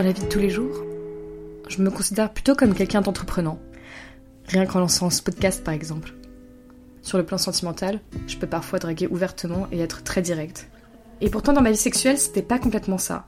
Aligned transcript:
Dans 0.00 0.06
la 0.06 0.12
vie 0.12 0.22
de 0.22 0.28
tous 0.28 0.38
les 0.38 0.48
jours, 0.48 0.82
je 1.68 1.82
me 1.82 1.90
considère 1.90 2.32
plutôt 2.32 2.54
comme 2.54 2.72
quelqu'un 2.72 3.02
d'entreprenant. 3.02 3.60
Rien 4.46 4.64
qu'en 4.64 4.80
lançant 4.80 5.10
ce 5.10 5.20
podcast 5.20 5.62
par 5.62 5.74
exemple. 5.74 6.14
Sur 7.02 7.18
le 7.18 7.26
plan 7.26 7.36
sentimental, 7.36 8.00
je 8.26 8.38
peux 8.38 8.46
parfois 8.46 8.78
draguer 8.78 9.08
ouvertement 9.08 9.68
et 9.70 9.78
être 9.78 10.02
très 10.02 10.22
direct. 10.22 10.70
Et 11.20 11.28
pourtant 11.28 11.52
dans 11.52 11.60
ma 11.60 11.70
vie 11.70 11.76
sexuelle, 11.76 12.16
c'était 12.16 12.40
pas 12.40 12.58
complètement 12.58 12.96
ça. 12.96 13.26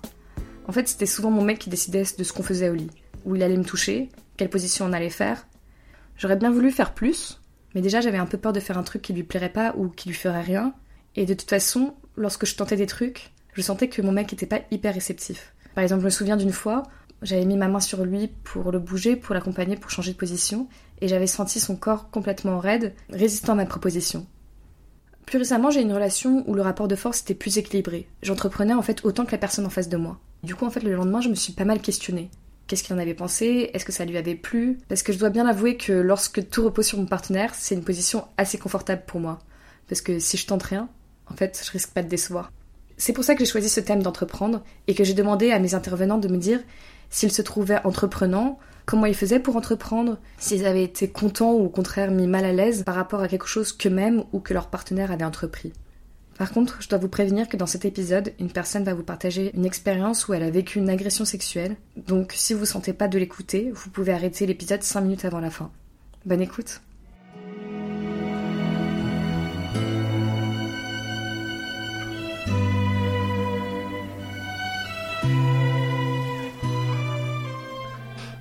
En 0.66 0.72
fait, 0.72 0.88
c'était 0.88 1.04
souvent 1.04 1.30
mon 1.30 1.42
mec 1.42 1.58
qui 1.58 1.68
décidait 1.68 2.04
de 2.16 2.24
ce 2.24 2.32
qu'on 2.32 2.42
faisait 2.42 2.70
au 2.70 2.74
lit, 2.74 2.90
où 3.26 3.36
il 3.36 3.42
allait 3.42 3.58
me 3.58 3.64
toucher, 3.64 4.08
quelle 4.38 4.48
position 4.48 4.86
on 4.86 4.94
allait 4.94 5.10
faire. 5.10 5.46
J'aurais 6.16 6.36
bien 6.36 6.50
voulu 6.50 6.70
faire 6.70 6.94
plus, 6.94 7.38
mais 7.74 7.82
déjà 7.82 8.00
j'avais 8.00 8.16
un 8.16 8.24
peu 8.24 8.38
peur 8.38 8.54
de 8.54 8.60
faire 8.60 8.78
un 8.78 8.82
truc 8.82 9.02
qui 9.02 9.12
lui 9.12 9.24
plairait 9.24 9.52
pas 9.52 9.74
ou 9.76 9.88
qui 9.88 10.08
lui 10.08 10.16
ferait 10.16 10.40
rien. 10.40 10.72
Et 11.16 11.26
de 11.26 11.34
toute 11.34 11.50
façon, 11.50 11.92
lorsque 12.16 12.46
je 12.46 12.56
tentais 12.56 12.76
des 12.76 12.86
trucs, 12.86 13.34
je 13.52 13.60
sentais 13.60 13.90
que 13.90 14.00
mon 14.00 14.12
mec 14.12 14.32
était 14.32 14.46
pas 14.46 14.62
hyper 14.70 14.94
réceptif. 14.94 15.51
Par 15.74 15.82
exemple, 15.82 16.00
je 16.00 16.06
me 16.06 16.10
souviens 16.10 16.36
d'une 16.36 16.52
fois, 16.52 16.82
j'avais 17.22 17.44
mis 17.44 17.56
ma 17.56 17.68
main 17.68 17.80
sur 17.80 18.04
lui 18.04 18.28
pour 18.44 18.72
le 18.72 18.78
bouger, 18.78 19.16
pour 19.16 19.34
l'accompagner, 19.34 19.76
pour 19.76 19.90
changer 19.90 20.12
de 20.12 20.16
position, 20.16 20.68
et 21.00 21.08
j'avais 21.08 21.26
senti 21.26 21.60
son 21.60 21.76
corps 21.76 22.10
complètement 22.10 22.58
raide, 22.58 22.94
résistant 23.10 23.52
à 23.52 23.56
ma 23.56 23.66
proposition. 23.66 24.26
Plus 25.26 25.38
récemment, 25.38 25.70
j'ai 25.70 25.82
une 25.82 25.92
relation 25.92 26.44
où 26.46 26.54
le 26.54 26.62
rapport 26.62 26.88
de 26.88 26.96
force 26.96 27.20
était 27.20 27.34
plus 27.34 27.58
équilibré. 27.58 28.08
J'entreprenais 28.22 28.74
en 28.74 28.82
fait 28.82 29.04
autant 29.04 29.24
que 29.24 29.32
la 29.32 29.38
personne 29.38 29.66
en 29.66 29.70
face 29.70 29.88
de 29.88 29.96
moi. 29.96 30.18
Du 30.42 30.54
coup, 30.54 30.66
en 30.66 30.70
fait, 30.70 30.82
le 30.82 30.94
lendemain, 30.94 31.20
je 31.20 31.28
me 31.28 31.34
suis 31.34 31.52
pas 31.52 31.64
mal 31.64 31.80
questionnée. 31.80 32.30
Qu'est-ce 32.66 32.82
qu'il 32.82 32.94
en 32.94 32.98
avait 32.98 33.14
pensé? 33.14 33.70
Est-ce 33.72 33.84
que 33.84 33.92
ça 33.92 34.04
lui 34.04 34.16
avait 34.16 34.34
plu? 34.34 34.78
Parce 34.88 35.02
que 35.02 35.12
je 35.12 35.18
dois 35.18 35.30
bien 35.30 35.46
avouer 35.46 35.76
que 35.76 35.92
lorsque 35.92 36.48
tout 36.48 36.64
repose 36.64 36.86
sur 36.86 36.98
mon 36.98 37.06
partenaire, 37.06 37.54
c'est 37.54 37.74
une 37.74 37.84
position 37.84 38.24
assez 38.36 38.58
confortable 38.58 39.02
pour 39.06 39.20
moi. 39.20 39.38
Parce 39.88 40.00
que 40.00 40.18
si 40.18 40.36
je 40.36 40.46
tente 40.46 40.62
rien, 40.64 40.88
en 41.30 41.34
fait, 41.34 41.62
je 41.64 41.70
risque 41.70 41.90
pas 41.90 42.02
de 42.02 42.08
décevoir. 42.08 42.50
C'est 42.96 43.12
pour 43.12 43.24
ça 43.24 43.34
que 43.34 43.40
j'ai 43.40 43.50
choisi 43.50 43.68
ce 43.68 43.80
thème 43.80 44.02
d'entreprendre 44.02 44.62
et 44.86 44.94
que 44.94 45.04
j'ai 45.04 45.14
demandé 45.14 45.50
à 45.50 45.58
mes 45.58 45.74
intervenants 45.74 46.18
de 46.18 46.28
me 46.28 46.36
dire 46.36 46.60
s'ils 47.10 47.32
se 47.32 47.42
trouvaient 47.42 47.84
entreprenants, 47.84 48.58
comment 48.86 49.06
ils 49.06 49.14
faisaient 49.14 49.38
pour 49.38 49.56
entreprendre, 49.56 50.18
s'ils 50.38 50.66
avaient 50.66 50.84
été 50.84 51.08
contents 51.08 51.52
ou 51.52 51.64
au 51.64 51.68
contraire 51.68 52.10
mis 52.10 52.26
mal 52.26 52.44
à 52.44 52.52
l'aise 52.52 52.84
par 52.84 52.94
rapport 52.94 53.20
à 53.20 53.28
quelque 53.28 53.46
chose 53.46 53.72
qu'eux-mêmes 53.72 54.24
ou 54.32 54.40
que 54.40 54.54
leur 54.54 54.68
partenaire 54.68 55.12
avait 55.12 55.24
entrepris. 55.24 55.72
Par 56.38 56.52
contre, 56.52 56.78
je 56.80 56.88
dois 56.88 56.98
vous 56.98 57.08
prévenir 57.08 57.48
que 57.48 57.56
dans 57.56 57.66
cet 57.66 57.84
épisode, 57.84 58.32
une 58.40 58.50
personne 58.50 58.84
va 58.84 58.94
vous 58.94 59.02
partager 59.02 59.52
une 59.54 59.66
expérience 59.66 60.26
où 60.26 60.34
elle 60.34 60.42
a 60.42 60.50
vécu 60.50 60.78
une 60.78 60.88
agression 60.88 61.24
sexuelle, 61.24 61.76
donc 61.96 62.32
si 62.34 62.54
vous 62.54 62.60
ne 62.60 62.66
sentez 62.66 62.92
pas 62.92 63.08
de 63.08 63.18
l'écouter, 63.18 63.70
vous 63.74 63.90
pouvez 63.90 64.12
arrêter 64.12 64.46
l'épisode 64.46 64.82
5 64.82 65.02
minutes 65.02 65.24
avant 65.24 65.40
la 65.40 65.50
fin. 65.50 65.70
Bonne 66.24 66.40
écoute 66.40 66.80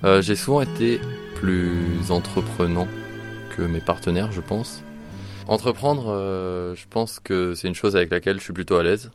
Euh, 0.04 0.20
j'ai 0.20 0.34
souvent 0.34 0.62
été 0.62 1.00
plus 1.36 2.10
entreprenant 2.10 2.88
que 3.56 3.62
mes 3.62 3.80
partenaires, 3.80 4.32
je 4.32 4.40
pense. 4.40 4.82
Entreprendre, 5.46 6.08
euh, 6.08 6.74
je 6.74 6.86
pense 6.88 7.20
que 7.20 7.54
c'est 7.54 7.68
une 7.68 7.74
chose 7.74 7.94
avec 7.94 8.10
laquelle 8.10 8.38
je 8.38 8.44
suis 8.44 8.52
plutôt 8.52 8.76
à 8.76 8.82
l'aise. 8.82 9.12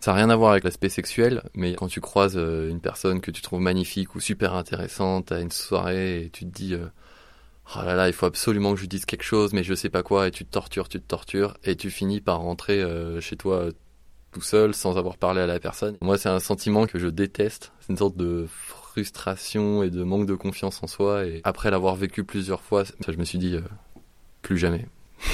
Ça 0.00 0.12
n'a 0.12 0.18
rien 0.18 0.30
à 0.30 0.36
voir 0.36 0.52
avec 0.52 0.64
l'aspect 0.64 0.88
sexuel, 0.88 1.42
mais 1.54 1.74
quand 1.74 1.88
tu 1.88 2.00
croises 2.00 2.36
euh, 2.36 2.70
une 2.70 2.80
personne 2.80 3.20
que 3.20 3.30
tu 3.30 3.42
trouves 3.42 3.60
magnifique 3.60 4.14
ou 4.14 4.20
super 4.20 4.54
intéressante 4.54 5.30
à 5.30 5.40
une 5.40 5.50
soirée 5.50 6.22
et 6.24 6.30
tu 6.30 6.46
te 6.46 6.50
dis 6.50 6.74
oh 6.74 7.78
là 7.84 7.94
là, 7.94 8.08
il 8.08 8.14
faut 8.14 8.26
absolument 8.26 8.74
que 8.74 8.80
je 8.80 8.86
dise 8.86 9.04
quelque 9.04 9.24
chose, 9.24 9.52
mais 9.52 9.62
je 9.62 9.74
sais 9.74 9.90
pas 9.90 10.02
quoi, 10.02 10.28
et 10.28 10.30
tu 10.30 10.46
te 10.46 10.50
tortures, 10.50 10.88
tu 10.88 11.00
te 11.00 11.06
tortures, 11.06 11.54
et 11.64 11.76
tu 11.76 11.90
finis 11.90 12.20
par 12.20 12.40
rentrer 12.40 12.82
chez 13.20 13.36
toi 13.36 13.68
tout 14.32 14.42
seul 14.42 14.74
sans 14.74 14.98
avoir 14.98 15.16
parlé 15.16 15.40
à 15.40 15.46
la 15.46 15.58
personne. 15.58 15.96
Moi, 16.02 16.18
c'est 16.18 16.28
un 16.28 16.40
sentiment 16.40 16.86
que 16.86 16.98
je 16.98 17.08
déteste. 17.08 17.72
C'est 17.80 17.92
une 17.92 17.98
sorte 17.98 18.16
de 18.16 18.46
frustration 18.94 19.82
et 19.82 19.90
de 19.90 20.04
manque 20.04 20.26
de 20.26 20.36
confiance 20.36 20.80
en 20.84 20.86
soi. 20.86 21.26
Et 21.26 21.40
après 21.42 21.72
l'avoir 21.72 21.96
vécu 21.96 22.22
plusieurs 22.22 22.60
fois, 22.60 22.84
je 22.84 23.16
me 23.16 23.24
suis 23.24 23.38
dit, 23.38 23.56
euh, 23.56 23.62
plus 24.42 24.56
jamais. 24.56 24.86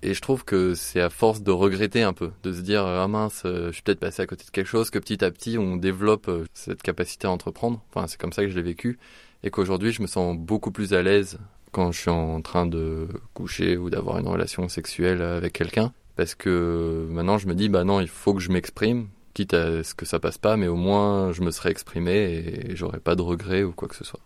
Et 0.00 0.14
je 0.14 0.20
trouve 0.20 0.44
que 0.44 0.74
c'est 0.74 1.00
à 1.00 1.10
force 1.10 1.42
de 1.42 1.50
regretter 1.50 2.04
un 2.04 2.12
peu, 2.12 2.30
de 2.44 2.52
se 2.52 2.60
dire 2.60 2.86
ah 2.86 3.08
mince, 3.08 3.42
euh, 3.44 3.68
je 3.68 3.72
suis 3.72 3.82
peut-être 3.82 3.98
passé 3.98 4.22
à 4.22 4.26
côté 4.26 4.44
de 4.44 4.50
quelque 4.50 4.68
chose, 4.68 4.90
que 4.90 4.98
petit 5.00 5.24
à 5.24 5.30
petit 5.32 5.58
on 5.58 5.76
développe 5.76 6.28
euh, 6.28 6.44
cette 6.54 6.82
capacité 6.82 7.26
à 7.26 7.32
entreprendre. 7.32 7.82
Enfin, 7.90 8.06
c'est 8.06 8.20
comme 8.20 8.32
ça 8.32 8.44
que 8.44 8.48
je 8.48 8.54
l'ai 8.54 8.62
vécu, 8.62 8.96
et 9.42 9.50
qu'aujourd'hui 9.50 9.90
je 9.90 10.00
me 10.00 10.06
sens 10.06 10.38
beaucoup 10.38 10.70
plus 10.70 10.94
à 10.94 11.02
l'aise 11.02 11.40
quand 11.72 11.90
je 11.90 11.98
suis 11.98 12.10
en 12.10 12.40
train 12.42 12.64
de 12.64 13.08
coucher 13.34 13.76
ou 13.76 13.90
d'avoir 13.90 14.18
une 14.18 14.28
relation 14.28 14.68
sexuelle 14.68 15.20
avec 15.20 15.52
quelqu'un, 15.52 15.92
parce 16.14 16.36
que 16.36 17.08
maintenant 17.10 17.38
je 17.38 17.48
me 17.48 17.54
dis 17.54 17.68
bah 17.68 17.82
non, 17.82 18.00
il 18.00 18.06
faut 18.06 18.34
que 18.34 18.40
je 18.40 18.52
m'exprime, 18.52 19.08
quitte 19.34 19.54
à 19.54 19.82
ce 19.84 19.94
que 19.94 20.06
ça 20.06 20.18
passe 20.18 20.38
pas, 20.38 20.56
mais 20.56 20.66
au 20.66 20.76
moins 20.76 21.32
je 21.32 21.42
me 21.42 21.50
serais 21.50 21.70
exprimé 21.70 22.12
et 22.12 22.76
j'aurais 22.76 23.00
pas 23.00 23.14
de 23.14 23.22
regrets 23.22 23.62
ou 23.62 23.72
quoi 23.72 23.88
que 23.88 23.96
ce 23.96 24.04
soit. 24.04 24.20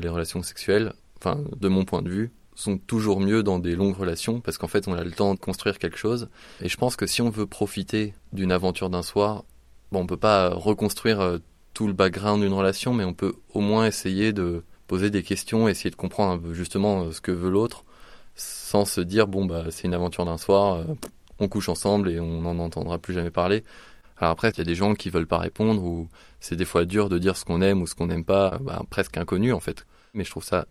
Les 0.00 0.08
relations 0.08 0.42
sexuelles, 0.42 0.94
enfin 1.18 1.40
de 1.54 1.68
mon 1.68 1.84
point 1.84 2.02
de 2.02 2.08
vue, 2.08 2.32
sont 2.54 2.78
toujours 2.78 3.20
mieux 3.20 3.42
dans 3.42 3.58
des 3.58 3.74
longues 3.74 3.96
relations 3.96 4.40
parce 4.40 4.58
qu'en 4.58 4.68
fait 4.68 4.88
on 4.88 4.94
a 4.94 5.04
le 5.04 5.10
temps 5.10 5.34
de 5.34 5.38
construire 5.40 5.78
quelque 5.78 5.98
chose. 5.98 6.28
Et 6.60 6.68
je 6.68 6.76
pense 6.76 6.96
que 6.96 7.06
si 7.06 7.22
on 7.22 7.30
veut 7.30 7.46
profiter 7.46 8.14
d'une 8.32 8.52
aventure 8.52 8.90
d'un 8.90 9.02
soir, 9.02 9.44
bon 9.90 10.00
on 10.00 10.06
peut 10.06 10.16
pas 10.16 10.50
reconstruire 10.50 11.20
euh, 11.20 11.38
tout 11.74 11.86
le 11.86 11.92
background 11.92 12.42
d'une 12.42 12.52
relation, 12.52 12.92
mais 12.94 13.04
on 13.04 13.14
peut 13.14 13.34
au 13.54 13.60
moins 13.60 13.86
essayer 13.86 14.32
de 14.32 14.64
poser 14.86 15.10
des 15.10 15.22
questions, 15.22 15.68
essayer 15.68 15.90
de 15.90 15.96
comprendre 15.96 16.52
justement 16.52 17.04
euh, 17.04 17.12
ce 17.12 17.20
que 17.20 17.32
veut 17.32 17.50
l'autre, 17.50 17.84
sans 18.34 18.84
se 18.84 19.00
dire 19.00 19.26
bon 19.26 19.46
bah 19.46 19.66
c'est 19.70 19.86
une 19.86 19.94
aventure 19.94 20.24
d'un 20.24 20.38
soir, 20.38 20.76
euh, 20.76 20.84
on 21.38 21.48
couche 21.48 21.68
ensemble 21.68 22.10
et 22.10 22.20
on 22.20 22.42
n'en 22.42 22.58
entendra 22.58 22.98
plus 22.98 23.14
jamais 23.14 23.30
parler. 23.30 23.64
Alors 24.22 24.30
après, 24.30 24.50
il 24.50 24.58
y 24.58 24.60
a 24.60 24.64
des 24.64 24.76
gens 24.76 24.94
qui 24.94 25.10
veulent 25.10 25.26
pas 25.26 25.38
répondre 25.38 25.82
ou 25.82 26.08
c'est 26.38 26.54
des 26.54 26.64
fois 26.64 26.84
dur 26.84 27.08
de 27.08 27.18
dire 27.18 27.36
ce 27.36 27.44
qu'on 27.44 27.60
aime 27.60 27.82
ou 27.82 27.88
ce 27.88 27.96
qu'on 27.96 28.06
n'aime 28.06 28.24
pas, 28.24 28.58
bah, 28.60 28.82
presque 28.88 29.16
inconnu 29.16 29.52
en 29.52 29.58
fait. 29.58 29.84
Mais 30.14 30.22
je 30.22 30.30
trouve 30.30 30.44
ça 30.44 30.66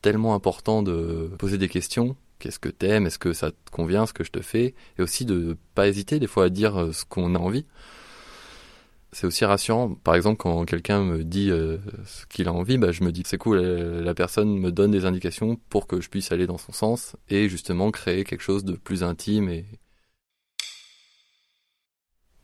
tellement 0.00 0.34
important 0.34 0.82
de 0.82 1.30
poser 1.38 1.58
des 1.58 1.68
questions. 1.68 2.16
Qu'est-ce 2.38 2.58
que 2.58 2.70
t'aimes? 2.70 3.06
Est-ce 3.06 3.18
que 3.18 3.34
ça 3.34 3.50
te 3.50 3.70
convient 3.70 4.06
ce 4.06 4.14
que 4.14 4.24
je 4.24 4.30
te 4.30 4.40
fais? 4.40 4.74
Et 4.98 5.02
aussi 5.02 5.26
de 5.26 5.56
pas 5.74 5.86
hésiter 5.86 6.18
des 6.18 6.26
fois 6.26 6.44
à 6.44 6.48
dire 6.48 6.80
euh, 6.80 6.92
ce 6.92 7.04
qu'on 7.04 7.34
a 7.34 7.38
envie. 7.38 7.66
C'est 9.12 9.26
aussi 9.26 9.44
rassurant. 9.44 9.94
Par 10.02 10.14
exemple, 10.14 10.38
quand 10.38 10.64
quelqu'un 10.64 11.04
me 11.04 11.24
dit 11.24 11.50
euh, 11.50 11.76
ce 12.06 12.24
qu'il 12.26 12.48
a 12.48 12.52
envie, 12.54 12.78
bah, 12.78 12.90
je 12.90 13.04
me 13.04 13.12
dis 13.12 13.22
c'est 13.26 13.36
cool, 13.36 13.58
la 13.58 14.14
personne 14.14 14.58
me 14.58 14.72
donne 14.72 14.90
des 14.90 15.04
indications 15.04 15.58
pour 15.68 15.86
que 15.86 16.00
je 16.00 16.08
puisse 16.08 16.32
aller 16.32 16.46
dans 16.46 16.58
son 16.58 16.72
sens 16.72 17.16
et 17.28 17.50
justement 17.50 17.90
créer 17.90 18.24
quelque 18.24 18.42
chose 18.42 18.64
de 18.64 18.72
plus 18.72 19.04
intime 19.04 19.50
et, 19.50 19.66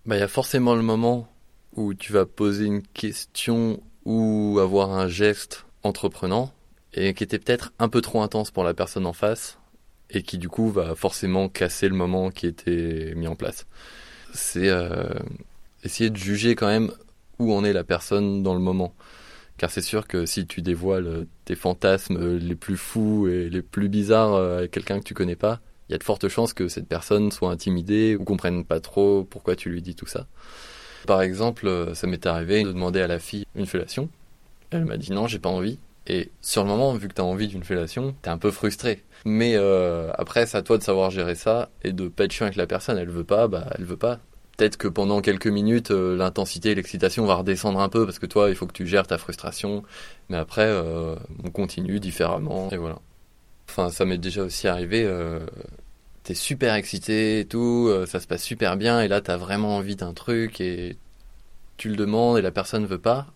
bah, 0.07 0.17
il 0.17 0.21
y 0.21 0.23
a 0.23 0.29
forcément 0.29 0.75
le 0.75 0.83
moment 0.83 1.29
où 1.75 1.95
tu 1.95 2.13
vas 2.13 2.27
poser 2.27 2.65
une 2.65 2.83
question 2.83 3.83
ou 4.05 4.59
avoir 4.61 4.93
un 4.93 5.09
geste 5.09 5.67
entreprenant 5.83 6.53
et 6.95 7.15
qui 7.15 7.23
était 7.23 7.39
peut-être 7.39 7.73
un 7.79 7.89
peu 7.89 8.01
trop 8.01 8.23
intense 8.23 8.51
pour 8.51 8.65
la 8.65 8.75
personne 8.75 9.07
en 9.07 9.13
face 9.13 9.59
et 10.11 10.23
qui 10.23 10.39
du 10.39 10.49
coup 10.49 10.71
va 10.71 10.95
forcément 10.95 11.49
casser 11.49 11.89
le 11.89 11.95
moment 11.95 12.31
qui 12.31 12.47
était 12.47 13.13
mis 13.15 13.29
en 13.29 13.37
place. 13.37 13.67
C'est 14.33 14.69
euh, 14.69 15.09
essayer 15.85 16.11
de 16.11 16.17
juger 16.17 16.55
quand 16.55 16.67
même 16.67 16.91
où 17.39 17.53
en 17.53 17.65
est 17.65 17.73
la 17.73 17.85
personne 17.85 18.43
dans 18.43 18.55
le 18.55 18.61
moment. 18.61 18.95
Car 19.57 19.71
c'est 19.71 19.83
sûr 19.83 20.09
que 20.09 20.27
si 20.27 20.47
tu 20.47 20.63
dévoiles 20.63 21.27
tes 21.45 21.55
fantasmes 21.55 22.39
les 22.39 22.55
plus 22.55 22.79
fous 22.79 23.29
et 23.29 23.51
les 23.51 23.63
plus 23.63 23.89
bizarres 23.89 24.35
à 24.35 24.69
quelqu'un 24.69 24.99
que 24.99 25.05
tu 25.05 25.15
connais 25.15 25.37
pas, 25.37 25.61
il 25.91 25.95
y 25.95 25.97
a 25.97 25.99
de 25.99 26.05
fortes 26.05 26.29
chances 26.29 26.55
que 26.55 26.69
cette 26.69 26.87
personne 26.87 27.33
soit 27.33 27.51
intimidée 27.51 28.15
ou 28.15 28.23
comprenne 28.23 28.65
pas 28.65 28.79
trop 28.79 29.25
pourquoi 29.25 29.57
tu 29.57 29.71
lui 29.71 29.83
dis 29.83 29.97
tout 29.97 30.07
ça. 30.07 30.29
Par 31.05 31.21
exemple, 31.21 31.67
euh, 31.67 31.95
ça 31.95 32.07
m'est 32.07 32.25
arrivé 32.27 32.63
de 32.63 32.71
demander 32.71 33.01
à 33.01 33.09
la 33.09 33.19
fille 33.19 33.45
une 33.57 33.67
fellation. 33.67 34.09
Elle 34.71 34.85
m'a 34.85 34.97
dit 34.97 35.11
non, 35.11 35.27
j'ai 35.27 35.41
pas 35.41 35.49
envie. 35.49 35.81
Et 36.07 36.31
sur 36.43 36.63
le 36.63 36.69
moment, 36.69 36.95
vu 36.95 37.09
que 37.09 37.15
tu 37.15 37.21
as 37.21 37.25
envie 37.25 37.49
d'une 37.49 37.65
fellation, 37.65 38.15
t'es 38.23 38.31
un 38.31 38.39
peu 38.39 38.53
frustré. 38.53 39.03
Mais 39.25 39.55
euh, 39.57 40.13
après, 40.15 40.47
c'est 40.47 40.59
à 40.59 40.63
toi 40.63 40.79
de 40.79 40.85
savoir 40.85 41.11
gérer 41.11 41.35
ça 41.35 41.71
et 41.83 41.93
de 41.93 42.07
pas 42.07 42.25
être 42.25 42.33
chiant 42.33 42.47
avec 42.47 42.57
la 42.57 42.69
personne. 42.69 42.97
Elle 42.97 43.11
veut 43.11 43.25
pas, 43.25 43.49
bah 43.49 43.67
elle 43.77 43.85
veut 43.85 43.97
pas. 43.97 44.21
Peut-être 44.57 44.77
que 44.77 44.87
pendant 44.87 45.21
quelques 45.23 45.49
minutes, 45.49 45.91
euh, 45.91 46.17
l'intensité 46.17 46.71
et 46.71 46.75
l'excitation 46.77 47.27
va 47.27 47.35
redescendre 47.35 47.81
un 47.81 47.89
peu 47.89 48.05
parce 48.05 48.21
que 48.21 48.27
toi, 48.27 48.49
il 48.49 48.55
faut 48.55 48.69
que 48.69 48.73
tu 48.73 48.87
gères 48.87 49.09
ta 49.09 49.19
frustration. 49.19 49.83
Mais 50.29 50.37
après, 50.37 50.73
on 51.43 51.51
continue 51.51 51.99
différemment 51.99 52.71
et 52.71 52.77
voilà. 52.77 53.01
Enfin, 53.69 53.91
ça 53.91 54.05
m'est 54.05 54.19
déjà 54.19 54.43
aussi 54.43 54.69
arrivé 54.69 55.05
t'es 56.31 56.35
super 56.35 56.75
excité 56.75 57.41
et 57.41 57.45
tout, 57.45 57.89
euh, 57.89 58.07
ça 58.07 58.21
se 58.21 58.29
passe 58.29 58.45
super 58.45 58.77
bien, 58.77 59.01
et 59.01 59.09
là 59.09 59.21
t'as 59.21 59.37
vraiment 59.37 59.77
envie 59.77 59.97
d'un 59.97 60.15
truc 60.15 60.61
et 60.61 60.97
tu 61.77 61.89
le 61.89 61.97
demandes 61.97 62.39
et 62.39 62.43
la 62.43 62.53
personne 62.53 62.83
ne 62.83 62.87
veut 62.87 62.99
pas. 63.01 63.27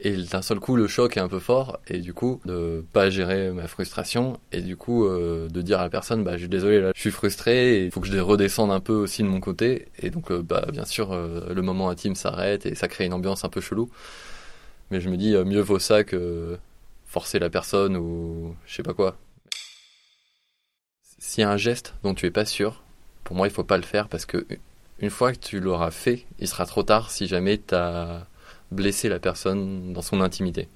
Et 0.00 0.16
d'un 0.16 0.40
seul 0.40 0.58
coup, 0.58 0.76
le 0.76 0.86
choc 0.86 1.16
est 1.18 1.20
un 1.20 1.28
peu 1.28 1.40
fort, 1.40 1.80
et 1.88 1.98
du 1.98 2.14
coup, 2.14 2.40
de 2.46 2.84
pas 2.92 3.10
gérer 3.10 3.50
ma 3.50 3.66
frustration, 3.66 4.38
et 4.52 4.62
du 4.62 4.76
coup, 4.76 5.04
euh, 5.04 5.48
de 5.48 5.60
dire 5.60 5.80
à 5.80 5.82
la 5.82 5.90
personne, 5.90 6.22
bah, 6.22 6.34
je 6.34 6.42
suis 6.42 6.48
désolé, 6.48 6.80
là, 6.80 6.92
je 6.94 7.00
suis 7.00 7.10
frustré, 7.10 7.84
il 7.84 7.90
faut 7.90 8.00
que 8.00 8.06
je 8.06 8.16
redescende 8.16 8.70
un 8.70 8.78
peu 8.78 8.92
aussi 8.92 9.24
de 9.24 9.28
mon 9.28 9.40
côté. 9.40 9.88
Et 9.98 10.10
donc, 10.10 10.30
euh, 10.30 10.40
bah, 10.40 10.66
bien 10.72 10.84
sûr, 10.84 11.12
le 11.12 11.62
moment 11.62 11.90
intime 11.90 12.14
s'arrête, 12.14 12.64
et 12.64 12.76
ça 12.76 12.86
crée 12.86 13.06
une 13.06 13.12
ambiance 13.12 13.44
un 13.44 13.48
peu 13.48 13.60
chelou. 13.60 13.90
Mais 14.92 15.00
je 15.00 15.10
me 15.10 15.16
dis, 15.16 15.34
mieux 15.36 15.60
vaut 15.60 15.80
ça 15.80 16.04
que 16.04 16.56
forcer 17.06 17.40
la 17.40 17.50
personne 17.50 17.96
ou 17.96 18.54
je 18.66 18.76
sais 18.76 18.84
pas 18.84 18.94
quoi. 18.94 19.18
S'il 21.18 21.42
y 21.42 21.44
a 21.44 21.50
un 21.50 21.56
geste 21.56 21.94
dont 22.02 22.14
tu 22.14 22.26
es 22.26 22.30
pas 22.30 22.44
sûr, 22.44 22.82
pour 23.24 23.36
moi, 23.36 23.46
il 23.46 23.52
faut 23.52 23.64
pas 23.64 23.76
le 23.76 23.82
faire 23.82 24.08
parce 24.08 24.26
que 24.26 24.46
une 25.00 25.10
fois 25.10 25.32
que 25.32 25.38
tu 25.38 25.60
l'auras 25.60 25.90
fait, 25.90 26.24
il 26.38 26.48
sera 26.48 26.66
trop 26.66 26.82
tard 26.82 27.10
si 27.10 27.26
jamais 27.26 27.58
tu 27.58 27.74
as 27.74 28.26
blesser 28.70 29.08
la 29.08 29.18
personne 29.18 29.92
dans 29.92 30.02
son 30.02 30.20
intimité. 30.20 30.68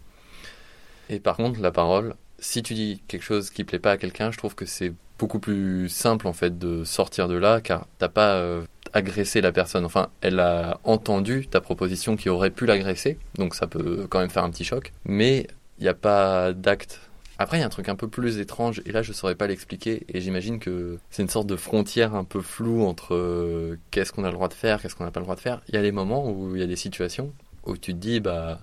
Et 1.09 1.21
par 1.21 1.37
contre, 1.37 1.61
la 1.61 1.71
parole, 1.71 2.15
si 2.39 2.63
tu 2.63 2.75
dis 2.75 3.03
quelque 3.09 3.23
chose 3.23 3.51
qui 3.51 3.65
plaît 3.65 3.79
pas 3.79 3.93
à 3.93 3.97
quelqu'un, 3.97 4.31
je 4.31 4.39
trouve 4.39 4.55
que 4.55 4.67
c'est 4.67 4.93
beaucoup 5.19 5.39
plus 5.39 5.89
simple 5.89 6.27
en 6.27 6.33
fait 6.33 6.59
de 6.59 6.85
sortir 6.85 7.29
de 7.29 7.35
là, 7.35 7.61
car 7.61 7.87
t'as 7.99 8.09
pas 8.09 8.35
euh, 8.35 8.65
agressé 8.93 9.41
la 9.41 9.53
personne. 9.53 9.85
Enfin, 9.85 10.09
elle 10.21 10.41
a 10.41 10.81
entendu 10.85 11.47
ta 11.47 11.61
proposition 11.61 12.17
qui 12.17 12.29
aurait 12.29 12.51
pu 12.51 12.67
l'agresser, 12.67 13.19
donc 13.37 13.55
ça 13.55 13.67
peut 13.67 14.07
quand 14.09 14.21
même 14.21 14.31
faire 14.31 14.45
un 14.45 14.51
petit 14.51 14.65
choc. 14.65 14.93
Mais 15.05 15.47
il 15.79 15.83
n'y 15.83 15.89
a 15.89 15.95
pas 15.95 16.53
d'acte 16.53 17.01
après, 17.39 17.57
il 17.57 17.61
y 17.61 17.63
a 17.63 17.67
un 17.67 17.71
truc 17.71 17.89
un 17.89 17.97
peu 17.97 18.09
plus 18.09 18.39
étrange, 18.39 18.83
et 18.87 18.93
là, 18.93 19.03
je 19.03 19.13
saurais 19.13 19.35
pas 19.35 19.47
l'expliquer, 19.47 20.05
et 20.09 20.21
j'imagine 20.21 20.59
que 20.59 20.99
c'est 21.11 21.23
une 21.23 21.29
sorte 21.29 21.47
de 21.47 21.57
frontière 21.57 22.15
un 22.15 22.25
peu 22.25 22.41
floue 22.41 22.85
entre 22.85 23.15
euh, 23.15 23.79
qu'est-ce 23.91 24.13
qu'on 24.13 24.25
a 24.25 24.29
le 24.29 24.35
droit 24.35 24.49
de 24.49 24.55
faire, 24.55 24.81
qu'est-ce 24.81 24.95
qu'on 24.95 25.05
n'a 25.05 25.11
pas 25.11 25.21
le 25.21 25.25
droit 25.25 25.37
de 25.37 25.41
faire. 25.41 25.61
Il 25.69 25.75
y 25.75 25.79
a 25.79 25.83
des 25.83 25.93
moments 25.93 26.31
où 26.31 26.55
il 26.55 26.61
y 26.61 26.65
a 26.65 26.67
des 26.67 26.77
situations 26.77 27.33
où 27.65 27.77
tu 27.77 27.93
te 27.95 27.99
dis, 27.99 28.21
bah, 28.21 28.61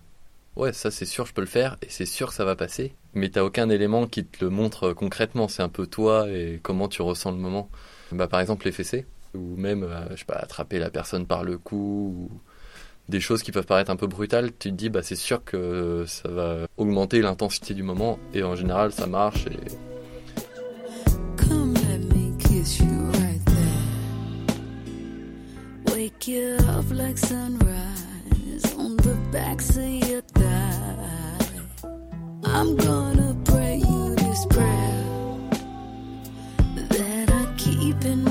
ouais, 0.55 0.73
ça 0.73 0.91
c'est 0.91 1.05
sûr, 1.05 1.25
je 1.25 1.33
peux 1.33 1.41
le 1.41 1.47
faire, 1.47 1.77
et 1.81 1.87
c'est 1.89 2.05
sûr 2.05 2.29
que 2.29 2.33
ça 2.33 2.45
va 2.45 2.55
passer, 2.55 2.93
mais 3.13 3.29
t'as 3.29 3.43
aucun 3.43 3.69
élément 3.69 4.07
qui 4.07 4.25
te 4.25 4.43
le 4.43 4.51
montre 4.51 4.93
concrètement, 4.93 5.47
c'est 5.47 5.63
un 5.63 5.69
peu 5.69 5.87
toi 5.87 6.29
et 6.29 6.59
comment 6.61 6.87
tu 6.87 7.01
ressens 7.01 7.31
le 7.31 7.37
moment. 7.37 7.69
Bah, 8.11 8.27
par 8.27 8.39
exemple, 8.39 8.65
les 8.65 8.71
fessées, 8.71 9.05
ou 9.33 9.55
même, 9.55 9.83
euh, 9.83 10.09
je 10.11 10.17
sais 10.17 10.25
pas, 10.25 10.35
attraper 10.35 10.79
la 10.79 10.89
personne 10.89 11.25
par 11.25 11.43
le 11.43 11.57
cou, 11.57 12.29
ou 12.29 12.39
des 13.09 13.19
choses 13.19 13.43
qui 13.43 13.51
peuvent 13.51 13.65
paraître 13.65 13.91
un 13.91 13.95
peu 13.95 14.07
brutales, 14.07 14.51
tu 14.57 14.69
te 14.69 14.75
dis 14.75 14.89
bah 14.89 15.01
c'est 15.01 15.15
sûr 15.15 15.43
que 15.43 16.05
ça 16.07 16.29
va 16.29 16.67
augmenter 16.77 17.21
l'intensité 17.21 17.73
du 17.73 17.83
moment 17.83 18.19
et 18.33 18.43
en 18.43 18.55
général 18.55 18.91
ça 18.91 19.07
marche 19.07 19.47
et 19.47 19.57
Come 21.35 21.73
let 21.73 21.99
me 22.13 22.37
kiss 22.37 22.79
you 22.79 23.11
right 23.13 23.43
there. 23.45 23.87
Wake 25.95 26.27
you 26.27 26.57
up 26.69 26.85
like 26.91 27.17
sunrise 27.17 28.75
on 28.77 28.95
the 28.97 29.15
back 29.31 29.59
of 29.59 29.77
your 30.07 30.21
thigh. 30.35 30.99
I'm 32.45 32.75
gonna 32.75 33.35
pray 33.43 33.77
you 33.77 34.15
this 34.15 34.45
prayer 34.45 35.05
that 36.89 37.31
I 37.31 37.53
keep 37.57 38.05
in 38.05 38.28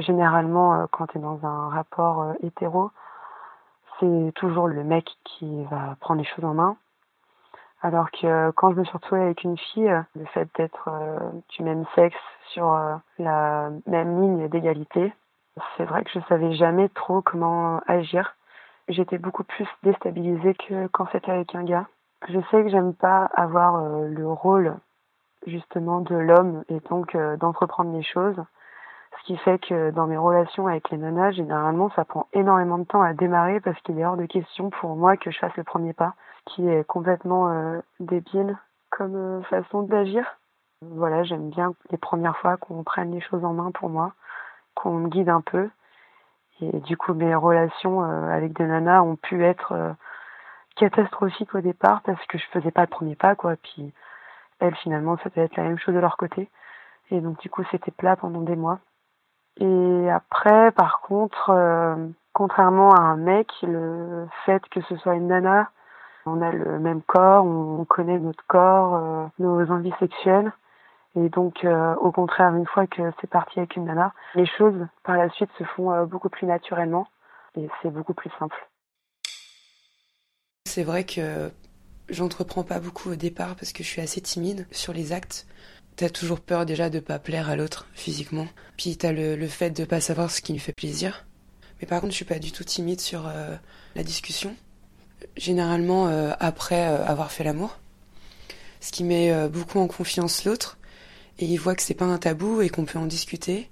Généralement, 0.00 0.74
euh, 0.74 0.86
quand 0.90 1.08
tu 1.08 1.18
es 1.18 1.20
dans 1.20 1.44
un 1.44 1.68
rapport 1.68 2.22
euh, 2.22 2.32
hétéro, 2.42 2.90
c'est 3.98 4.32
toujours 4.34 4.66
le 4.66 4.82
mec 4.82 5.06
qui 5.24 5.64
va 5.64 5.96
prendre 6.00 6.20
les 6.20 6.26
choses 6.26 6.44
en 6.44 6.54
main. 6.54 6.76
Alors 7.82 8.10
que 8.10 8.50
quand 8.52 8.72
je 8.72 8.76
me 8.76 8.84
suis 8.84 8.92
retrouvée 8.92 9.22
avec 9.22 9.42
une 9.42 9.58
fille, 9.58 9.92
le 10.14 10.24
fait 10.26 10.48
d'être 10.56 10.88
euh, 10.88 11.18
du 11.50 11.62
même 11.62 11.84
sexe 11.94 12.18
sur 12.48 12.76
la 13.18 13.70
même 13.86 14.20
ligne 14.20 14.48
d'égalité, 14.48 15.12
c'est 15.76 15.84
vrai 15.84 16.04
que 16.04 16.10
je 16.12 16.20
savais 16.28 16.52
jamais 16.54 16.88
trop 16.90 17.22
comment 17.22 17.80
agir. 17.86 18.34
J'étais 18.88 19.18
beaucoup 19.18 19.44
plus 19.44 19.68
déstabilisée 19.82 20.54
que 20.54 20.88
quand 20.88 21.06
c'était 21.12 21.30
avec 21.30 21.54
un 21.54 21.62
gars. 21.62 21.86
Je 22.28 22.40
sais 22.50 22.64
que 22.64 22.70
j'aime 22.70 22.92
pas 22.92 23.30
avoir 23.34 23.80
le 23.86 24.28
rôle 24.28 24.76
justement 25.46 26.00
de 26.00 26.16
l'homme 26.16 26.64
et 26.68 26.80
donc 26.80 27.16
d'entreprendre 27.38 27.92
les 27.96 28.02
choses. 28.02 28.42
Ce 29.20 29.26
qui 29.26 29.36
fait 29.38 29.58
que 29.58 29.90
dans 29.90 30.06
mes 30.06 30.16
relations 30.16 30.66
avec 30.66 30.90
les 30.90 30.96
nanas, 30.96 31.32
généralement, 31.32 31.90
ça 31.90 32.04
prend 32.04 32.26
énormément 32.32 32.78
de 32.78 32.84
temps 32.84 33.02
à 33.02 33.12
démarrer 33.12 33.60
parce 33.60 33.78
qu'il 33.82 33.98
est 33.98 34.04
hors 34.04 34.16
de 34.16 34.24
question 34.24 34.70
pour 34.70 34.96
moi 34.96 35.16
que 35.16 35.30
je 35.30 35.38
fasse 35.38 35.54
le 35.56 35.64
premier 35.64 35.92
pas, 35.92 36.14
ce 36.38 36.54
qui 36.54 36.68
est 36.68 36.84
complètement 36.84 37.50
euh, 37.50 37.80
débile 38.00 38.56
comme 38.88 39.16
euh, 39.16 39.42
façon 39.42 39.82
d'agir. 39.82 40.24
Voilà, 40.82 41.22
j'aime 41.24 41.50
bien 41.50 41.74
les 41.90 41.98
premières 41.98 42.36
fois 42.38 42.56
qu'on 42.56 42.82
prenne 42.82 43.12
les 43.12 43.20
choses 43.20 43.44
en 43.44 43.52
main 43.52 43.70
pour 43.72 43.90
moi, 43.90 44.14
qu'on 44.74 44.94
me 44.94 45.08
guide 45.08 45.28
un 45.28 45.42
peu. 45.42 45.68
Et 46.62 46.80
du 46.80 46.96
coup, 46.96 47.12
mes 47.12 47.34
relations 47.34 48.02
euh, 48.02 48.30
avec 48.30 48.54
des 48.54 48.64
nanas 48.64 49.02
ont 49.02 49.16
pu 49.16 49.44
être 49.44 49.94
catastrophiques 50.76 51.54
au 51.54 51.60
départ 51.60 52.00
parce 52.02 52.24
que 52.26 52.38
je 52.38 52.46
faisais 52.52 52.70
pas 52.70 52.82
le 52.82 52.86
premier 52.86 53.16
pas, 53.16 53.34
quoi. 53.34 53.56
Puis 53.56 53.92
elles, 54.60 54.76
finalement, 54.76 55.18
ça 55.18 55.28
devait 55.28 55.42
être 55.42 55.56
la 55.56 55.64
même 55.64 55.78
chose 55.78 55.94
de 55.94 56.00
leur 56.00 56.16
côté. 56.16 56.48
Et 57.10 57.20
donc, 57.20 57.38
du 57.40 57.50
coup, 57.50 57.64
c'était 57.70 57.90
plat 57.90 58.16
pendant 58.16 58.40
des 58.40 58.56
mois. 58.56 58.78
Et 59.60 60.10
après, 60.10 60.72
par 60.72 61.02
contre, 61.02 61.50
euh, 61.50 61.94
contrairement 62.32 62.94
à 62.94 63.02
un 63.02 63.16
mec, 63.16 63.48
le 63.62 64.26
fait 64.46 64.62
que 64.70 64.80
ce 64.88 64.96
soit 64.96 65.14
une 65.14 65.28
nana, 65.28 65.70
on 66.24 66.40
a 66.40 66.50
le 66.50 66.78
même 66.78 67.02
corps, 67.02 67.44
on 67.44 67.84
connaît 67.84 68.18
notre 68.18 68.44
corps, 68.46 68.94
euh, 68.94 69.26
nos 69.38 69.70
envies 69.70 69.92
sexuelles. 70.00 70.50
Et 71.16 71.28
donc, 71.28 71.64
euh, 71.64 71.94
au 71.96 72.10
contraire, 72.10 72.54
une 72.54 72.66
fois 72.66 72.86
que 72.86 73.02
c'est 73.20 73.28
parti 73.28 73.58
avec 73.58 73.76
une 73.76 73.84
nana, 73.84 74.14
les 74.34 74.46
choses 74.46 74.86
par 75.04 75.16
la 75.16 75.28
suite 75.30 75.50
se 75.58 75.64
font 75.64 76.04
beaucoup 76.04 76.28
plus 76.30 76.46
naturellement 76.46 77.06
et 77.56 77.68
c'est 77.82 77.90
beaucoup 77.90 78.14
plus 78.14 78.30
simple. 78.38 78.56
C'est 80.64 80.84
vrai 80.84 81.04
que 81.04 81.50
j'entreprends 82.08 82.62
pas 82.62 82.78
beaucoup 82.78 83.10
au 83.10 83.16
départ 83.16 83.56
parce 83.56 83.72
que 83.72 83.82
je 83.82 83.88
suis 83.88 84.00
assez 84.00 84.20
timide 84.20 84.66
sur 84.70 84.92
les 84.92 85.12
actes. 85.12 85.46
T'as 86.00 86.08
toujours 86.08 86.40
peur 86.40 86.64
déjà 86.64 86.88
de 86.88 86.98
pas 86.98 87.18
plaire 87.18 87.50
à 87.50 87.56
l'autre 87.56 87.86
physiquement. 87.92 88.46
Puis 88.78 88.96
t'as 88.96 89.12
le, 89.12 89.36
le 89.36 89.48
fait 89.48 89.68
de 89.68 89.84
pas 89.84 90.00
savoir 90.00 90.30
ce 90.30 90.40
qui 90.40 90.54
lui 90.54 90.58
fait 90.58 90.72
plaisir. 90.72 91.26
Mais 91.78 91.86
par 91.86 92.00
contre, 92.00 92.12
je 92.12 92.16
suis 92.16 92.24
pas 92.24 92.38
du 92.38 92.52
tout 92.52 92.64
timide 92.64 93.02
sur 93.02 93.26
euh, 93.26 93.54
la 93.94 94.02
discussion. 94.02 94.56
Généralement, 95.36 96.08
euh, 96.08 96.32
après 96.40 96.88
euh, 96.88 97.04
avoir 97.04 97.30
fait 97.30 97.44
l'amour, 97.44 97.78
ce 98.80 98.92
qui 98.92 99.04
met 99.04 99.46
beaucoup 99.50 99.78
en 99.78 99.88
confiance 99.88 100.46
l'autre, 100.46 100.78
et 101.38 101.44
il 101.44 101.58
voit 101.58 101.74
que 101.74 101.82
c'est 101.82 101.92
pas 101.92 102.06
un 102.06 102.16
tabou 102.16 102.62
et 102.62 102.70
qu'on 102.70 102.86
peut 102.86 102.98
en 102.98 103.04
discuter. 103.04 103.68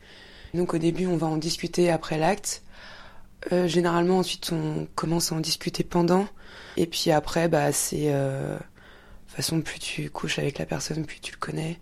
Donc 0.52 0.74
au 0.74 0.78
début, 0.78 1.06
on 1.06 1.16
va 1.16 1.28
en 1.28 1.38
discuter 1.38 1.90
après 1.90 2.18
l'acte. 2.18 2.62
généralement, 3.50 4.18
ensuite, 4.18 4.52
on 4.52 4.86
commence 4.96 5.32
à 5.32 5.34
en 5.34 5.40
discuter 5.40 5.82
pendant, 5.82 6.28
et 6.76 6.86
puis 6.86 7.10
après, 7.10 7.48
bah 7.48 7.72
c'est 7.72 8.12
de 8.12 8.58
toute 8.58 9.36
façon, 9.36 9.62
plus 9.62 9.78
tu 9.78 10.10
couches 10.10 10.38
avec 10.38 10.58
la 10.58 10.66
personne, 10.66 11.06
plus 11.06 11.20
tu 11.20 11.32
le 11.32 11.38
connais, 11.38 11.78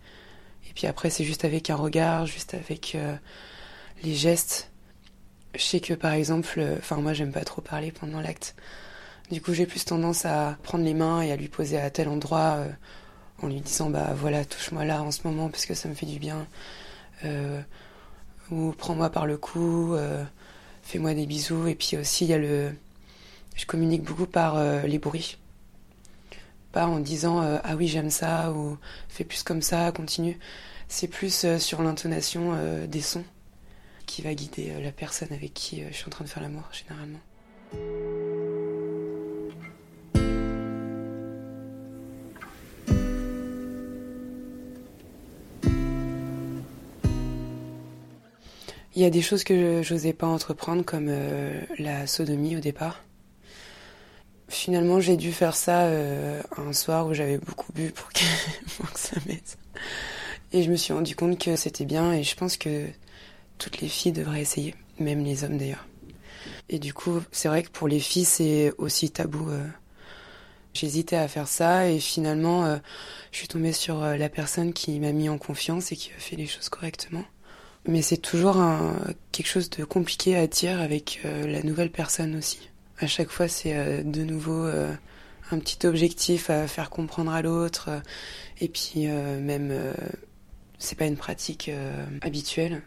puis 0.77 0.87
après, 0.87 1.09
c'est 1.09 1.25
juste 1.25 1.47
avec 1.47 1.71
un 1.71 1.75
regard, 1.75 2.27
juste 2.27 2.53
avec 2.53 2.95
euh, 2.95 3.17
les 4.05 4.15
gestes. 4.15 4.71
Je 5.55 5.63
sais 5.63 5.81
que 5.81 5.95
par 5.95 6.13
exemple, 6.13 6.61
euh, 6.61 6.77
enfin 6.79 6.97
moi 6.97 7.15
j'aime 7.15 7.33
pas 7.33 7.45
trop 7.45 7.63
parler 7.63 7.93
pendant 7.93 8.21
l'acte. 8.21 8.55
Du 9.31 9.41
coup, 9.41 9.55
j'ai 9.55 9.65
plus 9.65 9.87
tendance 9.87 10.27
à 10.27 10.59
prendre 10.63 10.85
les 10.85 10.93
mains 10.93 11.23
et 11.23 11.33
à 11.33 11.37
lui 11.37 11.49
poser 11.49 11.81
à 11.81 11.89
tel 11.89 12.09
endroit 12.09 12.57
euh, 12.59 12.69
en 13.41 13.49
lui 13.49 13.63
disant 13.63 13.89
bah 13.89 14.13
voilà, 14.15 14.45
touche-moi 14.45 14.85
là 14.85 15.03
en 15.03 15.11
ce 15.11 15.21
moment 15.25 15.49
parce 15.49 15.65
que 15.65 15.73
ça 15.73 15.89
me 15.89 15.95
fait 15.95 16.07
du 16.07 16.19
bien. 16.19 16.47
ou 18.51 18.73
prends-moi 18.77 19.09
par 19.09 19.27
le 19.27 19.39
cou, 19.39 19.97
fais-moi 20.83 21.15
des 21.15 21.27
bisous. 21.27 21.67
Et 21.69 21.75
puis 21.75 21.97
aussi, 21.97 22.27
il 22.27 22.31
y 22.31 22.35
a 22.35 22.39
le. 22.39 22.71
Je 23.57 23.65
communique 23.65 24.03
beaucoup 24.03 24.27
par 24.27 24.63
les 24.85 24.99
bruits 24.99 25.39
en 26.85 26.99
disant 26.99 27.41
ah 27.41 27.77
oui 27.77 27.89
j'aime 27.89 28.11
ça 28.11 28.53
ou 28.53 28.77
fais 29.09 29.25
plus 29.25 29.43
comme 29.43 29.63
ça, 29.63 29.93
continue. 29.93 30.39
C'est 30.89 31.09
plus 31.09 31.45
euh, 31.45 31.59
sur 31.59 31.83
l'intonation 31.83 32.53
euh, 32.55 32.87
des 32.87 33.01
sons 33.01 33.25
qui 34.07 34.23
va 34.23 34.35
guider 34.35 34.73
la 34.81 34.93
personne 34.93 35.33
avec 35.33 35.53
qui 35.53 35.83
je 35.91 35.95
suis 35.95 36.07
en 36.07 36.11
train 36.11 36.25
de 36.25 36.31
faire 36.31 36.43
l'amour 36.43 36.63
généralement. 36.71 37.19
Il 48.95 49.03
y 49.03 49.05
a 49.05 49.11
des 49.11 49.23
choses 49.23 49.45
que 49.45 49.83
je 49.83 49.93
n'osais 49.93 50.13
pas 50.13 50.27
entreprendre 50.27 50.85
comme 50.85 51.11
la 51.79 52.07
sodomie 52.07 52.57
au 52.57 52.61
départ. 52.61 53.03
Finalement, 54.49 55.01
j'ai 55.01 55.17
dû 55.17 55.33
faire 55.33 55.57
ça 55.57 55.87
euh, 55.87 56.41
un 56.57 56.73
soir 56.73 57.07
où 57.07 57.15
j'avais 57.15 57.39
beaucoup 57.39 57.73
bu 57.73 57.91
pour 57.91 58.09
que, 58.13 58.21
ça 58.95 59.17
m'aide. 59.27 59.41
Et 60.53 60.63
je 60.63 60.71
me 60.71 60.77
suis 60.77 60.93
rendu 60.93 61.17
compte 61.17 61.39
que 61.39 61.57
c'était 61.57 61.85
bien 61.85 62.13
et 62.13 62.23
je 62.23 62.37
pense 62.37 62.57
que 62.57 62.87
toutes 63.59 63.81
les 63.81 63.89
filles 63.89 64.13
devraient 64.13 64.41
essayer, 64.41 64.75
même 64.99 65.25
les 65.25 65.45
hommes 65.45 65.59
d'ailleurs. 65.59 65.87
Et 66.69 66.79
du 66.79 66.95
coup, 66.95 67.21
c'est 67.33 67.49
vrai 67.49 67.63
que 67.63 67.71
pour 67.71 67.89
les 67.89 68.01
filles, 68.01 68.25
c'est 68.25 68.73
aussi 68.79 69.11
tabou. 69.11 69.51
Euh. 69.51 69.67
J'hésitais 70.75 71.17
à 71.17 71.27
faire 71.27 71.49
ça 71.49 71.89
et 71.89 71.99
finalement, 71.99 72.67
euh, 72.67 72.77
je 73.33 73.39
suis 73.39 73.49
tombée 73.49 73.73
sur 73.73 74.01
la 74.01 74.29
personne 74.29 74.73
qui 74.73 75.01
m'a 75.01 75.13
mis 75.13 75.29
en 75.29 75.39
confiance 75.39 75.91
et 75.91 75.97
qui 75.97 76.11
a 76.15 76.21
fait 76.21 76.37
les 76.37 76.47
choses 76.47 76.69
correctement. 76.69 77.25
Mais 77.89 78.03
c'est 78.03 78.17
toujours 78.17 78.57
quelque 79.31 79.47
chose 79.47 79.71
de 79.71 79.85
compliqué 79.85 80.37
à 80.37 80.49
dire 80.49 80.81
avec 80.81 81.21
la 81.25 81.63
nouvelle 81.63 81.93
personne 81.93 82.35
aussi. 82.35 82.69
À 82.99 83.07
chaque 83.07 83.29
fois, 83.29 83.47
c'est 83.47 83.77
euh, 83.77 84.03
de 84.03 84.23
nouveau 84.23 84.65
euh, 84.65 84.91
un 85.51 85.59
petit 85.59 85.87
objectif 85.87 86.49
à 86.49 86.67
faire 86.67 86.89
comprendre 86.89 87.31
à 87.31 87.43
l'autre. 87.43 87.91
Euh, 87.91 88.01
et 88.61 88.69
puis 88.69 89.07
même, 89.07 89.71
c'est 90.79 90.97
pas 90.97 91.07
une 91.07 91.17
pratique 91.17 91.71
habituelle. 92.23 92.83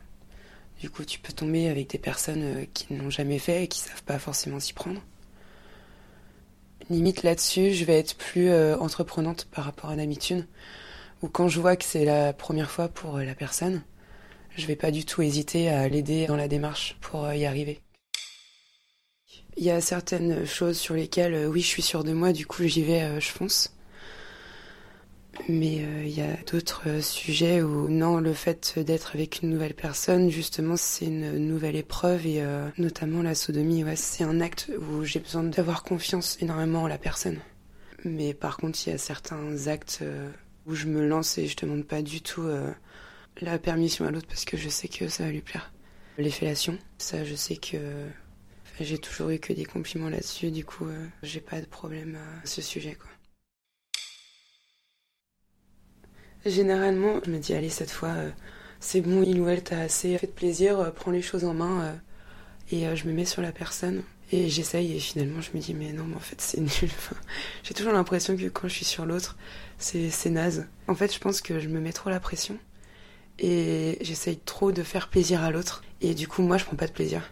Du 0.79 0.89
coup, 0.89 1.03
tu 1.03 1.19
peux 1.19 1.33
tomber 1.33 1.67
avec 1.67 1.89
des 1.89 1.97
personnes 1.97 2.65
qui 2.73 2.93
n'ont 2.93 3.09
jamais 3.09 3.39
fait 3.39 3.63
et 3.63 3.67
qui 3.67 3.79
savent 3.79 4.03
pas 4.03 4.19
forcément 4.19 4.59
s'y 4.59 4.73
prendre. 4.73 5.01
Limite 6.89 7.23
là-dessus, 7.23 7.73
je 7.73 7.85
vais 7.85 7.99
être 7.99 8.15
plus 8.15 8.53
entreprenante 8.53 9.47
par 9.51 9.65
rapport 9.65 9.89
à 9.89 9.95
d'habitude. 9.95 10.45
Ou 11.21 11.27
quand 11.27 11.49
je 11.49 11.59
vois 11.59 11.75
que 11.75 11.83
c'est 11.83 12.05
la 12.05 12.31
première 12.31 12.71
fois 12.71 12.87
pour 12.87 13.17
la 13.17 13.35
personne, 13.35 13.81
je 14.55 14.65
vais 14.65 14.75
pas 14.75 14.91
du 14.91 15.05
tout 15.05 15.21
hésiter 15.21 15.69
à 15.69 15.87
l'aider 15.87 16.27
dans 16.27 16.35
la 16.35 16.47
démarche 16.47 16.97
pour 17.01 17.25
euh, 17.25 17.35
y 17.35 17.45
arriver. 17.45 17.79
Il 19.57 19.63
y 19.63 19.71
a 19.71 19.81
certaines 19.81 20.45
choses 20.45 20.77
sur 20.77 20.95
lesquelles, 20.95 21.33
euh, 21.33 21.47
oui, 21.47 21.61
je 21.61 21.67
suis 21.67 21.81
sûre 21.81 22.03
de 22.03 22.13
moi, 22.13 22.33
du 22.33 22.45
coup, 22.45 22.63
j'y 22.63 22.83
vais, 22.83 23.01
euh, 23.01 23.19
je 23.19 23.29
fonce. 23.29 23.73
Mais 25.47 25.77
il 26.03 26.09
y 26.09 26.21
a 26.21 26.35
d'autres 26.51 27.01
sujets 27.01 27.61
où, 27.61 27.87
non, 27.87 28.19
le 28.19 28.33
fait 28.33 28.77
d'être 28.77 29.15
avec 29.15 29.41
une 29.41 29.49
nouvelle 29.49 29.73
personne, 29.73 30.29
justement, 30.29 30.75
c'est 30.75 31.05
une 31.05 31.37
nouvelle 31.37 31.75
épreuve 31.75 32.27
et 32.27 32.43
notamment 32.77 33.23
la 33.23 33.33
sodomie, 33.35 33.83
ouais, 33.83 33.95
c'est 33.95 34.23
un 34.23 34.41
acte 34.41 34.71
où 34.79 35.03
j'ai 35.03 35.19
besoin 35.19 35.43
d'avoir 35.43 35.83
confiance 35.83 36.37
énormément 36.41 36.83
en 36.83 36.87
la 36.87 36.97
personne. 36.97 37.39
Mais 38.03 38.33
par 38.33 38.57
contre, 38.57 38.79
il 38.85 38.91
y 38.91 38.93
a 38.93 38.97
certains 38.97 39.67
actes 39.67 40.03
où 40.67 40.75
je 40.75 40.85
me 40.85 41.07
lance 41.07 41.37
et 41.37 41.47
je 41.47 41.57
demande 41.57 41.85
pas 41.85 42.01
du 42.01 42.21
tout 42.21 42.43
la 43.41 43.57
permission 43.59 44.05
à 44.05 44.11
l'autre 44.11 44.27
parce 44.27 44.45
que 44.45 44.57
je 44.57 44.69
sais 44.69 44.87
que 44.87 45.07
ça 45.07 45.23
va 45.23 45.31
lui 45.31 45.41
plaire. 45.41 45.71
Les 46.17 46.31
fellations, 46.31 46.77
ça 46.97 47.23
je 47.23 47.35
sais 47.35 47.55
que 47.55 47.77
j'ai 48.79 48.97
toujours 48.97 49.29
eu 49.29 49.39
que 49.39 49.53
des 49.53 49.65
compliments 49.65 50.09
là-dessus, 50.09 50.51
du 50.51 50.65
coup 50.65 50.85
euh, 50.85 51.07
j'ai 51.23 51.41
pas 51.41 51.61
de 51.61 51.65
problème 51.65 52.15
à 52.15 52.45
ce 52.45 52.61
sujet 52.61 52.95
quoi. 52.95 53.09
Généralement, 56.45 57.19
je 57.25 57.31
me 57.31 57.37
dis 57.37 57.53
allez 57.53 57.69
cette 57.69 57.91
fois 57.91 58.09
euh, 58.09 58.29
c'est 58.79 59.01
bon, 59.01 59.23
il 59.23 59.39
ou 59.41 59.47
elle 59.47 59.63
t'a 59.63 59.81
assez 59.81 60.17
fait 60.17 60.27
plaisir, 60.27 60.79
euh, 60.79 60.89
prends 60.91 61.11
les 61.11 61.21
choses 61.21 61.45
en 61.45 61.53
main 61.53 61.99
et 62.71 62.95
je 62.95 63.07
me 63.07 63.13
mets 63.13 63.25
sur 63.25 63.41
la 63.41 63.51
personne 63.51 64.03
et 64.31 64.47
j'essaye 64.47 64.95
et 64.95 64.99
finalement 64.99 65.41
je 65.41 65.49
me 65.53 65.59
dis 65.59 65.73
mais 65.73 65.91
non 65.91 66.03
mais 66.05 66.15
en 66.15 66.19
fait 66.19 66.39
c'est 66.39 66.59
nul. 66.81 66.91
j'ai 67.63 67.73
toujours 67.73 67.93
l'impression 67.93 68.37
que 68.37 68.47
quand 68.47 68.67
je 68.67 68.73
suis 68.73 68.85
sur 68.85 69.05
l'autre, 69.05 69.37
c'est 69.77 70.29
naze. 70.29 70.67
En 70.87 70.95
fait, 70.95 71.13
je 71.13 71.19
pense 71.19 71.41
que 71.41 71.59
je 71.59 71.67
me 71.67 71.79
mets 71.79 71.93
trop 71.93 72.09
la 72.09 72.19
pression 72.19 72.57
et 73.39 73.97
j'essaye 74.01 74.37
trop 74.37 74.71
de 74.71 74.83
faire 74.83 75.07
plaisir 75.07 75.43
à 75.43 75.51
l'autre 75.51 75.83
et 76.01 76.13
du 76.13 76.27
coup 76.27 76.41
moi 76.41 76.57
je 76.57 76.65
prends 76.65 76.75
pas 76.75 76.87
de 76.87 76.91
plaisir. 76.91 77.31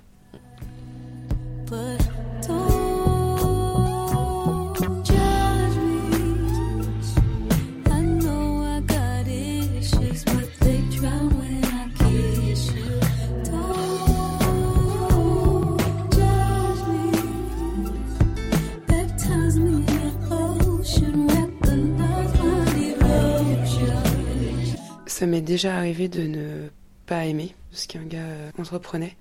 Déjà 25.47 25.77
arrivé 25.77 26.09
de 26.09 26.23
ne 26.23 26.67
pas 27.05 27.25
aimer 27.25 27.55
ce 27.71 27.87
qu'un 27.87 28.03
gars 28.03 28.19
euh, 28.19 28.51
entreprenait. 28.59 29.15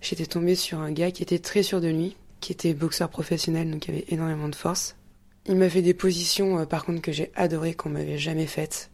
J'étais 0.00 0.26
tombée 0.26 0.54
sur 0.54 0.80
un 0.80 0.90
gars 0.90 1.10
qui 1.10 1.22
était 1.22 1.38
très 1.38 1.62
sûr 1.62 1.80
de 1.80 1.88
lui, 1.88 2.16
qui 2.40 2.50
était 2.50 2.72
boxeur 2.72 3.10
professionnel, 3.10 3.70
donc 3.70 3.82
qui 3.82 3.90
avait 3.90 4.06
énormément 4.08 4.48
de 4.48 4.54
force. 4.54 4.96
Il 5.46 5.56
m'a 5.56 5.68
fait 5.68 5.82
des 5.82 5.94
positions, 5.94 6.58
euh, 6.58 6.64
par 6.64 6.84
contre, 6.84 7.02
que 7.02 7.12
j'ai 7.12 7.30
adoré, 7.36 7.74
qu'on 7.74 7.90
m'avait 7.90 8.18
jamais 8.18 8.46
faites. 8.46 8.90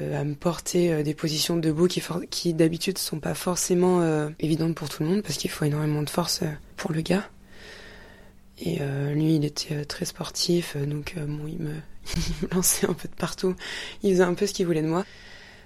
Euh, 0.00 0.20
à 0.20 0.24
me 0.24 0.34
porter 0.34 1.02
des 1.02 1.14
positions 1.14 1.56
debout 1.56 1.86
qui, 1.86 2.02
qui 2.30 2.54
d'habitude 2.54 2.98
sont 2.98 3.20
pas 3.20 3.34
forcément 3.34 4.02
évidentes 4.40 4.74
pour 4.74 4.88
tout 4.88 5.02
le 5.02 5.08
monde, 5.08 5.22
parce 5.22 5.36
qu'il 5.36 5.50
faut 5.50 5.64
énormément 5.64 6.02
de 6.02 6.10
force 6.10 6.40
pour 6.76 6.92
le 6.92 7.02
gars. 7.02 7.28
Et 8.58 8.78
lui, 9.12 9.36
il 9.36 9.44
était 9.44 9.84
très 9.84 10.06
sportif, 10.06 10.78
donc 10.78 11.14
bon, 11.18 11.46
il 11.46 11.58
me, 11.58 11.74
il 12.16 12.48
me 12.48 12.54
lançait 12.54 12.88
un 12.88 12.94
peu 12.94 13.06
de 13.06 13.14
partout. 13.14 13.54
Il 14.02 14.12
faisait 14.12 14.22
un 14.22 14.32
peu 14.32 14.46
ce 14.46 14.54
qu'il 14.54 14.64
voulait 14.64 14.82
de 14.82 14.88
moi. 14.88 15.04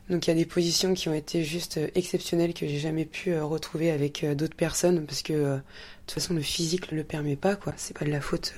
Donc 0.08 0.26
il 0.26 0.30
y 0.30 0.32
a 0.32 0.36
des 0.36 0.46
positions 0.46 0.94
qui 0.94 1.08
ont 1.08 1.14
été 1.14 1.42
juste 1.42 1.78
euh, 1.78 1.88
exceptionnelles 1.94 2.54
que 2.54 2.66
j'ai 2.66 2.78
jamais 2.78 3.04
pu 3.04 3.32
euh, 3.32 3.44
retrouver 3.44 3.90
avec 3.90 4.22
euh, 4.22 4.34
d'autres 4.34 4.54
personnes 4.54 5.04
parce 5.04 5.22
que 5.22 5.32
de 5.32 5.60
toute 6.06 6.12
façon 6.14 6.34
le 6.34 6.42
physique 6.42 6.92
ne 6.92 6.96
le 6.96 7.04
permet 7.04 7.36
pas 7.36 7.56
quoi. 7.56 7.72
C'est 7.76 7.96
pas 7.96 8.04
de 8.04 8.10
la 8.10 8.20
faute 8.20 8.54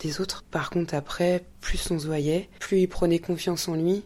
des 0.00 0.20
autres. 0.20 0.44
Par 0.50 0.70
contre 0.70 0.94
après, 0.94 1.44
plus 1.60 1.90
on 1.90 1.98
se 1.98 2.06
voyait, 2.06 2.48
plus 2.58 2.80
il 2.80 2.88
prenait 2.88 3.18
confiance 3.18 3.68
en 3.68 3.74
lui. 3.74 4.04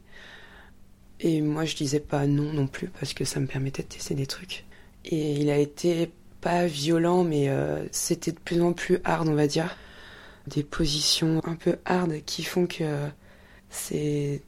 Et 1.21 1.41
moi 1.41 1.65
je 1.65 1.77
disais 1.77 2.01
pas 2.01 2.27
non 2.27 2.53
non 2.53 2.67
plus 2.67 2.89
parce 2.89 3.15
que 3.15 3.25
ça 3.25 3.39
me 3.39 3.47
permettait 3.47 3.85
de 3.85 3.89
tester 3.89 4.15
des 4.15 4.27
trucs. 4.27 4.65
Et 5.05 5.35
il 5.35 5.51
a 5.51 5.59
été 5.59 6.11
pas 6.41 6.67
violent 6.67 7.23
mais 7.23 7.49
c'était 7.93 8.33
de 8.33 8.41
plus 8.41 8.61
en 8.61 8.73
plus 8.73 8.99
hard 9.05 9.29
on 9.29 9.35
va 9.35 9.47
dire. 9.47 9.77
Des 10.49 10.65
positions 10.65 11.41
un 11.45 11.55
peu 11.55 11.77
hard 11.85 12.25
qui 12.27 12.43
font 12.43 12.67
que 12.67 13.07
c'est 13.71 14.43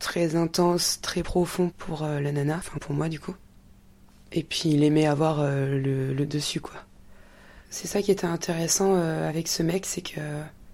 très 0.00 0.34
intense, 0.34 0.98
très 1.00 1.22
profond 1.22 1.70
pour 1.78 2.02
euh, 2.02 2.20
la 2.20 2.32
nana, 2.32 2.56
enfin 2.58 2.78
pour 2.80 2.92
moi 2.92 3.08
du 3.08 3.20
coup. 3.20 3.36
Et 4.32 4.42
puis 4.42 4.70
il 4.70 4.82
aimait 4.82 5.06
avoir 5.06 5.40
euh, 5.40 5.78
le, 5.78 6.26
dessus 6.26 6.60
quoi. 6.60 6.84
C'est 7.68 7.86
ça 7.86 8.02
qui 8.02 8.10
était 8.10 8.26
intéressant 8.26 8.96
euh, 8.96 9.28
avec 9.28 9.46
ce 9.46 9.62
mec, 9.62 9.86
c'est 9.86 10.00
que 10.00 10.20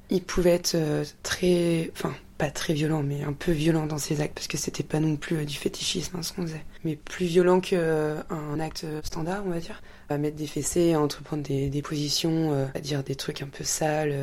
il 0.09 0.23
pouvait 0.23 0.50
être 0.50 0.76
très, 1.25 1.90
enfin 1.92 2.14
pas 2.38 2.50
très 2.50 2.75
violent, 2.75 3.02
mais 3.02 3.25
un 3.25 3.33
peu 3.33 3.50
violent 3.50 3.87
dans 3.87 3.99
ses 3.99 4.21
actes 4.21 4.35
parce 4.35 4.47
que 4.47 4.56
c'était 4.56 4.85
pas 4.85 5.00
non 5.00 5.16
plus 5.16 5.45
du 5.45 5.56
fétichisme 5.56 6.16
hein, 6.16 6.23
ce 6.23 6.33
qu'on 6.33 6.42
faisait, 6.42 6.64
mais 6.85 6.95
plus 6.95 7.26
violent 7.26 7.61
qu'un 7.61 8.61
acte 8.61 8.87
standard 9.02 9.42
on 9.45 9.50
va 9.50 9.59
dire. 9.59 9.83
À 10.09 10.18
mettre 10.18 10.37
des 10.37 10.47
fessées, 10.47 10.95
à 10.95 11.00
entreprendre 11.00 11.42
des, 11.42 11.83
positions, 11.83 12.68
à 12.73 12.78
dire 12.78 13.02
des 13.02 13.16
trucs 13.16 13.42
un 13.42 13.49
peu 13.49 13.64
sales, 13.64 14.14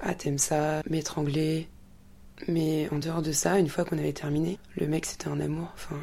à 0.00 0.14
t'aimes 0.14 0.38
ça, 0.38 0.82
m'étrangler, 0.88 1.66
mais 2.48 2.88
en 2.92 2.98
dehors 2.98 3.22
de 3.22 3.32
ça, 3.32 3.58
une 3.58 3.68
fois 3.68 3.84
qu'on 3.84 3.98
avait 3.98 4.12
terminé, 4.12 4.58
le 4.76 4.86
mec 4.86 5.06
c'était 5.06 5.28
un 5.28 5.40
amour. 5.40 5.68
Enfin, 5.74 5.96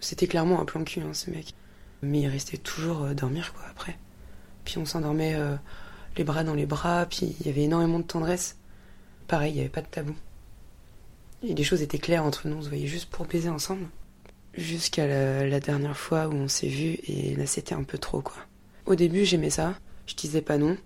c'était 0.00 0.26
clairement 0.26 0.60
un 0.60 0.64
plan 0.64 0.84
cul, 0.84 1.00
hein, 1.00 1.14
ce 1.14 1.30
mec. 1.30 1.54
Mais 2.02 2.20
il 2.20 2.28
restait 2.28 2.56
toujours 2.56 3.04
euh, 3.04 3.14
dormir, 3.14 3.52
quoi, 3.54 3.64
après. 3.70 3.96
Puis 4.64 4.78
on 4.78 4.84
s'endormait 4.84 5.34
euh, 5.34 5.56
les 6.16 6.24
bras 6.24 6.44
dans 6.44 6.54
les 6.54 6.66
bras, 6.66 7.06
puis 7.06 7.36
il 7.40 7.46
y 7.46 7.50
avait 7.50 7.62
énormément 7.62 7.98
de 7.98 8.04
tendresse. 8.04 8.56
Pareil, 9.28 9.52
il 9.52 9.54
n'y 9.54 9.60
avait 9.60 9.68
pas 9.68 9.82
de 9.82 9.86
tabou. 9.86 10.14
Et 11.42 11.54
les 11.54 11.64
choses 11.64 11.82
étaient 11.82 11.98
claires 11.98 12.24
entre 12.24 12.48
nous, 12.48 12.56
on 12.56 12.62
se 12.62 12.68
voyait 12.68 12.86
juste 12.86 13.10
pour 13.10 13.26
baiser 13.26 13.48
ensemble. 13.48 13.86
Jusqu'à 14.54 15.06
la, 15.06 15.46
la 15.46 15.60
dernière 15.60 15.96
fois 15.96 16.28
où 16.28 16.34
on 16.34 16.48
s'est 16.48 16.68
vu, 16.68 16.98
et 17.06 17.34
là 17.36 17.46
c'était 17.46 17.74
un 17.74 17.84
peu 17.84 17.98
trop, 17.98 18.20
quoi. 18.20 18.36
Au 18.86 18.94
début, 18.94 19.24
j'aimais 19.24 19.50
ça, 19.50 19.74
je 20.06 20.14
disais 20.14 20.42
pas 20.42 20.58
non. 20.58 20.76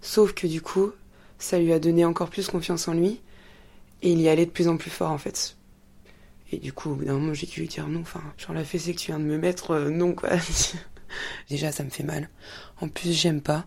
Sauf 0.00 0.32
que 0.32 0.46
du 0.46 0.62
coup, 0.62 0.92
ça 1.38 1.58
lui 1.58 1.72
a 1.72 1.78
donné 1.78 2.04
encore 2.04 2.30
plus 2.30 2.48
confiance 2.48 2.88
en 2.88 2.94
lui. 2.94 3.20
Et 4.04 4.12
il 4.12 4.20
y 4.20 4.28
allait 4.28 4.44
de 4.44 4.50
plus 4.50 4.68
en 4.68 4.76
plus 4.76 4.90
fort 4.90 5.10
en 5.10 5.18
fait. 5.18 5.56
Et 6.52 6.58
du 6.58 6.74
coup, 6.74 6.90
au 6.90 6.94
bout 6.94 7.06
d'un 7.06 7.14
moment, 7.14 7.32
j'ai 7.32 7.46
dû 7.46 7.60
lui 7.60 7.68
dire 7.68 7.88
non. 7.88 8.02
Enfin, 8.02 8.22
genre 8.36 8.52
la 8.54 8.62
fessée 8.62 8.94
que 8.94 9.00
tu 9.00 9.06
viens 9.06 9.18
de 9.18 9.24
me 9.24 9.38
mettre, 9.38 9.70
euh, 9.70 9.88
non 9.88 10.12
quoi. 10.12 10.30
Déjà, 11.48 11.72
ça 11.72 11.84
me 11.84 11.90
fait 11.90 12.02
mal. 12.02 12.28
En 12.82 12.88
plus, 12.88 13.12
j'aime 13.12 13.40
pas. 13.40 13.66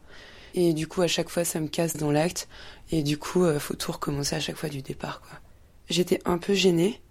Et 0.53 0.73
du 0.73 0.87
coup, 0.87 1.01
à 1.01 1.07
chaque 1.07 1.29
fois, 1.29 1.43
ça 1.43 1.59
me 1.59 1.67
casse 1.67 1.97
dans 1.97 2.11
l'acte. 2.11 2.47
Et 2.91 3.01
du 3.01 3.17
coup, 3.17 3.45
euh, 3.45 3.59
faut 3.59 3.73
tout 3.73 3.91
recommencer 3.91 4.35
à 4.35 4.39
chaque 4.39 4.57
fois 4.57 4.69
du 4.69 4.83
départ 4.83 5.21
quoi. 5.21 5.39
J'étais 5.89 6.19
un 6.25 6.37
peu 6.37 6.53
gênée. 6.53 7.01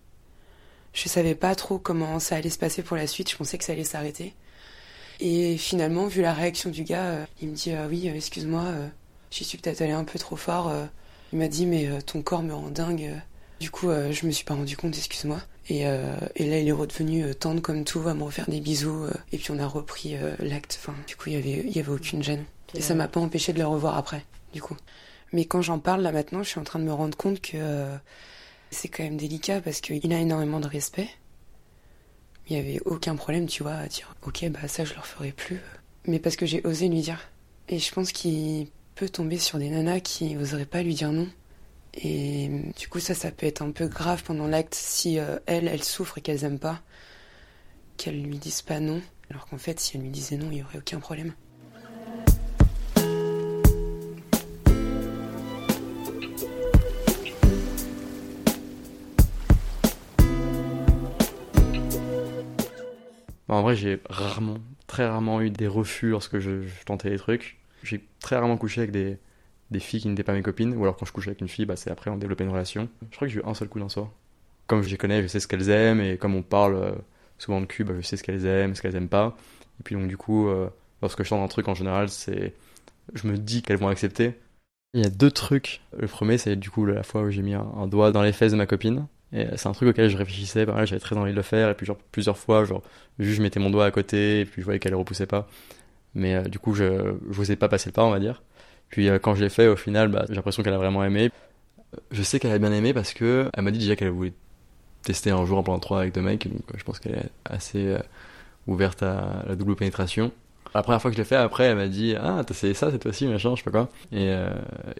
Je 0.92 1.09
savais 1.09 1.35
pas 1.35 1.56
trop 1.56 1.78
comment 1.78 2.21
ça 2.21 2.37
allait 2.37 2.49
se 2.49 2.59
passer 2.59 2.83
pour 2.83 2.97
la 2.97 3.09
suite. 3.09 3.28
Je 3.28 3.37
pensais 3.37 3.59
que 3.59 3.64
ça 3.64 3.73
allait 3.73 3.85
s'arrêter. 3.85 4.35
Et 5.18 5.56
finalement, 5.56 6.06
vu 6.06 6.23
la 6.23 6.33
réaction 6.33 6.71
du 6.71 6.85
gars, 6.85 7.06
euh, 7.06 7.26
il 7.42 7.49
me 7.49 7.54
dit 7.54 7.73
oui, 7.90 8.06
excuse-moi, 8.06 8.66
j'y 9.33 9.42
suis 9.42 9.59
peut-être 9.59 9.83
allé 9.83 9.92
un 9.92 10.04
peu 10.04 10.18
trop 10.18 10.37
fort. 10.37 10.73
Il 11.36 11.40
m'a 11.40 11.48
dit 11.48 11.66
mais 11.66 11.86
euh, 11.86 12.00
ton 12.00 12.22
corps 12.22 12.42
me 12.42 12.54
rend 12.54 12.70
dingue. 12.70 13.12
Du 13.60 13.70
coup, 13.70 13.90
euh, 13.90 14.10
je 14.10 14.24
me 14.24 14.30
suis 14.30 14.46
pas 14.46 14.54
rendu 14.54 14.74
compte, 14.74 14.96
excuse-moi. 14.96 15.38
Et, 15.68 15.86
euh, 15.86 16.16
là, 16.18 16.58
il 16.58 16.66
est 16.66 16.72
redevenu 16.72 17.34
tendre 17.34 17.60
comme 17.60 17.84
tout, 17.84 18.00
à 18.08 18.14
me 18.14 18.22
refaire 18.22 18.48
des 18.48 18.58
bisous. 18.58 19.04
et 19.32 19.36
puis 19.36 19.50
on 19.50 19.58
a 19.58 19.66
repris 19.66 20.16
l'acte. 20.38 20.80
Du 21.06 21.14
coup, 21.14 21.28
il 21.28 21.34
y 21.34 21.78
avait, 21.78 21.90
aucune 21.90 22.22
gêne. 22.22 22.46
Et 22.72 22.80
ça 22.80 22.94
m'a 22.94 23.06
pas 23.06 23.20
empêché 23.20 23.52
de 23.52 23.58
le 23.58 23.66
revoir 23.66 23.98
après, 23.98 24.24
du 24.54 24.62
coup. 24.62 24.78
Mais 25.34 25.44
quand 25.44 25.60
j'en 25.60 25.78
parle 25.78 26.00
là 26.00 26.10
maintenant, 26.10 26.42
je 26.42 26.48
suis 26.48 26.58
en 26.58 26.64
train 26.64 26.78
de 26.78 26.84
me 26.84 26.92
rendre 26.94 27.18
compte 27.18 27.42
que 27.42 27.86
c'est 28.70 28.88
quand 28.88 29.02
même 29.02 29.18
délicat 29.18 29.60
parce 29.60 29.82
qu'il 29.82 30.14
a 30.14 30.18
énormément 30.18 30.60
de 30.60 30.68
respect. 30.68 31.10
Il 32.48 32.56
y 32.56 32.58
avait 32.58 32.80
aucun 32.86 33.14
problème, 33.14 33.46
tu 33.46 33.62
vois, 33.62 33.74
à 33.74 33.88
dire 33.88 34.14
ok, 34.26 34.48
bah 34.48 34.68
ça 34.68 34.86
je 34.86 34.94
le 34.94 35.00
referai 35.00 35.32
plus. 35.32 35.60
Mais 36.06 36.18
parce 36.18 36.36
que 36.36 36.46
j'ai 36.46 36.66
osé 36.66 36.88
lui 36.88 37.02
dire. 37.02 37.20
Et 37.68 37.78
je 37.78 37.92
pense 37.92 38.12
qu'il 38.12 38.68
peut 38.96 39.08
tomber 39.10 39.36
sur 39.36 39.58
des 39.58 39.68
nanas 39.68 40.00
qui 40.00 40.34
n'oseraient 40.34 40.64
pas 40.64 40.82
lui 40.82 40.94
dire 40.94 41.12
non. 41.12 41.28
Et 41.92 42.48
du 42.78 42.88
coup, 42.88 42.98
ça, 42.98 43.14
ça 43.14 43.30
peut 43.30 43.44
être 43.44 43.60
un 43.60 43.70
peu 43.70 43.88
grave 43.88 44.22
pendant 44.24 44.46
l'acte 44.46 44.74
si 44.74 45.18
euh, 45.18 45.38
elle, 45.44 45.68
elle 45.68 45.84
souffre 45.84 46.16
et 46.16 46.22
qu'elle 46.22 46.42
aiment 46.44 46.58
pas, 46.58 46.80
qu'elle 47.98 48.22
lui 48.22 48.38
dise 48.38 48.62
pas 48.62 48.80
non, 48.80 49.02
alors 49.30 49.46
qu'en 49.46 49.58
fait, 49.58 49.78
si 49.80 49.98
elle 49.98 50.02
lui 50.02 50.08
disait 50.08 50.38
non, 50.38 50.48
il 50.50 50.58
y 50.58 50.62
aurait 50.62 50.78
aucun 50.78 50.98
problème. 50.98 51.34
Bah, 63.46 63.56
en 63.56 63.62
vrai, 63.62 63.76
j'ai 63.76 64.00
rarement, 64.08 64.56
très 64.86 65.06
rarement 65.06 65.42
eu 65.42 65.50
des 65.50 65.68
refus 65.68 66.08
lorsque 66.08 66.38
je 66.38 66.62
tentais 66.86 67.10
des 67.10 67.18
trucs 67.18 67.58
j'ai 67.86 68.06
très 68.20 68.36
rarement 68.36 68.56
couché 68.56 68.82
avec 68.82 68.90
des, 68.90 69.18
filles 69.80 70.00
qui 70.00 70.08
n'étaient 70.08 70.22
pas 70.22 70.32
mes 70.32 70.42
copines, 70.42 70.74
ou 70.74 70.82
alors 70.82 70.96
quand 70.96 71.06
je 71.06 71.12
couchais 71.12 71.30
avec 71.30 71.40
une 71.40 71.48
fille, 71.48 71.66
bah, 71.66 71.76
c'est 71.76 71.90
après 71.90 72.10
on 72.10 72.16
développait 72.16 72.44
une 72.44 72.50
relation. 72.50 72.88
Je 73.10 73.16
crois 73.16 73.28
que 73.28 73.34
j'ai 73.34 73.40
eu 73.40 73.44
un 73.44 73.54
seul 73.54 73.68
coup 73.68 73.78
d'un 73.78 73.88
soir. 73.88 74.10
Comme 74.66 74.82
je 74.82 74.88
les 74.88 74.96
connais, 74.96 75.22
je 75.22 75.28
sais 75.28 75.40
ce 75.40 75.48
qu'elles 75.48 75.70
aiment, 75.70 76.00
et 76.00 76.16
comme 76.18 76.34
on 76.34 76.42
parle 76.42 76.74
euh, 76.74 76.92
souvent 77.38 77.60
de 77.60 77.66
cul, 77.66 77.84
bah, 77.84 77.94
je 77.96 78.06
sais 78.06 78.16
ce 78.16 78.22
qu'elles 78.22 78.46
aiment, 78.46 78.74
ce 78.74 78.82
qu'elles 78.82 78.96
aiment 78.96 79.08
pas. 79.08 79.36
Et 79.80 79.82
puis 79.82 79.94
donc 79.94 80.08
du 80.08 80.16
coup, 80.16 80.48
euh, 80.48 80.68
lorsque 81.02 81.22
je 81.22 81.28
tente 81.28 81.42
un 81.42 81.48
truc 81.48 81.68
en 81.68 81.74
général, 81.74 82.08
c'est, 82.08 82.54
je 83.14 83.26
me 83.26 83.36
dis 83.36 83.62
qu'elles 83.62 83.78
vont 83.78 83.88
accepter. 83.88 84.34
Il 84.94 85.02
y 85.02 85.06
a 85.06 85.10
deux 85.10 85.30
trucs. 85.30 85.82
Le 85.98 86.06
premier, 86.06 86.38
c'est 86.38 86.56
du 86.56 86.70
coup 86.70 86.86
la 86.86 87.02
fois 87.02 87.22
où 87.22 87.30
j'ai 87.30 87.42
mis 87.42 87.54
un, 87.54 87.86
doigt 87.86 88.12
dans 88.12 88.22
les 88.22 88.32
fesses 88.32 88.52
de 88.52 88.56
ma 88.56 88.66
copine. 88.66 89.06
Et 89.32 89.44
c'est 89.56 89.68
un 89.68 89.72
truc 89.72 89.90
auquel 89.90 90.08
je 90.08 90.16
réfléchissais, 90.16 90.64
pareil, 90.64 90.86
j'avais 90.86 91.00
très 91.00 91.16
envie 91.16 91.32
de 91.32 91.36
le 91.36 91.42
faire, 91.42 91.68
et 91.68 91.74
puis 91.74 91.86
plusieurs 92.12 92.38
fois, 92.38 92.64
genre, 92.64 92.82
juste 93.18 93.36
je 93.36 93.42
mettais 93.42 93.58
mon 93.58 93.70
doigt 93.70 93.84
à 93.84 93.90
côté, 93.90 94.40
et 94.40 94.44
puis 94.44 94.62
je 94.62 94.64
voyais 94.64 94.78
qu'elle 94.78 94.94
repoussait 94.94 95.26
pas. 95.26 95.48
Mais 96.16 96.35
euh, 96.35 96.42
du 96.42 96.58
coup, 96.58 96.75
je, 96.75 97.14
n'osais 97.26 97.56
pas 97.56 97.68
passer 97.68 97.90
le 97.90 97.92
pas, 97.92 98.02
on 98.02 98.11
va 98.11 98.18
dire. 98.18 98.42
Puis 98.88 99.08
euh, 99.08 99.18
quand 99.18 99.35
je 99.35 99.44
l'ai 99.44 99.50
fait, 99.50 99.68
au 99.68 99.76
final, 99.76 100.08
bah, 100.08 100.25
j'ai 100.28 100.35
l'impression 100.35 100.62
qu'elle 100.62 100.75
a 100.75 100.78
vraiment 100.78 101.04
aimé. 101.04 101.30
Je 102.11 102.23
sais 102.23 102.40
qu'elle 102.40 102.52
a 102.52 102.58
bien 102.58 102.73
aimé 102.73 102.92
parce 102.94 103.12
que 103.12 103.50
elle 103.52 103.62
m'a 103.62 103.70
dit 103.70 103.78
déjà 103.78 103.94
qu'elle 103.94 104.08
voulait 104.08 104.32
tester 105.02 105.30
un 105.30 105.44
jour 105.44 105.58
en 105.58 105.62
plan 105.62 105.78
3 105.78 106.00
avec 106.00 106.14
deux 106.14 106.23
mecs, 106.23 106.49
donc 106.49 106.62
je 106.75 106.82
pense 106.82 106.99
qu'elle 106.99 107.14
est 107.14 107.30
assez 107.44 107.87
euh, 107.87 107.99
ouverte 108.66 109.02
à 109.02 109.44
la 109.46 109.54
double 109.56 109.76
pénétration. 109.76 110.32
La 110.75 110.82
première 110.82 111.00
fois 111.00 111.11
que 111.11 111.16
je 111.16 111.20
l'ai 111.20 111.26
fait, 111.26 111.37
après, 111.37 111.64
elle 111.64 111.76
m'a 111.76 111.87
dit 111.87 112.14
Ah, 112.18 112.42
t'as 112.46 112.54
essayé 112.54 112.75
ça 112.75 112.90
cette 112.90 113.02
fois-ci, 113.02 113.26
machin, 113.26 113.54
je 113.54 113.62
sais 113.62 113.70
pas 113.70 113.70
quoi. 113.70 113.88
Et, 114.12 114.35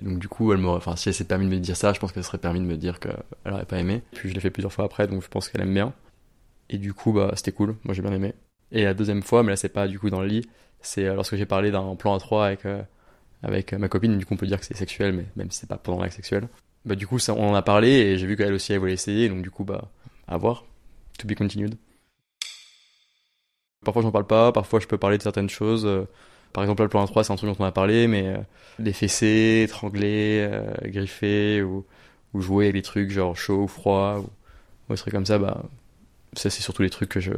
donc, 0.01 0.19
du 0.19 0.27
coup, 0.27 0.53
elle 0.53 0.59
m'aurait. 0.59 0.79
Enfin, 0.79 0.97
si 0.97 1.11
elle 1.11 1.15
s'est 1.15 1.25
permis 1.25 1.45
de 1.47 1.51
me 1.51 1.59
dire 1.59 1.77
ça, 1.77 1.93
je 1.93 2.01
pense 2.01 2.13
qu'elle 2.13 2.25
serait 2.25 2.39
permis 2.39 2.61
de 2.61 2.65
me 2.65 2.79
dire 2.79 2.99
qu'elle 2.99 3.53
aurait 3.53 3.67
pas 3.67 3.79
aimé. 3.79 4.03
Puis 4.13 4.31
je 4.31 4.35
l'ai 4.35 4.41
fait 4.41 4.49
plusieurs 4.51 4.73
fois 4.73 4.87
après, 4.87 5.07
donc 5.07 5.23
je 5.23 5.29
pense 5.29 5.51
qu'elle 5.51 5.61
aime 5.61 5.75
bien. 5.75 5.93
Et 6.71 6.79
du 6.79 6.95
coup, 6.95 7.13
bah, 7.13 7.33
c'était 7.35 7.53
cool. 7.53 7.77
Moi, 7.85 7.93
j'ai 7.93 8.01
bien 8.01 8.13
aimé. 8.13 8.33
Et 8.73 8.85
la 8.85 8.95
deuxième 8.95 9.23
fois, 9.23 9.43
mais 9.43 9.51
là, 9.51 9.57
c'est 9.57 9.69
pas 9.69 9.87
du 9.87 9.99
coup 9.99 10.09
dans 10.09 10.21
le 10.21 10.29
lit, 10.29 10.49
c'est 10.81 11.05
lorsque 11.15 11.37
j'ai 11.37 11.47
parlé 11.47 11.71
d'un 11.71 11.97
plan 11.97 12.15
à 12.15 12.19
3 12.19 12.47
avec, 12.47 12.61
avec 13.43 13.73
ma 13.73 13.89
copine. 13.89 14.19
Du 14.19 14.27
coup, 14.27 14.35
on 14.35 14.37
peut 14.37 14.47
dire 14.47 14.61
que 14.61 14.67
c'est 14.67 14.77
sexuel, 14.77 15.13
mais 15.13 15.27
même 15.37 15.51
si 15.51 15.61
c'est 15.61 15.69
pas 15.69 15.79
pendant 15.79 16.01
l'acte 16.01 16.15
sexuel 16.15 16.49
bah 16.87 16.95
du 16.95 17.07
coup 17.07 17.19
ça, 17.19 17.35
on 17.35 17.51
en 17.51 17.55
a 17.55 17.63
parlé 17.63 17.89
et 17.89 18.19
j'ai 18.19 18.27
vu 18.27 18.37
qu'elle 18.37 18.55
aussi 18.55 18.73
elle 18.73 18.79
voulait 18.79 18.93
essayer 18.93 19.29
donc 19.29 19.43
du 19.43 19.51
coup 19.51 19.65
bah 19.65 19.91
à 20.29 20.37
voir 20.39 20.65
to 21.19 21.27
be 21.27 21.35
continued 21.35 21.75
parfois 23.85 24.03
j'en 24.03 24.13
parle 24.13 24.27
pas 24.27 24.53
parfois 24.53 24.81
je 24.81 24.87
peux 24.87 24.97
parler 24.97 25.19
de 25.19 25.23
certaines 25.23 25.51
choses 25.51 25.85
euh, 25.85 26.07
par 26.53 26.63
exemple 26.63 26.83
le 26.83 26.89
plan 26.89 27.05
3 27.05 27.25
c'est 27.25 27.33
un 27.33 27.37
truc 27.37 27.51
dont 27.51 27.57
on 27.59 27.67
a 27.67 27.73
parlé 27.73 28.07
mais 28.07 28.29
euh, 28.29 28.39
les 28.79 28.93
fessés 28.93 29.65
étrangler 29.67 30.49
euh, 30.49 30.73
griffer 30.85 31.63
ou, 31.63 31.85
ou 32.35 32.41
jouer 32.41 32.67
avec 32.67 32.77
des 32.77 32.83
trucs 32.83 33.11
genre 33.11 33.37
chaud 33.37 33.65
ou 33.65 33.69
froid 33.69 34.19
ou, 34.19 34.31
ou 34.89 34.95
des 34.95 34.99
trucs 34.99 35.13
comme 35.13 35.27
ça 35.27 35.39
bah 35.39 35.65
ça 36.35 36.51
c'est 36.51 36.63
surtout 36.63 36.83
les 36.83 36.91
trucs 36.91 37.09
que 37.09 37.21
je 37.21 37.33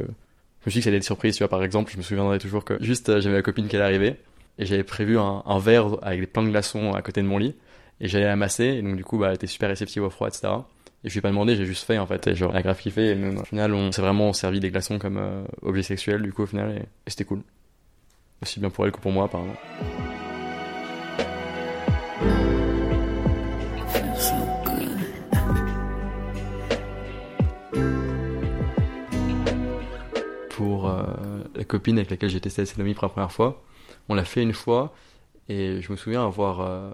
me 0.69 0.71
suis 0.71 0.79
dit 0.79 0.81
que 0.81 0.83
ça 0.85 0.89
allait 0.89 0.97
être 0.97 1.03
surprise 1.03 1.35
tu 1.35 1.43
vois 1.43 1.49
par 1.49 1.63
exemple 1.63 1.91
je 1.91 1.97
me 1.97 2.01
souviendrai 2.03 2.39
toujours 2.39 2.63
que 2.63 2.77
juste 2.81 3.19
j'avais 3.19 3.37
ma 3.37 3.41
copine 3.41 3.67
qui 3.67 3.75
allait 3.75 3.85
arriver 3.85 4.15
et 4.59 4.65
j'avais 4.65 4.83
prévu 4.83 5.17
un, 5.17 5.59
verre 5.59 5.97
avec 6.01 6.31
plein 6.31 6.43
de 6.43 6.49
glaçons 6.49 6.93
à 6.93 7.01
côté 7.01 7.21
de 7.21 7.27
mon 7.27 7.37
lit 7.37 7.55
et 8.01 8.07
j'allais 8.07 8.25
la 8.25 8.35
masser, 8.35 8.65
et 8.65 8.81
donc 8.81 8.95
du 8.95 9.03
coup, 9.03 9.17
bah, 9.17 9.29
elle 9.29 9.35
était 9.35 9.47
super 9.47 9.69
réceptive 9.69 10.03
au 10.03 10.09
froid, 10.09 10.27
etc. 10.27 10.47
Et 11.03 11.09
je 11.09 11.13
lui 11.13 11.19
ai 11.19 11.21
pas 11.21 11.29
demandé, 11.29 11.55
j'ai 11.55 11.65
juste 11.65 11.85
fait 11.85 11.97
en 11.97 12.05
fait, 12.05 12.27
et 12.27 12.35
genre, 12.35 12.51
elle 12.51 12.57
a 12.57 12.61
grave 12.61 12.79
kiffé, 12.79 13.11
et 13.11 13.37
au 13.37 13.43
final, 13.43 13.73
on 13.73 13.91
s'est 13.91 14.01
vraiment 14.01 14.33
servi 14.33 14.59
des 14.59 14.69
glaçons 14.69 14.99
comme 14.99 15.17
euh, 15.17 15.43
objet 15.61 15.83
sexuel, 15.83 16.21
du 16.21 16.33
coup, 16.33 16.43
au 16.43 16.47
final, 16.47 16.71
et, 16.71 17.09
c'était 17.09 17.25
cool. 17.25 17.41
Aussi 18.41 18.59
bien 18.59 18.69
pour 18.69 18.85
elle 18.85 18.91
que 18.91 18.99
pour 18.99 19.11
moi, 19.11 19.25
apparemment. 19.25 19.55
La 31.59 31.65
copine 31.65 31.97
avec 31.97 32.09
laquelle 32.09 32.29
j'ai 32.29 32.39
testé 32.39 32.61
la 32.61 32.65
sodomie 32.65 32.93
pour 32.93 33.03
la 33.03 33.09
première 33.09 33.31
fois, 33.31 33.61
on 34.07 34.15
l'a 34.15 34.23
fait 34.23 34.41
une 34.41 34.53
fois, 34.53 34.93
et 35.49 35.81
je 35.81 35.91
me 35.91 35.97
souviens 35.97 36.25
avoir 36.25 36.61
euh, 36.61 36.91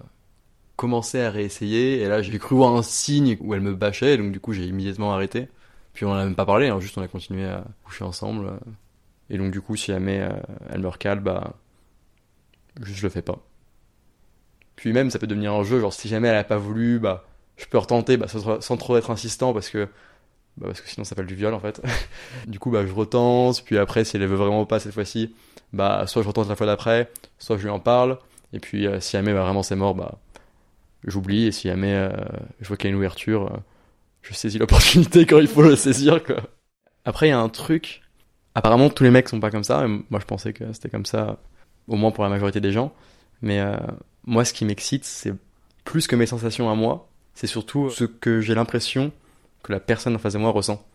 commencé 0.76 1.22
à 1.22 1.30
réessayer 1.30 2.02
et 2.02 2.08
là 2.08 2.22
j'ai 2.22 2.38
cru 2.40 2.56
voir 2.56 2.76
un 2.76 2.82
signe 2.82 3.38
où 3.42 3.54
elle 3.54 3.62
me 3.62 3.76
bâchait 3.76 4.18
donc 4.18 4.32
du 4.32 4.40
coup 4.40 4.54
j'ai 4.54 4.66
immédiatement 4.66 5.14
arrêté. 5.14 5.48
Puis 5.94 6.06
on 6.06 6.12
en 6.12 6.16
a 6.16 6.26
même 6.26 6.36
pas 6.36 6.46
parlé 6.46 6.68
hein, 6.68 6.80
juste 6.80 6.98
on 6.98 7.02
a 7.02 7.08
continué 7.08 7.46
à 7.46 7.64
coucher 7.84 8.04
ensemble 8.04 8.60
et 9.30 9.38
donc 9.38 9.52
du 9.52 9.62
coup 9.62 9.76
si 9.76 9.92
jamais 9.92 10.20
euh, 10.22 10.32
elle 10.70 10.82
me 10.82 10.88
recale 10.88 11.20
bah 11.20 11.54
je 12.82 13.04
le 13.04 13.10
fais 13.10 13.22
pas. 13.22 13.40
Puis 14.76 14.92
même 14.92 15.12
ça 15.12 15.20
peut 15.20 15.28
devenir 15.28 15.54
un 15.54 15.64
jeu 15.64 15.80
genre 15.80 15.94
si 15.94 16.08
jamais 16.08 16.30
elle 16.30 16.38
a 16.38 16.44
pas 16.44 16.58
voulu 16.58 17.00
bah 17.00 17.26
je 17.58 17.66
peux 17.68 17.78
retenter 17.78 18.18
bah, 18.18 18.28
sans 18.28 18.78
trop 18.78 18.98
être 18.98 19.12
insistant 19.12 19.54
parce 19.54 19.70
que 19.70 19.88
bah, 20.58 20.68
parce 20.68 20.82
que 20.82 20.90
sinon 20.90 21.04
ça 21.04 21.10
s'appelle 21.10 21.26
du 21.26 21.36
viol 21.36 21.54
en 21.54 21.60
fait 21.60 21.82
du 22.48 22.60
coup 22.60 22.72
bah 22.72 22.86
je 22.86 22.94
retente 22.94 23.64
puis 23.66 23.78
après 23.78 24.06
si 24.06 24.16
elle 24.16 24.26
veut 24.26 24.36
vraiment 24.36 24.66
pas 24.66 24.80
cette 24.80 24.94
fois-ci 24.94 25.34
bah 25.74 26.08
soit 26.08 26.22
je 26.22 26.28
retente 26.28 26.48
la 26.48 26.56
fois 26.56 26.66
d'après 26.66 27.12
soit 27.40 27.58
je 27.58 27.64
lui 27.64 27.70
en 27.70 27.80
parle 27.80 28.18
et 28.54 28.60
puis 28.60 28.88
euh, 28.88 29.00
si 29.00 29.14
jamais 29.14 29.34
bah, 29.34 29.42
vraiment 29.42 29.64
c'est 29.64 29.76
mort 29.76 29.96
bah 29.96 30.20
j'oublie 31.06 31.46
et 31.46 31.52
si 31.52 31.68
jamais 31.68 31.94
euh, 31.94 32.10
je 32.60 32.68
vois 32.68 32.78
qu'il 32.78 32.90
y 32.90 32.90
a 32.90 32.92
une 32.92 32.98
ouverture, 32.98 33.54
euh, 33.54 33.58
je 34.22 34.34
saisis 34.34 34.58
l'opportunité 34.58 35.26
quand 35.26 35.40
il 35.40 35.48
faut 35.48 35.62
le 35.62 35.76
saisir. 35.76 36.24
Quoi. 36.24 36.38
Après, 37.06 37.28
il 37.28 37.30
y 37.30 37.34
a 37.34 37.40
un 37.40 37.50
truc. 37.50 38.02
Apparemment, 38.56 38.90
tous 38.90 39.04
les 39.04 39.12
mecs 39.12 39.30
sont 39.30 39.40
pas 39.40 39.52
comme 39.52 39.64
ça. 39.64 39.86
Moi, 39.88 40.20
je 40.20 40.26
pensais 40.26 40.54
que 40.54 40.72
c'était 40.74 40.90
comme 40.90 41.06
ça, 41.06 41.38
au 41.88 41.96
moins 41.96 42.12
pour 42.12 42.24
la 42.24 42.30
majorité 42.30 42.62
des 42.62 42.72
gens. 42.72 42.94
Mais 43.42 43.60
euh, 43.60 43.76
moi, 44.26 44.46
ce 44.46 44.54
qui 44.54 44.66
m'excite, 44.66 45.06
c'est 45.06 45.34
plus 45.84 46.08
que 46.08 46.16
mes 46.16 46.26
sensations 46.26 46.70
à 46.72 46.76
moi, 46.76 47.10
c'est 47.34 47.48
surtout 47.48 47.90
ce 47.90 48.06
que 48.06 48.42
j'ai 48.42 48.56
l'impression 48.56 49.12
que 49.66 49.74
la 49.74 49.80
personne 49.80 50.16
en 50.16 50.20
face 50.20 50.34
de 50.34 50.40
moi 50.40 50.52
ressent. 50.52 50.86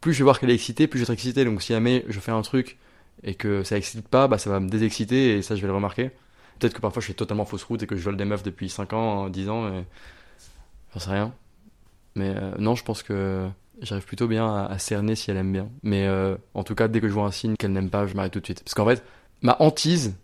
Plus 0.00 0.12
je 0.12 0.18
vais 0.18 0.24
voir 0.24 0.40
qu'elle 0.40 0.50
est 0.50 0.54
excitée, 0.54 0.86
plus 0.86 0.98
je 0.98 1.04
vais 1.04 1.12
être 1.12 1.18
excité. 1.18 1.44
Donc 1.44 1.62
si 1.62 1.72
jamais 1.72 2.04
je 2.08 2.20
fais 2.20 2.32
un 2.32 2.42
truc 2.42 2.78
et 3.22 3.34
que 3.34 3.62
ça 3.64 3.76
excite 3.76 4.08
pas, 4.08 4.28
bah 4.28 4.38
ça 4.38 4.50
va 4.50 4.60
me 4.60 4.68
désexciter 4.68 5.36
et 5.36 5.42
ça 5.42 5.56
je 5.56 5.60
vais 5.60 5.68
le 5.68 5.74
remarquer. 5.74 6.10
Peut-être 6.58 6.74
que 6.74 6.80
parfois 6.80 7.00
je 7.00 7.06
fais 7.06 7.14
totalement 7.14 7.44
fausse 7.44 7.64
route 7.64 7.82
et 7.82 7.86
que 7.86 7.96
je 7.96 8.02
vole 8.02 8.16
des 8.16 8.24
meufs 8.24 8.42
depuis 8.42 8.68
5 8.68 8.92
ans, 8.92 9.28
10 9.28 9.48
ans, 9.48 9.68
et 9.74 9.84
j'en 10.92 11.00
sais 11.00 11.10
rien. 11.10 11.34
Mais 12.14 12.34
euh, 12.36 12.52
non, 12.58 12.74
je 12.74 12.84
pense 12.84 13.02
que 13.02 13.48
j'arrive 13.80 14.04
plutôt 14.04 14.28
bien 14.28 14.66
à, 14.66 14.78
cerner 14.78 15.14
si 15.14 15.30
elle 15.30 15.36
aime 15.36 15.52
bien. 15.52 15.68
Mais 15.82 16.06
euh, 16.06 16.36
en 16.54 16.64
tout 16.64 16.74
cas, 16.74 16.88
dès 16.88 17.00
que 17.00 17.08
je 17.08 17.12
vois 17.12 17.24
un 17.24 17.30
signe 17.30 17.54
qu'elle 17.56 17.72
n'aime 17.72 17.90
pas, 17.90 18.06
je 18.06 18.14
m'arrête 18.14 18.32
tout 18.32 18.40
de 18.40 18.44
suite. 18.44 18.62
Parce 18.62 18.74
qu'en 18.74 18.86
fait, 18.86 19.02
ma 19.42 19.56
hantise, 19.60 20.14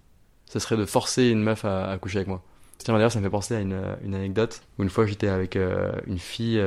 ce 0.46 0.58
serait 0.58 0.76
de 0.76 0.84
forcer 0.84 1.28
une 1.28 1.42
meuf 1.42 1.64
à, 1.64 1.96
coucher 2.00 2.18
avec 2.18 2.28
moi. 2.28 2.42
Tiens, 2.78 2.94
d'ailleurs, 2.94 3.10
ça 3.10 3.18
me 3.18 3.24
fait 3.24 3.30
penser 3.30 3.54
à 3.56 3.60
une, 3.60 4.14
anecdote 4.14 4.62
où 4.78 4.82
une 4.82 4.90
fois 4.90 5.06
j'étais 5.06 5.28
avec 5.28 5.56
euh, 5.56 5.92
une 6.06 6.18
fille 6.18 6.62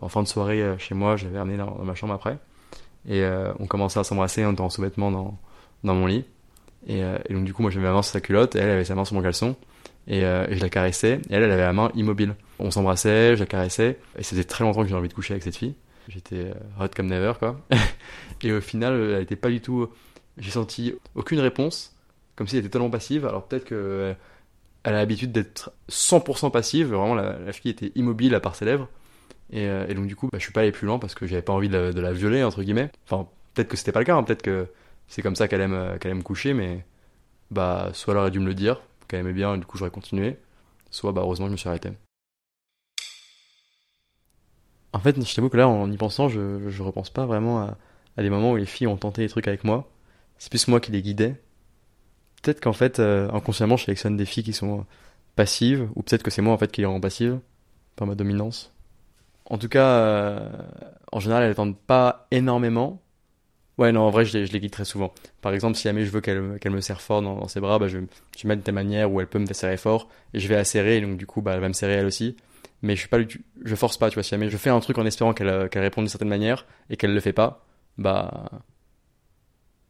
en 0.00 0.08
fin 0.08 0.22
de 0.22 0.28
soirée 0.28 0.64
chez 0.78 0.94
moi, 0.94 1.16
je 1.16 1.26
l'avais 1.26 1.38
amenée 1.38 1.58
dans, 1.58 1.76
ma 1.84 1.94
chambre 1.94 2.14
après. 2.14 2.38
Et 3.08 3.24
on 3.58 3.66
commençait 3.66 4.00
à 4.00 4.04
s'embrasser, 4.04 4.44
on 4.44 4.52
était 4.52 4.60
en 4.60 4.70
sous-vêtements 4.70 5.10
dans, 5.10 5.38
dans 5.84 5.94
mon 5.94 6.06
lit. 6.06 6.24
Euh, 6.88 7.18
et, 7.28 7.34
donc 7.34 7.44
du 7.44 7.52
coup, 7.52 7.62
moi 7.62 7.70
j'avais 7.70 7.86
ma 7.86 7.92
main 7.92 8.02
sur 8.02 8.12
sa 8.12 8.20
culotte, 8.20 8.56
et 8.56 8.58
elle 8.58 8.70
avait 8.70 8.84
sa 8.84 8.94
main 8.94 9.04
sur 9.04 9.14
mon 9.14 9.22
caleçon, 9.22 9.56
et, 10.06 10.24
euh, 10.24 10.46
je 10.50 10.60
la 10.60 10.68
caressais, 10.68 11.20
et 11.28 11.34
elle, 11.34 11.44
avait 11.44 11.56
la 11.56 11.72
main 11.72 11.90
immobile. 11.94 12.34
On 12.58 12.70
s'embrassait, 12.70 13.36
je 13.36 13.40
la 13.40 13.46
caressais, 13.46 13.98
et 14.18 14.22
c'était 14.22 14.44
très 14.44 14.64
longtemps 14.64 14.82
que 14.82 14.88
j'avais 14.88 14.98
envie 14.98 15.08
de 15.08 15.14
coucher 15.14 15.34
avec 15.34 15.42
cette 15.42 15.56
fille. 15.56 15.74
J'étais 16.08 16.36
euh, 16.36 16.54
hot 16.84 16.88
comme 16.94 17.06
never, 17.06 17.34
quoi. 17.38 17.60
et 18.42 18.52
au 18.52 18.60
final, 18.60 18.94
elle 18.94 19.22
était 19.22 19.36
pas 19.36 19.50
du 19.50 19.60
tout... 19.60 19.88
J'ai 20.38 20.50
senti 20.50 20.94
aucune 21.14 21.40
réponse, 21.40 21.94
comme 22.34 22.46
si 22.46 22.56
elle 22.56 22.60
était 22.60 22.70
tellement 22.70 22.90
passive, 22.90 23.26
alors 23.26 23.46
peut-être 23.46 23.64
que... 23.64 24.14
Elle 24.82 24.94
a 24.94 24.98
l'habitude 24.98 25.32
d'être 25.32 25.72
100% 25.90 26.50
passive, 26.50 26.88
vraiment 26.88 27.14
la, 27.14 27.52
fille 27.52 27.70
était 27.70 27.92
immobile 27.94 28.34
à 28.34 28.40
part 28.40 28.54
ses 28.54 28.64
lèvres. 28.64 28.88
Et, 29.52 29.64
et 29.64 29.94
donc 29.94 30.06
du 30.06 30.16
coup, 30.16 30.28
bah, 30.32 30.38
je 30.38 30.44
suis 30.44 30.52
pas 30.52 30.60
allé 30.60 30.72
plus 30.72 30.86
loin 30.86 30.98
parce 30.98 31.14
que 31.14 31.26
j'avais 31.26 31.42
pas 31.42 31.52
envie 31.52 31.68
de 31.68 31.76
la, 31.76 31.92
de 31.92 32.00
la, 32.00 32.12
violer, 32.12 32.42
entre 32.44 32.62
guillemets. 32.62 32.90
Enfin, 33.04 33.28
peut-être 33.54 33.68
que 33.68 33.76
c'était 33.76 33.92
pas 33.92 33.98
le 33.98 34.06
cas, 34.06 34.16
hein. 34.16 34.22
peut-être 34.22 34.42
que 34.42 34.68
c'est 35.10 35.22
comme 35.22 35.36
ça 35.36 35.48
qu'elle 35.48 35.60
aime, 35.60 35.74
euh, 35.74 35.98
qu'elle 35.98 36.12
aime 36.12 36.22
coucher, 36.22 36.54
mais 36.54 36.84
bah, 37.50 37.90
soit 37.92 38.14
elle 38.14 38.18
aurait 38.20 38.30
dû 38.30 38.40
me 38.40 38.46
le 38.46 38.54
dire, 38.54 38.80
qu'elle 39.08 39.20
aimait 39.20 39.32
bien, 39.32 39.54
et 39.54 39.58
du 39.58 39.66
coup 39.66 39.76
j'aurais 39.76 39.90
continué, 39.90 40.38
soit 40.90 41.12
bah, 41.12 41.22
heureusement 41.22 41.46
je 41.46 41.52
me 41.52 41.56
suis 41.56 41.68
arrêté. 41.68 41.90
En 44.92 45.00
fait, 45.00 45.20
je 45.24 45.34
t'avoue 45.34 45.48
que 45.48 45.56
là, 45.56 45.68
en 45.68 45.90
y 45.90 45.96
pensant, 45.96 46.28
je, 46.28 46.68
je 46.68 46.82
repense 46.82 47.10
pas 47.10 47.26
vraiment 47.26 47.60
à, 47.60 47.76
à, 48.16 48.22
des 48.22 48.30
moments 48.30 48.52
où 48.52 48.56
les 48.56 48.66
filles 48.66 48.86
ont 48.86 48.96
tenté 48.96 49.22
des 49.22 49.28
trucs 49.28 49.46
avec 49.46 49.64
moi. 49.64 49.88
C'est 50.38 50.50
plus 50.50 50.66
moi 50.68 50.80
qui 50.80 50.90
les 50.90 51.02
guidais. 51.02 51.40
Peut-être 52.50 52.64
qu'en 52.64 52.72
fait, 52.72 52.98
euh, 52.98 53.30
inconsciemment, 53.30 53.76
je 53.76 53.84
sélectionne 53.84 54.16
des 54.16 54.24
filles 54.24 54.42
qui 54.42 54.52
sont 54.52 54.84
passives, 55.36 55.88
ou 55.94 56.02
peut-être 56.02 56.24
que 56.24 56.32
c'est 56.32 56.42
moi 56.42 56.52
en 56.52 56.58
fait 56.58 56.72
qui 56.72 56.80
les 56.80 56.86
rend 56.88 57.00
passives 57.00 57.38
par 57.94 58.08
ma 58.08 58.16
dominance. 58.16 58.74
En 59.44 59.56
tout 59.56 59.68
cas, 59.68 59.86
euh, 59.86 60.48
en 61.12 61.20
général, 61.20 61.44
elles 61.44 61.54
tentent 61.54 61.78
pas 61.78 62.26
énormément, 62.32 63.00
Ouais, 63.78 63.92
non, 63.92 64.00
en 64.00 64.10
vrai, 64.10 64.24
je 64.24 64.36
les, 64.36 64.46
je 64.46 64.56
guide 64.58 64.72
très 64.72 64.84
souvent. 64.84 65.14
Par 65.42 65.54
exemple, 65.54 65.76
si 65.76 65.84
jamais 65.84 66.04
je 66.04 66.10
veux 66.10 66.20
qu'elle 66.20 66.72
me 66.72 66.80
serre 66.80 67.00
fort 67.00 67.22
dans, 67.22 67.46
ses 67.46 67.60
bras, 67.60 67.78
bah, 67.78 67.86
je, 67.86 67.98
vais 67.98 68.06
mettre 68.44 68.64
des 68.64 68.72
manières 68.72 69.10
où 69.12 69.20
elle 69.20 69.28
peut 69.28 69.38
me 69.38 69.46
serrer 69.46 69.76
fort, 69.76 70.08
et 70.34 70.40
je 70.40 70.48
vais 70.48 70.56
la 70.56 70.64
serrer, 70.64 70.96
et 70.96 71.00
donc 71.00 71.16
du 71.18 71.26
coup, 71.26 71.40
bah, 71.40 71.52
elle 71.54 71.60
va 71.60 71.68
me 71.68 71.72
serrer 71.72 71.92
elle 71.92 72.06
aussi. 72.06 72.36
Mais 72.82 72.96
je 72.96 73.00
suis 73.00 73.08
pas, 73.08 73.18
je 73.64 73.74
force 73.76 73.96
pas, 73.96 74.10
tu 74.10 74.14
vois. 74.14 74.24
Si 74.24 74.30
jamais 74.30 74.50
je 74.50 74.56
fais 74.56 74.70
un 74.70 74.80
truc 74.80 74.98
en 74.98 75.06
espérant 75.06 75.34
qu'elle 75.34 75.68
qu'elle 75.68 75.82
réponde 75.82 76.04
d'une 76.04 76.10
certaine 76.10 76.28
manière, 76.28 76.66
et 76.90 76.96
qu'elle 76.96 77.14
le 77.14 77.20
fait 77.20 77.32
pas, 77.32 77.64
bah, 77.96 78.50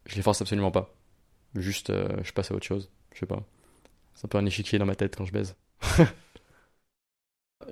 je 0.07 0.17
les 0.17 0.23
force 0.23 0.43
absolument 0.43 0.71
pas. 0.71 0.93
Juste, 1.55 1.91
euh, 1.91 2.09
je 2.23 2.33
passe 2.33 2.51
à 2.51 2.55
autre 2.55 2.67
chose. 2.67 2.91
Je 3.15 3.21
sais 3.21 3.27
pas. 3.27 3.43
C'est 4.15 4.27
un 4.27 4.29
peu 4.29 4.39
un 4.39 4.47
échiquier 4.47 4.79
dans 4.79 4.87
ma 4.87 4.95
tête 4.95 5.17
quand 5.17 5.25
je 5.25 5.33
baise. 5.33 5.57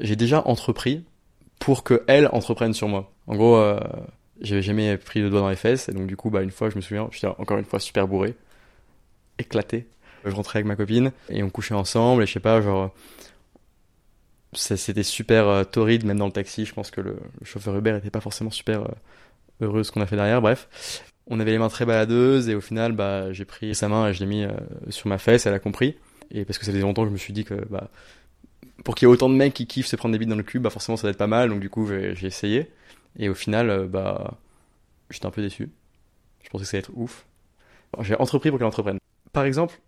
J'ai 0.01 0.17
déjà 0.17 0.47
entrepris 0.47 1.05
pour 1.59 1.85
que 1.85 2.05
elle 2.07 2.29
entreprenne 2.33 2.75
sur 2.75 2.89
moi. 2.89 3.13
En 3.27 3.37
gros, 3.37 3.57
euh, 3.57 3.81
j'avais 4.41 4.63
jamais 4.63 4.97
pris 4.97 5.21
le 5.21 5.31
doigt 5.31 5.41
dans 5.41 5.49
les 5.49 5.57
fesses, 5.57 5.89
et 5.89 5.93
donc 5.93 6.07
du 6.07 6.17
coup, 6.17 6.31
bah, 6.31 6.43
une 6.43 6.51
fois, 6.51 6.71
je 6.71 6.77
me 6.77 6.81
souviens, 6.81 7.09
j'étais 7.11 7.27
encore 7.27 7.59
une 7.59 7.65
fois 7.65 7.81
super 7.81 8.07
bourré, 8.07 8.35
éclaté. 9.39 9.87
Je 10.25 10.31
rentrais 10.31 10.59
avec 10.59 10.67
ma 10.67 10.77
copine, 10.77 11.13
et 11.29 11.43
on 11.43 11.51
couchait 11.51 11.75
ensemble, 11.75 12.23
et 12.23 12.27
je 12.27 12.33
sais 12.33 12.41
pas, 12.41 12.61
genre, 12.61 12.93
c'était 14.53 15.03
super 15.03 15.49
euh, 15.49 15.65
torride, 15.65 16.05
même 16.05 16.19
dans 16.19 16.27
le 16.27 16.33
taxi. 16.33 16.65
Je 16.65 16.73
pense 16.73 16.91
que 16.91 17.01
le, 17.01 17.19
chauffeur 17.43 17.77
Uber 17.77 17.97
était 17.97 18.11
pas 18.11 18.21
forcément 18.21 18.51
super 18.51 18.83
euh, 18.83 18.89
heureux 19.61 19.85
ce 19.85 19.93
qu'on 19.93 20.01
a 20.01 20.07
fait 20.07 20.17
derrière. 20.17 20.41
Bref, 20.41 20.69
on 21.29 21.41
avait 21.41 21.51
les 21.51 21.59
mains 21.59 21.69
très 21.69 21.85
baladeuses 21.85 22.49
et 22.49 22.55
au 22.55 22.61
final, 22.61 22.93
bah, 22.93 23.33
j'ai 23.33 23.45
pris 23.45 23.75
sa 23.75 23.89
main 23.89 24.09
et 24.09 24.15
je 24.15 24.21
l'ai 24.21 24.27
mis 24.27 24.45
euh, 24.45 24.51
sur 24.89 25.09
ma 25.09 25.19
fesse. 25.19 25.47
Elle 25.47 25.55
a 25.55 25.59
compris. 25.59 25.97
Et 26.31 26.45
parce 26.45 26.59
que 26.59 26.65
ça 26.65 26.73
faisait 26.73 26.83
longtemps 26.83 27.03
que 27.03 27.09
je 27.09 27.13
me 27.13 27.19
suis 27.19 27.33
dit 27.33 27.45
que 27.45 27.55
bah, 27.69 27.91
pour 28.85 28.95
qu'il 28.95 29.07
y 29.07 29.11
ait 29.11 29.13
autant 29.13 29.29
de 29.29 29.35
mecs 29.35 29.55
qui 29.55 29.67
kiffent 29.67 29.87
se 29.87 29.97
prendre 29.97 30.13
des 30.13 30.19
bites 30.19 30.29
dans 30.29 30.37
le 30.37 30.43
cul, 30.43 30.59
bah 30.59 30.71
forcément 30.71 30.97
ça 30.97 31.07
va 31.07 31.11
être 31.11 31.19
pas 31.19 31.27
mal. 31.27 31.51
Donc 31.51 31.61
du 31.61 31.71
coup, 31.71 31.87
j'ai 31.87 32.27
essayé. 32.27 32.71
Et 33.19 33.29
au 33.29 33.35
final, 33.35 33.71
euh, 33.71 33.87
bah, 33.87 34.39
j'étais 35.11 35.27
un 35.27 35.31
peu 35.31 35.43
déçu. 35.43 35.71
Je 36.43 36.49
pensais 36.51 36.65
que 36.65 36.71
ça 36.71 36.77
allait 36.77 36.85
être 36.85 36.93
ouf. 36.95 37.27
J'ai 38.01 38.15
entrepris 38.17 38.51
pour 38.51 38.59
qu'elle 38.59 38.69
entreprenne. 38.69 38.99
Par 39.33 39.45
exemple, 39.45 39.81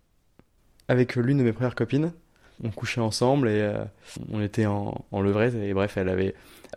avec 0.88 1.16
l'une 1.16 1.38
de 1.38 1.42
mes 1.42 1.53
premières 1.53 1.74
copines, 1.74 2.12
on 2.62 2.70
couchait 2.70 3.00
ensemble 3.00 3.48
et 3.48 3.61
euh, 3.61 3.85
on 4.31 4.42
était 4.42 4.66
en, 4.66 5.05
en 5.11 5.20
levrette 5.22 5.55
et 5.55 5.72
bref, 5.72 5.96
elle 5.96 6.11
avait, 6.11 6.35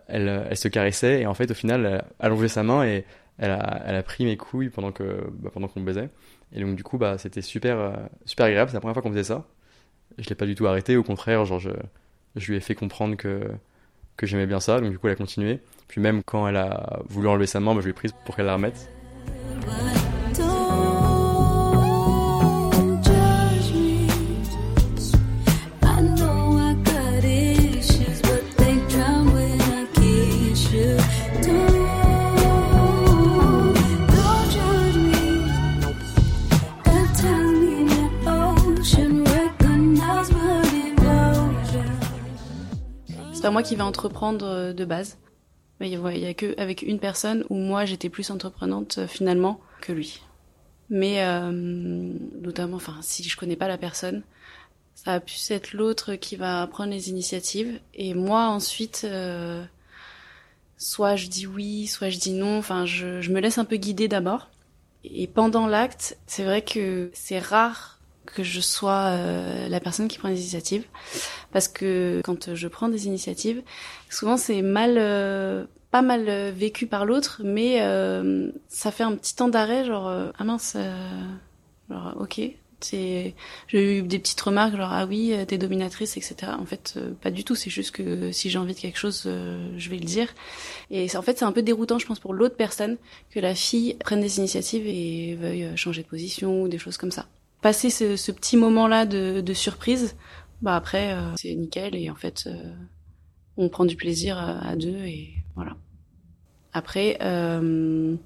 elle, 0.08 0.46
elle 0.48 0.56
se 0.56 0.68
caressait 0.68 1.20
et 1.20 1.26
en 1.26 1.34
fait 1.34 1.50
au 1.50 1.54
final, 1.54 1.84
elle 1.84 1.94
a 1.94 2.04
allongé 2.20 2.48
sa 2.48 2.62
main 2.62 2.84
et 2.84 3.04
elle 3.38 3.50
a, 3.50 3.82
elle 3.86 3.96
a 3.96 4.02
pris 4.02 4.24
mes 4.24 4.36
couilles 4.36 4.70
pendant 4.70 4.92
que, 4.92 5.26
bah, 5.32 5.50
pendant 5.52 5.68
qu'on 5.68 5.80
baisait. 5.80 6.08
Et 6.52 6.60
donc 6.60 6.76
du 6.76 6.84
coup, 6.84 6.98
bah 6.98 7.18
c'était 7.18 7.42
super, 7.42 7.78
euh, 7.78 7.92
super 8.24 8.46
agréable. 8.46 8.70
C'est 8.70 8.76
la 8.76 8.80
première 8.80 8.94
fois 8.94 9.02
qu'on 9.02 9.10
faisait 9.10 9.24
ça. 9.24 9.46
Je 10.18 10.28
l'ai 10.28 10.36
pas 10.36 10.46
du 10.46 10.54
tout 10.54 10.66
arrêté. 10.66 10.96
Au 10.96 11.02
contraire, 11.02 11.44
genre 11.44 11.58
je, 11.58 11.70
je 12.36 12.50
lui 12.50 12.56
ai 12.56 12.60
fait 12.60 12.74
comprendre 12.74 13.16
que 13.16 13.50
que 14.16 14.26
j'aimais 14.26 14.46
bien 14.46 14.60
ça. 14.60 14.80
Donc 14.80 14.90
du 14.90 14.98
coup, 14.98 15.08
elle 15.08 15.14
a 15.14 15.16
continué. 15.16 15.60
Puis 15.88 16.00
même 16.00 16.22
quand 16.22 16.46
elle 16.46 16.56
a 16.56 17.00
voulu 17.08 17.28
enlever 17.28 17.46
sa 17.46 17.60
main, 17.60 17.74
bah, 17.74 17.80
je 17.80 17.86
lui 17.86 17.90
ai 17.90 17.94
prise 17.94 18.14
pour 18.24 18.36
qu'elle 18.36 18.46
la 18.46 18.54
remette. 18.54 18.88
Pas 43.44 43.50
moi 43.50 43.62
qui 43.62 43.76
vais 43.76 43.82
entreprendre 43.82 44.46
euh, 44.46 44.72
de 44.72 44.86
base. 44.86 45.18
Mais 45.78 45.90
il 45.90 46.00
n'y 46.00 46.26
a 46.26 46.32
que 46.32 46.58
avec 46.58 46.80
une 46.80 46.98
personne 46.98 47.44
où 47.50 47.56
moi 47.56 47.84
j'étais 47.84 48.08
plus 48.08 48.30
entreprenante 48.30 48.96
euh, 48.96 49.06
finalement 49.06 49.60
que 49.82 49.92
lui. 49.92 50.22
Mais 50.88 51.22
euh, 51.22 51.52
notamment, 52.40 52.76
enfin, 52.76 52.96
si 53.02 53.22
je 53.22 53.36
connais 53.36 53.56
pas 53.56 53.68
la 53.68 53.76
personne, 53.76 54.22
ça 54.94 55.12
a 55.12 55.20
pu 55.20 55.34
être 55.50 55.74
l'autre 55.74 56.14
qui 56.14 56.36
va 56.36 56.66
prendre 56.68 56.90
les 56.90 57.10
initiatives 57.10 57.80
et 57.92 58.14
moi 58.14 58.46
ensuite, 58.46 59.06
soit 60.78 61.16
je 61.16 61.26
dis 61.28 61.46
oui, 61.46 61.86
soit 61.86 62.08
je 62.08 62.18
dis 62.18 62.32
non. 62.32 62.58
Enfin, 62.58 62.86
je, 62.86 63.20
je 63.20 63.30
me 63.30 63.40
laisse 63.40 63.58
un 63.58 63.66
peu 63.66 63.76
guider 63.76 64.08
d'abord. 64.08 64.48
Et 65.04 65.26
pendant 65.26 65.66
l'acte, 65.66 66.16
c'est 66.26 66.44
vrai 66.44 66.62
que 66.62 67.10
c'est 67.12 67.40
rare 67.40 67.93
que 68.26 68.42
je 68.42 68.60
sois 68.60 69.08
euh, 69.08 69.68
la 69.68 69.80
personne 69.80 70.08
qui 70.08 70.18
prend 70.18 70.28
des 70.28 70.40
initiatives. 70.40 70.84
Parce 71.52 71.68
que 71.68 72.20
quand 72.24 72.54
je 72.54 72.68
prends 72.68 72.88
des 72.88 73.06
initiatives 73.06 73.62
souvent 74.10 74.36
c'est 74.36 74.62
mal 74.62 74.96
euh, 74.98 75.64
pas 75.90 76.02
mal 76.02 76.28
euh, 76.28 76.52
vécu 76.54 76.86
par 76.86 77.04
l'autre 77.04 77.42
mais 77.44 77.78
ça 78.68 78.90
fait 78.90 79.04
un 79.04 79.14
petit 79.16 79.36
temps 79.36 79.48
d'arrêt 79.48 79.84
genre 79.84 80.08
ah 80.36 80.44
mince 80.44 80.76
genre 81.90 82.14
ok 82.18 82.40
j'ai 82.90 83.34
eu 83.72 84.02
des 84.02 84.18
petites 84.18 84.40
remarques 84.40 84.76
genre 84.76 84.92
ah 84.92 85.06
oui 85.06 85.34
t'es 85.46 85.56
dominatrice 85.56 86.16
etc 86.16 86.52
en 86.58 86.66
fait 86.66 86.98
pas 87.22 87.30
du 87.30 87.44
tout. 87.44 87.54
C'est 87.54 87.70
juste 87.70 87.92
que 87.92 88.32
si 88.32 88.50
j'ai 88.50 88.58
envie 88.58 88.74
de 88.74 88.80
quelque 88.80 88.98
chose 88.98 89.22
je 89.24 89.90
vais 89.90 89.96
le 89.96 90.04
dire. 90.04 90.28
Et 90.90 91.06
en 91.16 91.22
fait 91.22 91.38
c'est 91.38 91.44
un 91.44 91.52
peu 91.52 91.62
déroutant 91.62 91.98
je 91.98 92.06
pense 92.06 92.18
pour 92.18 92.34
l'autre 92.34 92.56
personne 92.56 92.96
que 93.30 93.40
la 93.40 93.54
fille 93.54 93.94
prenne 94.00 94.20
des 94.20 94.38
initiatives 94.38 94.86
et 94.86 95.36
veuille 95.36 95.68
changer 95.76 96.02
de 96.02 96.08
position 96.08 96.62
ou 96.62 96.68
des 96.68 96.78
choses 96.78 96.96
comme 96.96 97.12
ça 97.12 97.26
passer 97.64 97.88
ce, 97.88 98.30
petit 98.30 98.58
moment-là 98.58 99.06
de, 99.06 99.54
surprise, 99.54 100.16
bah 100.60 100.76
après 100.76 101.14
euh, 101.14 101.32
c'est 101.36 101.54
nickel 101.54 101.96
et 101.96 102.10
en 102.10 102.14
fait 102.14 102.44
euh, 102.46 102.74
on 103.56 103.70
prend 103.70 103.86
du 103.86 103.96
plaisir 103.96 104.36
à, 104.38 104.76
deux 104.76 104.98
et 105.06 105.30
voilà. 105.54 105.74
Après, 106.74 107.16
euh, 107.22 108.16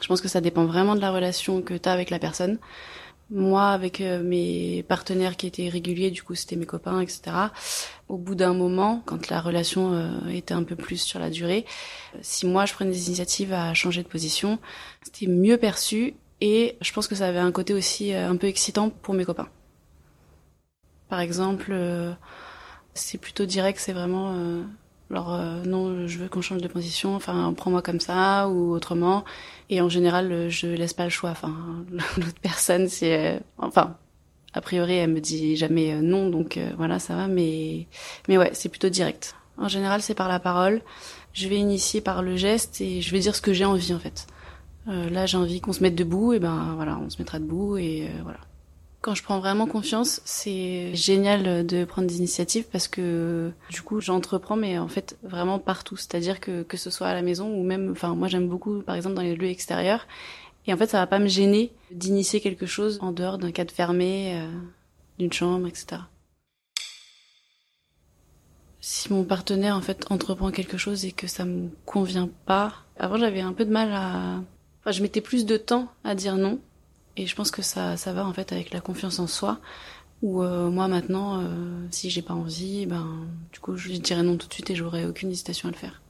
je 0.00 0.06
pense 0.08 0.20
que 0.20 0.26
ça 0.26 0.40
dépend 0.40 0.64
vraiment 0.64 0.96
de 0.96 1.00
la 1.00 1.12
relation 1.12 1.62
que 1.62 1.74
tu 1.74 1.88
as 1.88 1.92
avec 1.92 2.10
la 2.10 2.18
personne. 2.18 2.58
Moi, 3.30 3.68
avec 3.68 4.00
mes 4.00 4.84
partenaires 4.84 5.36
qui 5.36 5.46
étaient 5.46 5.68
réguliers, 5.68 6.10
du 6.10 6.24
coup 6.24 6.34
c'était 6.34 6.56
mes 6.56 6.66
copains, 6.66 7.00
etc. 7.00 7.36
Au 8.08 8.16
bout 8.16 8.34
d'un 8.34 8.54
moment, 8.54 9.02
quand 9.04 9.28
la 9.30 9.40
relation 9.40 10.28
était 10.28 10.54
un 10.54 10.64
peu 10.64 10.74
plus 10.74 10.98
sur 10.98 11.20
la 11.20 11.30
durée, 11.30 11.66
si 12.20 12.46
moi 12.46 12.66
je 12.66 12.74
prenais 12.74 12.90
des 12.90 13.06
initiatives 13.06 13.52
à 13.52 13.74
changer 13.74 14.02
de 14.02 14.08
position, 14.08 14.58
c'était 15.02 15.30
mieux 15.30 15.56
perçu 15.56 16.14
et 16.48 16.76
je 16.80 16.92
pense 16.92 17.08
que 17.08 17.16
ça 17.16 17.26
avait 17.26 17.40
un 17.40 17.50
côté 17.50 17.74
aussi 17.74 18.14
euh, 18.14 18.30
un 18.30 18.36
peu 18.36 18.46
excitant 18.46 18.88
pour 18.88 19.14
mes 19.14 19.24
copains. 19.24 19.48
Par 21.08 21.18
exemple, 21.18 21.70
euh, 21.72 22.12
c'est 22.94 23.18
plutôt 23.18 23.46
direct, 23.46 23.80
c'est 23.80 23.92
vraiment 23.92 24.32
euh, 24.32 24.62
alors 25.10 25.36
non, 25.64 26.06
je 26.06 26.18
veux 26.18 26.28
qu'on 26.28 26.42
change 26.42 26.62
de 26.62 26.68
position, 26.68 27.16
enfin 27.16 27.52
prends-moi 27.56 27.82
comme 27.82 27.98
ça 27.98 28.48
ou 28.48 28.72
autrement. 28.72 29.24
Et 29.70 29.80
en 29.80 29.88
général, 29.88 30.48
je 30.48 30.68
laisse 30.68 30.94
pas 30.94 31.02
le 31.02 31.10
choix. 31.10 31.30
Enfin, 31.30 31.84
l'autre 32.16 32.40
personne, 32.40 32.88
c'est 32.88 33.40
enfin 33.58 33.96
a 34.52 34.60
priori, 34.60 34.94
elle 34.94 35.10
me 35.10 35.20
dit 35.20 35.56
jamais 35.56 36.00
non, 36.00 36.28
donc 36.30 36.60
voilà, 36.76 37.00
ça 37.00 37.16
va. 37.16 37.26
Mais 37.26 37.88
mais 38.28 38.38
ouais, 38.38 38.50
c'est 38.52 38.68
plutôt 38.68 38.88
direct. 38.88 39.34
En 39.58 39.68
général, 39.68 40.00
c'est 40.00 40.14
par 40.14 40.28
la 40.28 40.38
parole. 40.38 40.80
Je 41.32 41.48
vais 41.48 41.56
initier 41.56 42.00
par 42.00 42.22
le 42.22 42.36
geste 42.36 42.80
et 42.80 43.00
je 43.00 43.10
vais 43.10 43.18
dire 43.20 43.34
ce 43.34 43.42
que 43.42 43.52
j'ai 43.52 43.64
envie 43.64 43.94
en 43.94 43.98
fait. 43.98 44.26
Euh, 44.88 45.10
là, 45.10 45.26
j'ai 45.26 45.36
envie 45.36 45.60
qu'on 45.60 45.72
se 45.72 45.82
mette 45.82 45.94
debout, 45.94 46.32
et 46.32 46.38
ben 46.38 46.74
voilà, 46.76 46.98
on 46.98 47.10
se 47.10 47.18
mettra 47.18 47.38
debout 47.38 47.76
et 47.76 48.06
euh, 48.06 48.22
voilà. 48.22 48.38
Quand 49.00 49.14
je 49.14 49.22
prends 49.22 49.38
vraiment 49.38 49.66
confiance, 49.66 50.20
c'est 50.24 50.94
génial 50.94 51.64
de 51.64 51.84
prendre 51.84 52.08
des 52.08 52.18
initiatives 52.18 52.64
parce 52.72 52.88
que 52.88 53.52
du 53.70 53.82
coup, 53.82 54.00
j'entreprends, 54.00 54.56
mais 54.56 54.78
en 54.78 54.88
fait 54.88 55.16
vraiment 55.22 55.60
partout. 55.60 55.96
C'est-à-dire 55.96 56.40
que 56.40 56.64
que 56.64 56.76
ce 56.76 56.90
soit 56.90 57.06
à 57.06 57.14
la 57.14 57.22
maison 57.22 57.48
ou 57.48 57.62
même, 57.62 57.92
enfin 57.92 58.16
moi 58.16 58.26
j'aime 58.26 58.48
beaucoup, 58.48 58.80
par 58.80 58.96
exemple 58.96 59.14
dans 59.14 59.22
les 59.22 59.36
lieux 59.36 59.48
extérieurs. 59.48 60.08
Et 60.66 60.72
en 60.74 60.76
fait, 60.76 60.88
ça 60.88 60.98
va 60.98 61.06
pas 61.06 61.20
me 61.20 61.28
gêner 61.28 61.72
d'initier 61.92 62.40
quelque 62.40 62.66
chose 62.66 62.98
en 63.00 63.12
dehors 63.12 63.38
d'un 63.38 63.52
cadre 63.52 63.72
fermé, 63.72 64.40
euh, 64.40 64.48
d'une 65.18 65.32
chambre, 65.32 65.68
etc. 65.68 66.02
Si 68.80 69.12
mon 69.12 69.22
partenaire 69.24 69.76
en 69.76 69.80
fait 69.80 70.04
entreprend 70.10 70.50
quelque 70.50 70.78
chose 70.78 71.04
et 71.04 71.12
que 71.12 71.28
ça 71.28 71.44
me 71.44 71.68
convient 71.84 72.28
pas, 72.46 72.72
avant 72.98 73.18
j'avais 73.18 73.40
un 73.40 73.52
peu 73.52 73.64
de 73.64 73.70
mal 73.70 73.92
à 73.92 74.40
je 74.92 75.02
mettais 75.02 75.20
plus 75.20 75.46
de 75.46 75.56
temps 75.56 75.88
à 76.04 76.14
dire 76.14 76.36
non. 76.36 76.58
Et 77.16 77.26
je 77.26 77.34
pense 77.34 77.50
que 77.50 77.62
ça, 77.62 77.96
va 78.06 78.26
en 78.26 78.32
fait 78.32 78.52
avec 78.52 78.72
la 78.72 78.80
confiance 78.80 79.18
en 79.18 79.26
soi. 79.26 79.58
Où 80.22 80.42
euh, 80.42 80.70
moi 80.70 80.88
maintenant, 80.88 81.40
euh, 81.40 81.44
si 81.90 82.08
j'ai 82.08 82.22
pas 82.22 82.34
envie, 82.34 82.86
ben 82.86 83.06
du 83.52 83.60
coup 83.60 83.76
je 83.76 83.92
dirais 83.92 84.22
non 84.22 84.36
tout 84.36 84.48
de 84.48 84.54
suite 84.54 84.70
et 84.70 84.74
j'aurais 84.74 85.04
aucune 85.04 85.30
hésitation 85.30 85.68
à 85.68 85.72
le 85.72 85.76
faire. 85.76 86.00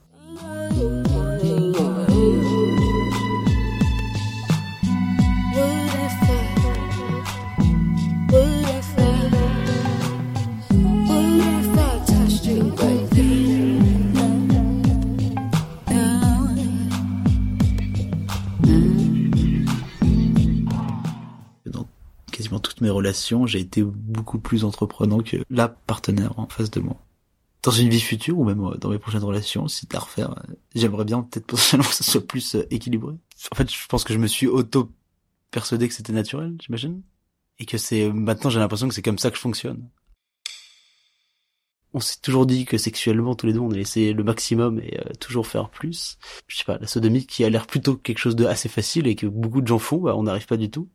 Relations, 22.97 23.45
j'ai 23.45 23.59
été 23.59 23.83
beaucoup 23.83 24.39
plus 24.39 24.63
entreprenant 24.63 25.21
que 25.21 25.37
la 25.49 25.67
partenaire 25.67 26.37
en 26.39 26.47
face 26.47 26.69
de 26.71 26.79
moi. 26.79 26.97
Dans 27.63 27.71
une 27.71 27.89
vie 27.89 28.01
future 28.01 28.37
ou 28.37 28.43
même 28.43 28.63
euh, 28.63 28.77
dans 28.77 28.89
mes 28.89 28.99
prochaines 28.99 29.23
relations, 29.23 29.67
si 29.67 29.87
t'as 29.87 29.97
à 29.97 30.01
refaire, 30.01 30.31
euh, 30.31 30.53
j'aimerais 30.75 31.05
bien 31.05 31.21
peut-être 31.23 31.47
potentiellement 31.47 31.85
que 31.89 31.95
ça 31.95 32.03
soit 32.03 32.25
plus 32.25 32.55
euh, 32.55 32.67
équilibré. 32.71 33.13
En 33.51 33.55
fait, 33.55 33.71
je 33.71 33.87
pense 33.87 34.03
que 34.03 34.13
je 34.13 34.19
me 34.19 34.27
suis 34.27 34.47
auto 34.47 34.91
persuadé 35.51 35.87
que 35.87 35.93
c'était 35.93 36.13
naturel, 36.13 36.57
j'imagine, 36.61 37.01
et 37.59 37.65
que 37.65 37.77
c'est 37.77 38.11
maintenant 38.11 38.49
j'ai 38.49 38.59
l'impression 38.59 38.87
que 38.87 38.93
c'est 38.93 39.01
comme 39.01 39.19
ça 39.19 39.29
que 39.29 39.37
je 39.37 39.41
fonctionne. 39.41 39.89
On 41.93 41.99
s'est 41.99 42.19
toujours 42.21 42.45
dit 42.45 42.65
que 42.65 42.77
sexuellement 42.77 43.33
tous 43.33 43.47
les 43.47 43.53
deux 43.53 43.59
on 43.59 43.71
allait 43.71 43.81
essayer 43.81 44.13
le 44.13 44.23
maximum 44.23 44.79
et 44.79 44.99
toujours 45.19 45.47
faire 45.47 45.69
plus. 45.69 46.17
Je 46.47 46.57
sais 46.57 46.65
pas, 46.65 46.77
la 46.77 46.85
sodomie 46.85 47.25
qui 47.25 47.43
a 47.43 47.49
l'air 47.49 47.65
plutôt 47.65 47.95
quelque 47.95 48.19
chose 48.19 48.35
de 48.35 48.45
assez 48.45 48.69
facile 48.69 49.07
et 49.07 49.15
que 49.15 49.25
beaucoup 49.25 49.61
de 49.61 49.67
gens 49.67 49.79
font, 49.79 49.97
bah, 49.97 50.15
on 50.15 50.23
n'arrive 50.23 50.45
pas 50.45 50.57
du 50.57 50.69
tout 50.69 50.89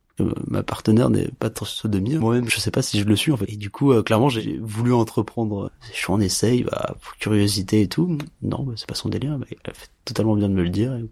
ma 0.47 0.63
partenaire 0.63 1.11
n'est 1.11 1.29
pas 1.39 1.51
trop 1.51 1.67
sodomie. 1.67 2.17
Moi-même, 2.17 2.49
je 2.49 2.59
sais 2.59 2.71
pas 2.71 2.83
si 2.83 2.99
je 2.99 3.05
le 3.05 3.17
suis 3.17 3.33
en 3.33 3.37
fait. 3.37 3.51
Et 3.51 3.57
du 3.57 3.71
coup, 3.71 3.93
euh, 3.93 4.03
clairement, 4.03 4.29
j'ai 4.29 4.59
voulu 4.59 4.93
entreprendre. 4.93 5.71
Je 5.93 5.97
suis 5.97 6.11
en 6.13 6.21
essaye, 6.21 6.65
bah, 6.65 6.95
pour 7.01 7.17
curiosité 7.17 7.83
et 7.83 7.89
tout. 7.89 8.19
Non, 8.43 8.63
bah, 8.63 8.75
c'est 8.77 8.89
pas 8.89 8.95
son 8.95 9.09
délire. 9.09 9.39
Mais 9.39 9.47
elle 9.51 9.71
a 9.71 9.75
fait 9.75 9.91
totalement 10.05 10.35
bien 10.37 10.49
de 10.49 10.55
me 10.55 10.63
le 10.63 10.71
dire. 10.71 10.95
Et 10.95 11.05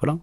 voilà. 0.00 0.18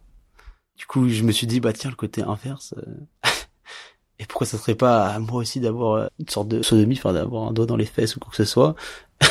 Du 0.78 0.86
coup, 0.86 1.08
je 1.08 1.24
me 1.24 1.32
suis 1.32 1.48
dit, 1.48 1.60
bah 1.60 1.74
tiens, 1.74 1.90
le 1.90 1.96
côté 1.96 2.22
inverse. 2.22 2.74
Euh, 2.78 3.30
et 4.20 4.26
pourquoi 4.26 4.48
ça 4.48 4.58
serait 4.58 4.76
pas 4.76 5.08
à 5.08 5.20
moi 5.20 5.42
aussi 5.42 5.60
d'avoir 5.60 5.94
euh, 5.94 6.08
une 6.20 6.30
sorte 6.30 6.48
de 6.48 6.62
sodomie, 6.62 6.96
enfin 6.98 7.14
d'avoir 7.14 7.48
un 7.48 7.54
doigt 7.54 7.66
dans 7.66 7.78
les 7.78 7.86
fesses 7.86 8.16
ou 8.16 8.20
quoi 8.20 8.32
que 8.32 8.38
ce 8.38 8.46
soit. 8.46 8.76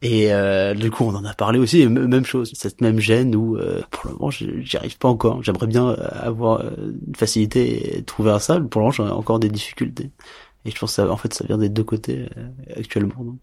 Et 0.00 0.32
euh, 0.32 0.74
du 0.74 0.90
coup, 0.90 1.04
on 1.04 1.14
en 1.14 1.24
a 1.24 1.34
parlé 1.34 1.58
aussi, 1.58 1.86
même 1.88 2.24
chose, 2.24 2.52
cette 2.54 2.80
même 2.80 3.00
gêne 3.00 3.34
où, 3.34 3.56
euh, 3.56 3.82
pour 3.90 4.08
le 4.08 4.16
moment, 4.16 4.30
j'y 4.30 4.76
arrive 4.76 4.96
pas 4.96 5.08
encore. 5.08 5.42
J'aimerais 5.42 5.66
bien 5.66 5.88
avoir 5.88 6.62
une 6.62 7.16
facilité 7.16 7.98
et 7.98 8.02
trouver 8.04 8.30
un 8.30 8.38
salle. 8.38 8.68
Pour 8.68 8.80
le 8.80 8.84
moment, 8.84 8.92
j'ai 8.92 9.02
encore 9.02 9.40
des 9.40 9.48
difficultés. 9.48 10.10
Et 10.64 10.70
je 10.70 10.78
pense 10.78 10.90
que 10.90 10.94
ça, 10.94 11.10
en 11.10 11.16
fait, 11.16 11.34
ça 11.34 11.44
vient 11.44 11.58
des 11.58 11.68
deux 11.68 11.84
côtés 11.84 12.28
actuellement. 12.76 13.24
Donc. 13.24 13.38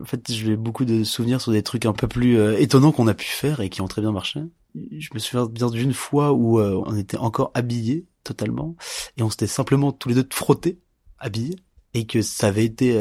En 0.00 0.04
fait, 0.06 0.32
j'ai 0.32 0.56
beaucoup 0.56 0.86
de 0.86 1.04
souvenirs 1.04 1.40
sur 1.40 1.52
des 1.52 1.62
trucs 1.62 1.84
un 1.84 1.92
peu 1.92 2.08
plus 2.08 2.40
étonnants 2.58 2.92
qu'on 2.92 3.08
a 3.08 3.14
pu 3.14 3.26
faire 3.26 3.60
et 3.60 3.68
qui 3.68 3.82
ont 3.82 3.88
très 3.88 4.00
bien 4.00 4.12
marché. 4.12 4.40
Je 4.74 5.08
me 5.12 5.18
souviens 5.18 5.46
bien 5.46 5.68
d'une 5.68 5.92
fois 5.92 6.32
où 6.32 6.60
on 6.60 6.96
était 6.96 7.18
encore 7.18 7.50
habillés 7.52 8.06
totalement 8.24 8.74
et 9.18 9.22
on 9.22 9.28
s'était 9.28 9.46
simplement 9.46 9.92
tous 9.92 10.08
les 10.08 10.14
deux 10.14 10.26
frottés, 10.32 10.78
habillés, 11.18 11.56
et 11.92 12.06
que 12.06 12.22
ça 12.22 12.46
avait 12.46 12.64
été, 12.64 12.98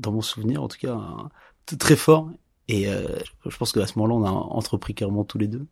dans 0.00 0.10
mon 0.10 0.22
souvenir 0.22 0.64
en 0.64 0.68
tout 0.68 0.78
cas, 0.80 0.98
très 1.76 1.96
fort. 1.96 2.30
Et 2.68 2.88
euh, 2.88 3.18
je 3.46 3.56
pense 3.56 3.72
qu'à 3.72 3.86
ce 3.86 3.98
moment-là, 3.98 4.14
on 4.14 4.24
a 4.24 4.30
entrepris 4.30 4.94
carrément 4.94 5.24
tous 5.24 5.38
les 5.38 5.48
deux. 5.48 5.66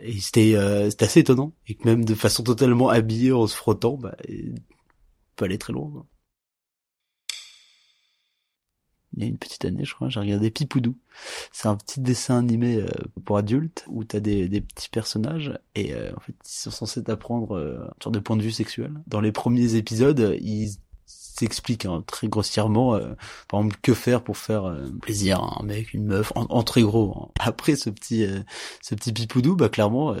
Et 0.00 0.18
c'était 0.20 0.54
euh, 0.56 0.90
c'était 0.90 1.06
assez 1.06 1.20
étonnant. 1.20 1.52
Et 1.66 1.74
que 1.74 1.84
même 1.84 2.04
de 2.04 2.14
façon 2.14 2.42
totalement 2.42 2.88
habillée, 2.88 3.32
en 3.32 3.46
se 3.46 3.56
frottant, 3.56 3.96
bah, 3.96 4.16
on 4.28 4.34
peut 5.36 5.44
aller 5.46 5.58
très 5.58 5.72
loin. 5.72 6.06
Il 9.16 9.24
y 9.24 9.26
a 9.26 9.28
une 9.28 9.38
petite 9.38 9.64
année, 9.64 9.84
je 9.84 9.92
crois, 9.94 10.08
j'ai 10.08 10.20
regardé 10.20 10.50
Pipoudou. 10.52 10.96
C'est 11.52 11.66
un 11.66 11.76
petit 11.76 12.00
dessin 12.00 12.38
animé 12.38 12.76
euh, 12.76 12.86
pour 13.24 13.38
adultes 13.38 13.84
où 13.88 14.04
t'as 14.04 14.20
des, 14.20 14.48
des 14.48 14.60
petits 14.60 14.88
personnages 14.88 15.58
et 15.74 15.94
en 15.94 16.20
fait 16.20 16.34
ils 16.44 16.48
sont 16.48 16.70
censés 16.70 17.02
t'apprendre 17.02 17.56
euh, 17.56 17.78
une 17.78 18.02
sorte 18.02 18.14
de 18.14 18.20
point 18.20 18.36
de 18.36 18.42
vue 18.42 18.52
sexuel. 18.52 18.92
Dans 19.08 19.20
les 19.20 19.32
premiers 19.32 19.74
épisodes, 19.74 20.36
ils 20.40 20.76
s'explique 21.40 21.86
hein, 21.86 22.02
très 22.06 22.28
grossièrement, 22.28 22.94
euh, 22.94 23.14
par 23.48 23.60
exemple, 23.60 23.76
que 23.82 23.94
faire 23.94 24.22
pour 24.22 24.36
faire 24.36 24.64
euh, 24.64 24.88
plaisir 25.02 25.40
à 25.40 25.60
un 25.60 25.64
mec, 25.64 25.94
une 25.94 26.06
meuf, 26.06 26.32
en, 26.34 26.62
très 26.62 26.82
gros. 26.82 27.16
Hein. 27.16 27.28
Après 27.40 27.76
ce 27.76 27.90
petit, 27.90 28.24
euh, 28.24 28.40
ce 28.82 28.94
petit 28.94 29.12
pipoudou, 29.12 29.56
bah 29.56 29.68
clairement, 29.68 30.14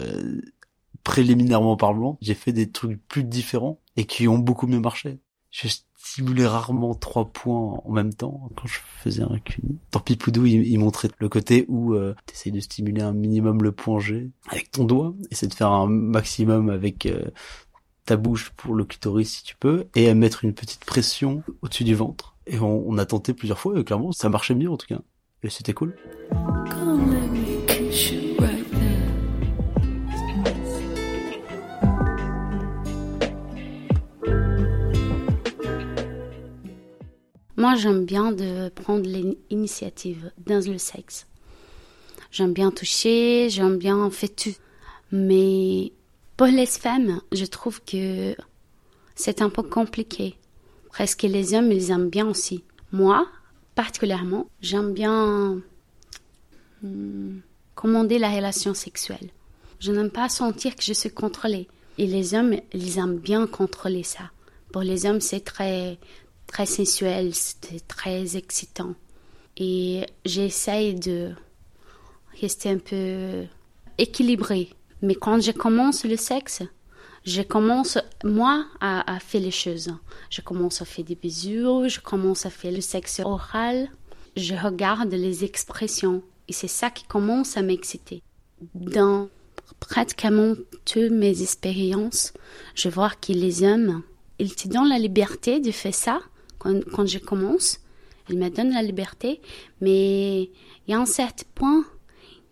préliminairement 1.04 1.76
parlant, 1.76 2.18
j'ai 2.20 2.34
fait 2.34 2.52
des 2.52 2.70
trucs 2.70 3.00
plus 3.08 3.24
différents 3.24 3.80
et 3.96 4.04
qui 4.04 4.28
ont 4.28 4.38
beaucoup 4.38 4.66
mieux 4.66 4.80
marché. 4.80 5.18
Je 5.50 5.68
stimulais 5.96 6.46
rarement 6.46 6.94
trois 6.94 7.30
points 7.30 7.80
en 7.84 7.92
même 7.92 8.14
temps 8.14 8.48
quand 8.56 8.66
je 8.66 8.78
faisais 9.02 9.22
un 9.22 9.38
cuni. 9.38 9.78
Dans 9.92 10.00
Pipoudou, 10.00 10.46
il, 10.46 10.78
montrait 10.78 11.08
le 11.18 11.28
côté 11.28 11.66
où 11.68 11.94
euh, 11.94 12.14
tu 12.26 12.34
essayes 12.34 12.52
de 12.52 12.60
stimuler 12.60 13.02
un 13.02 13.12
minimum 13.12 13.62
le 13.62 13.72
point 13.72 14.00
G 14.00 14.30
avec 14.48 14.70
ton 14.70 14.84
doigt, 14.84 15.14
essayer 15.30 15.48
de 15.48 15.54
faire 15.54 15.70
un 15.70 15.88
maximum 15.88 16.70
avec 16.70 17.06
ta 18.10 18.16
bouche 18.16 18.50
pour 18.56 18.74
le 18.74 18.84
clitoris 18.84 19.36
si 19.36 19.44
tu 19.44 19.54
peux, 19.54 19.86
et 19.94 20.08
à 20.08 20.14
mettre 20.16 20.44
une 20.44 20.52
petite 20.52 20.84
pression 20.84 21.44
au-dessus 21.62 21.84
du 21.84 21.94
ventre. 21.94 22.34
Et 22.48 22.58
on, 22.58 22.98
a 22.98 23.06
tenté 23.06 23.34
plusieurs 23.34 23.60
fois, 23.60 23.78
et 23.78 23.84
clairement, 23.84 24.10
ça 24.10 24.28
marchait 24.28 24.56
mieux 24.56 24.68
en 24.68 24.76
tout 24.76 24.88
cas. 24.88 24.98
Et 25.44 25.48
c'était 25.48 25.74
cool. 25.74 25.96
Moi, 37.56 37.76
j'aime 37.76 38.04
bien 38.06 38.32
de 38.32 38.70
prendre 38.70 39.08
l'initiative 39.08 40.32
dans 40.44 40.66
le 40.68 40.78
sexe. 40.78 41.28
J'aime 42.32 42.54
bien 42.54 42.72
toucher, 42.72 43.50
j'aime 43.50 43.78
bien 43.78 44.10
tout. 44.10 44.56
Mais 45.12 45.92
pour 46.40 46.46
les 46.46 46.64
femmes, 46.64 47.20
je 47.32 47.44
trouve 47.44 47.82
que 47.84 48.34
c'est 49.14 49.42
un 49.42 49.50
peu 49.50 49.62
compliqué. 49.62 50.36
Presque 50.88 51.24
les 51.24 51.52
hommes, 51.52 51.70
ils 51.70 51.90
aiment 51.90 52.08
bien 52.08 52.26
aussi. 52.26 52.64
Moi, 52.92 53.28
particulièrement, 53.74 54.46
j'aime 54.62 54.94
bien 54.94 55.60
hmm, 56.82 57.40
commander 57.74 58.18
la 58.18 58.30
relation 58.30 58.72
sexuelle. 58.72 59.28
Je 59.80 59.92
n'aime 59.92 60.08
pas 60.08 60.30
sentir 60.30 60.74
que 60.76 60.82
je 60.82 60.94
suis 60.94 61.10
contrôlée. 61.10 61.68
Et 61.98 62.06
les 62.06 62.32
hommes, 62.32 62.56
ils 62.72 62.96
aiment 62.96 63.18
bien 63.18 63.46
contrôler 63.46 64.02
ça. 64.02 64.30
Pour 64.72 64.80
les 64.80 65.04
hommes, 65.04 65.20
c'est 65.20 65.44
très, 65.44 65.98
très 66.46 66.64
sensuel, 66.64 67.34
c'est 67.34 67.86
très 67.86 68.38
excitant. 68.38 68.94
Et 69.58 70.06
j'essaye 70.24 70.94
de 70.94 71.32
rester 72.40 72.70
un 72.70 72.78
peu 72.78 73.44
équilibrée 73.98 74.70
mais 75.02 75.14
quand 75.14 75.40
je 75.40 75.52
commence 75.52 76.04
le 76.04 76.16
sexe, 76.16 76.62
je 77.24 77.42
commence, 77.42 77.98
moi, 78.24 78.66
à, 78.80 79.18
faire 79.20 79.40
les 79.40 79.50
choses. 79.50 79.94
Je 80.30 80.40
commence 80.40 80.80
à 80.80 80.84
faire 80.84 81.04
des 81.04 81.14
bisous, 81.14 81.88
je 81.88 82.00
commence 82.00 82.46
à 82.46 82.50
faire 82.50 82.72
le 82.72 82.80
sexe 82.80 83.20
oral, 83.20 83.88
je 84.36 84.54
regarde 84.54 85.12
les 85.12 85.44
expressions. 85.44 86.22
Et 86.48 86.52
c'est 86.52 86.68
ça 86.68 86.90
qui 86.90 87.04
commence 87.04 87.56
à 87.56 87.62
m'exciter. 87.62 88.22
Dans 88.74 89.28
pratiquement 89.78 90.54
toutes 90.84 91.10
mes 91.10 91.42
expériences, 91.42 92.32
je 92.74 92.88
vois 92.88 93.10
que 93.10 93.32
les 93.32 93.62
hommes, 93.62 94.02
ils 94.38 94.54
te 94.54 94.68
donnent 94.68 94.88
la 94.88 94.98
liberté 94.98 95.60
de 95.60 95.70
faire 95.70 95.94
ça 95.94 96.20
quand, 96.58 96.80
quand 96.92 97.06
je 97.06 97.18
commence. 97.18 97.80
Ils 98.28 98.38
me 98.38 98.48
donnent 98.48 98.72
la 98.72 98.82
liberté, 98.82 99.40
mais 99.80 100.42
il 100.42 100.50
y 100.88 100.94
a 100.94 100.98
un 100.98 101.06
certain 101.06 101.46
point 101.54 101.84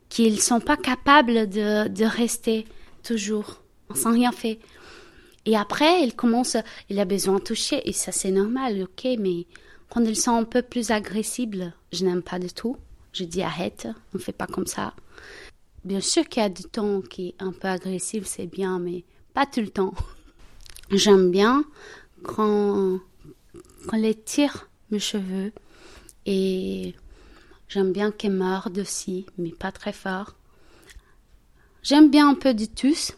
qu'ils 0.09 0.35
ne 0.35 0.40
sont 0.40 0.61
pas 0.61 0.77
capables 0.77 1.49
de, 1.49 1.88
de 1.88 2.05
rester 2.05 2.66
toujours 3.03 3.62
sans 3.94 4.12
rien 4.12 4.33
faire. 4.33 4.57
Et 5.47 5.57
après, 5.57 6.03
il 6.03 6.14
commence, 6.14 6.57
il 6.90 6.99
a 7.01 7.05
besoin 7.05 7.38
de 7.38 7.42
toucher, 7.42 7.88
et 7.88 7.92
ça 7.92 8.12
c'est 8.12 8.31
normal, 8.31 8.83
ok, 8.83 9.09
mais 9.18 9.47
quand 9.88 10.05
ils 10.05 10.16
sont 10.16 10.33
un 10.33 10.44
peu 10.44 10.62
plus 10.62 10.90
agressibles, 10.90 11.73
je 11.92 12.05
n'aime 12.05 12.23
pas 12.23 12.38
du 12.38 12.53
tout. 12.53 12.77
Je 13.12 13.25
dis 13.25 13.42
arrête, 13.42 13.88
on 14.12 14.18
ne 14.18 14.23
fait 14.23 14.33
pas 14.33 14.47
comme 14.47 14.66
ça. 14.66 14.94
Bien 15.85 16.01
sûr 16.01 16.29
qu'il 16.29 16.42
y 16.42 16.47
a 16.47 16.51
du 16.51 16.64
temps 16.64 17.01
qui 17.01 17.29
est 17.29 17.42
un 17.42 17.53
peu 17.53 17.68
agressif, 17.68 18.27
c'est 18.27 18.47
bien, 18.47 18.79
mais 18.79 19.05
pas 19.33 19.47
tout 19.47 19.61
le 19.61 19.71
temps. 19.71 19.94
J'aime 20.90 21.31
bien 21.31 21.64
quand, 22.23 22.99
quand 23.87 23.97
les 23.97 24.14
tire 24.14 24.68
mes 24.90 24.99
cheveux 24.99 25.53
et 26.27 26.94
J'aime 27.69 27.93
bien 27.93 28.13
morde 28.31 28.79
aussi, 28.79 29.27
mais 29.37 29.51
pas 29.51 29.73
très 29.73 29.93
fort. 29.93 30.35
J'aime 31.83 32.11
bien 32.11 32.31
un 32.31 32.35
peu 32.35 32.55
du 32.55 32.69
tous, 32.69 33.13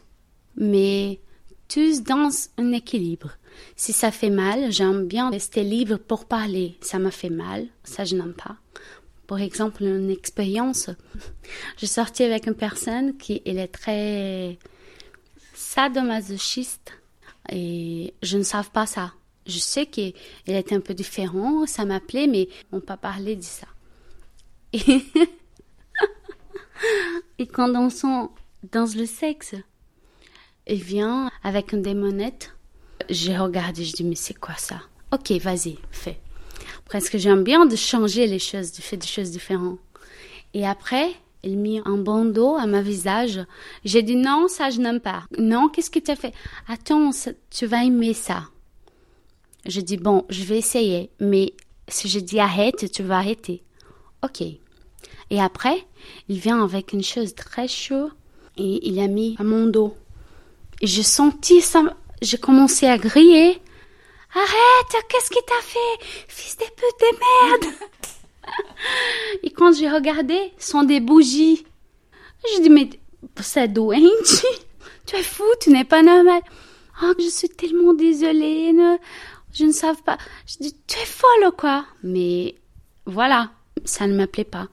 mais 0.55 1.19
tous 1.67 2.03
dans 2.03 2.29
un 2.57 2.71
équilibre. 2.73 3.31
Si 3.75 3.93
ça 3.93 4.11
fait 4.11 4.29
mal, 4.29 4.71
j'aime 4.71 5.07
bien 5.07 5.29
rester 5.29 5.63
libre 5.63 5.97
pour 5.97 6.25
parler. 6.25 6.77
Ça 6.81 6.99
me 6.99 7.09
fait 7.09 7.29
mal, 7.29 7.67
ça 7.83 8.03
je 8.03 8.15
n'aime 8.15 8.33
pas. 8.33 8.57
Pour 9.25 9.39
exemple, 9.39 9.83
une 9.83 10.09
expérience, 10.09 10.89
j'ai 11.77 11.87
sorti 11.87 12.23
avec 12.23 12.45
une 12.45 12.55
personne 12.55 13.17
qui 13.17 13.41
elle 13.45 13.59
est 13.59 13.67
très 13.67 14.59
sadomasochiste 15.53 16.91
et 17.49 18.13
je 18.21 18.37
ne 18.37 18.43
savais 18.43 18.67
pas 18.73 18.85
ça. 18.85 19.13
Je 19.47 19.59
sais 19.59 19.85
qu'elle 19.85 20.13
est 20.45 20.73
un 20.73 20.81
peu 20.81 20.93
différente, 20.93 21.69
ça 21.69 21.85
m'appelait, 21.85 22.27
mais 22.27 22.49
on 22.71 22.81
pas 22.81 22.97
parler 22.97 23.35
de 23.37 23.43
ça. 23.43 23.67
Et, 27.37 27.45
quand 27.47 27.75
on 27.75 27.89
sent 27.89 28.29
le 28.73 29.05
sexe, 29.05 29.55
il 30.67 30.81
vient 30.81 31.29
avec 31.43 31.73
une 31.73 31.81
démonette. 31.81 32.53
J'ai 33.09 33.37
regardé, 33.37 33.83
je 33.83 33.93
dis, 33.93 34.03
mais 34.03 34.15
c'est 34.15 34.33
quoi 34.33 34.55
ça? 34.55 34.81
Ok, 35.11 35.31
vas-y, 35.31 35.77
fais. 35.91 36.19
Presque 36.85 37.17
j'aime 37.17 37.43
bien 37.43 37.65
de 37.65 37.75
changer 37.75 38.27
les 38.27 38.39
choses, 38.39 38.71
de 38.71 38.81
faire 38.81 38.99
des 38.99 39.07
choses 39.07 39.31
différentes. 39.31 39.79
Et 40.53 40.65
après, 40.65 41.11
il 41.43 41.57
mit 41.57 41.81
un 41.85 41.97
bandeau 41.97 42.55
à 42.55 42.65
ma 42.65 42.81
visage. 42.81 43.39
J'ai 43.83 44.03
dit 44.03 44.15
non, 44.15 44.47
ça 44.47 44.69
je 44.69 44.79
n'aime 44.79 44.99
pas. 44.99 45.23
Non, 45.37 45.69
qu'est-ce 45.69 45.89
que 45.89 45.99
tu 45.99 46.11
as 46.11 46.15
fait? 46.15 46.33
Attends, 46.67 47.11
tu 47.49 47.65
vas 47.65 47.83
aimer 47.83 48.13
ça. 48.13 48.43
Je 49.65 49.81
dis 49.81 49.97
bon, 49.97 50.25
je 50.29 50.43
vais 50.43 50.57
essayer, 50.57 51.09
mais 51.19 51.53
si 51.87 52.07
je 52.09 52.19
dis 52.19 52.39
arrête, 52.39 52.91
tu 52.91 53.03
vas 53.03 53.17
arrêter. 53.17 53.63
Ok. 54.23 54.41
Et 55.29 55.41
après, 55.41 55.85
il 56.29 56.39
vient 56.39 56.63
avec 56.63 56.93
une 56.93 57.03
chose 57.03 57.33
très 57.33 57.67
chaude 57.67 58.11
et 58.57 58.87
il 58.87 58.99
a 58.99 59.07
mis 59.07 59.35
à 59.39 59.43
mon 59.43 59.65
dos. 59.65 59.95
Et 60.81 60.87
j'ai 60.87 61.03
senti 61.03 61.61
ça, 61.61 61.83
j'ai 62.21 62.37
commencé 62.37 62.85
à 62.87 62.97
griller. 62.97 63.59
Arrête, 64.33 65.05
qu'est-ce 65.09 65.29
qu'il 65.29 65.41
t'a 65.43 65.61
fait 65.61 66.05
Fils 66.27 66.57
de 66.57 66.63
pute 66.63 66.99
de 66.99 67.59
merde 67.59 67.75
Et 69.43 69.51
quand 69.51 69.73
j'ai 69.73 69.89
regardé, 69.89 70.53
ce 70.57 70.71
sont 70.71 70.83
des 70.83 70.99
bougies. 70.99 71.65
Je 72.55 72.61
dis, 72.61 72.69
mais 72.69 72.89
c'est 73.41 73.67
doente 73.67 74.45
Tu 75.05 75.15
es 75.15 75.23
fou, 75.23 75.43
tu 75.59 75.69
n'es 75.69 75.83
pas 75.83 76.01
normal. 76.01 76.41
Oh, 77.03 77.13
je 77.19 77.29
suis 77.29 77.49
tellement 77.49 77.93
désolée. 77.93 78.73
Je 79.53 79.65
ne 79.65 79.71
savais 79.71 80.01
pas. 80.05 80.17
Je 80.47 80.57
dis, 80.59 80.75
tu 80.87 80.97
es 80.97 81.05
folle, 81.05 81.51
quoi? 81.57 81.85
Mais 82.03 82.55
voilà, 83.05 83.51
ça 83.85 84.07
ne 84.07 84.15
m'appelait 84.15 84.43
pas. 84.43 84.67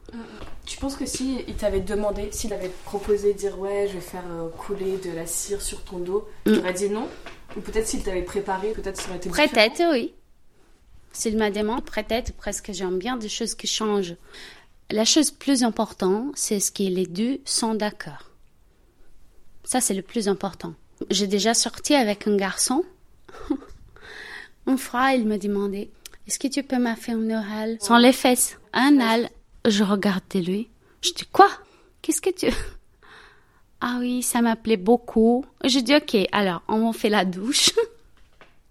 Tu 0.67 0.77
penses 0.77 0.97
que 0.97 1.07
si 1.07 1.43
il 1.49 1.55
t'avait 1.55 1.81
demandé, 1.81 2.29
s'il 2.31 2.53
avait 2.53 2.71
proposé 2.85 3.33
de 3.33 3.39
dire 3.39 3.59
ouais, 3.59 3.87
je 3.89 3.95
vais 3.95 4.01
faire 4.01 4.25
euh, 4.31 4.49
couler 4.51 4.99
de 4.99 5.11
la 5.13 5.27
cire 5.27 5.63
sur 5.63 5.83
ton 5.83 5.99
dos, 5.99 6.29
tu 6.45 6.53
mm. 6.53 6.59
aurais 6.59 6.73
dit 6.75 6.91
non? 6.91 7.09
Ou 7.57 7.61
peut-être 7.61 7.87
s'il 7.87 8.03
t'avait 8.03 8.23
préparé, 8.23 8.73
peut-être 8.73 9.01
ça 9.01 9.09
aurait 9.09 9.17
été 9.17 9.31
Peut-être, 9.31 9.83
oui. 9.93 10.13
S'il 11.13 11.39
m'a 11.39 11.51
demandé, 11.51 11.83
peut-être, 11.83 12.33
presque 12.35 12.71
j'aime 12.73 12.99
bien 12.99 13.17
des 13.17 13.31
choses 13.31 13.55
qui 13.55 13.67
changent. 13.67 14.17
la 14.91 15.05
chose 15.05 15.31
plus 15.31 15.65
importante, 15.65 16.33
c'est 16.35 16.61
ce 16.61 16.71
que 16.71 16.83
les 16.83 17.07
deux 17.07 17.41
sont 17.45 17.75
d'accord. 17.75 18.31
Ça, 19.65 19.81
c'est 19.81 19.95
le 19.95 20.03
plus 20.03 20.29
important. 20.29 20.75
J'ai 21.11 21.27
déjà 21.27 21.55
sorti 21.55 21.95
avec 21.95 22.27
un 22.27 22.37
garçon. 22.37 22.85
Mon 24.67 24.77
frère, 24.77 25.13
il 25.13 25.27
me 25.27 25.39
demandait, 25.39 25.91
est-ce 26.29 26.39
que 26.39 26.49
tu 26.49 26.63
peux 26.63 26.77
me 26.77 26.95
faire 26.95 27.17
un 27.17 27.31
oral 27.31 27.79
sans 27.81 27.97
les 27.97 28.13
fesses? 28.13 28.59
Un 28.75 29.01
al. 29.01 29.31
Je 29.67 29.83
regardais 29.83 30.43
lui. 30.43 30.69
Je 31.01 31.13
dis, 31.13 31.25
quoi? 31.33 31.49
Qu'est-ce 32.03 32.21
que 32.21 32.31
tu... 32.31 32.49
Ah 33.81 33.97
oui, 34.01 34.23
ça 34.23 34.43
m'appelait 34.43 34.77
beaucoup. 34.77 35.47
Je 35.65 35.79
dis, 35.79 35.95
ok, 35.95 36.29
alors, 36.33 36.63
on 36.69 36.93
fait 36.93 37.09
la 37.09 37.25
douche. 37.25 37.71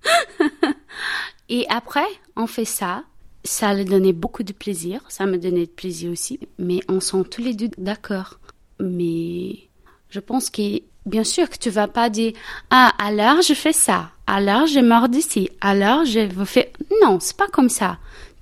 Et 1.49 1.65
après, 1.69 2.05
on 2.35 2.45
fait 2.45 2.65
ça. 2.65 3.05
Ça 3.43 3.73
le 3.73 3.85
donnait 3.85 4.13
beaucoup 4.13 4.43
de 4.43 4.53
plaisir. 4.53 5.01
Ça 5.07 5.25
me 5.25 5.37
donnait 5.37 5.65
de 5.65 5.71
plaisir 5.71 6.11
aussi. 6.11 6.39
Mais 6.59 6.81
on 6.89 6.99
sent 6.99 7.23
tous 7.31 7.41
les 7.41 7.55
deux 7.55 7.69
d'accord. 7.77 8.37
Mais 8.79 9.69
je 10.09 10.19
pense 10.19 10.51
que, 10.51 10.81
bien 11.07 11.23
sûr, 11.23 11.49
que 11.49 11.57
tu 11.57 11.71
vas 11.71 11.87
pas 11.87 12.09
dire, 12.11 12.33
ah, 12.69 12.91
alors 12.99 13.41
je 13.41 13.53
fais 13.53 13.73
ça. 13.73 14.11
Alors 14.27 14.67
je 14.67 14.79
mors 14.79 15.07
d'ici. 15.07 15.49
Alors 15.61 16.05
je 16.05 16.31
vous 16.31 16.45
fais. 16.45 16.73
Non, 17.01 17.19
c'est 17.19 17.37
pas 17.37 17.47
comme 17.47 17.69
ça. 17.69 17.97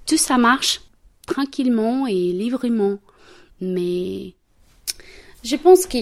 Tout 0.07 0.17
ça 0.17 0.37
marche 0.37 0.81
tranquillement 1.27 2.07
et 2.07 2.31
librement. 2.31 2.97
Mais 3.61 4.33
je 5.43 5.55
pense 5.55 5.85
que 5.85 5.99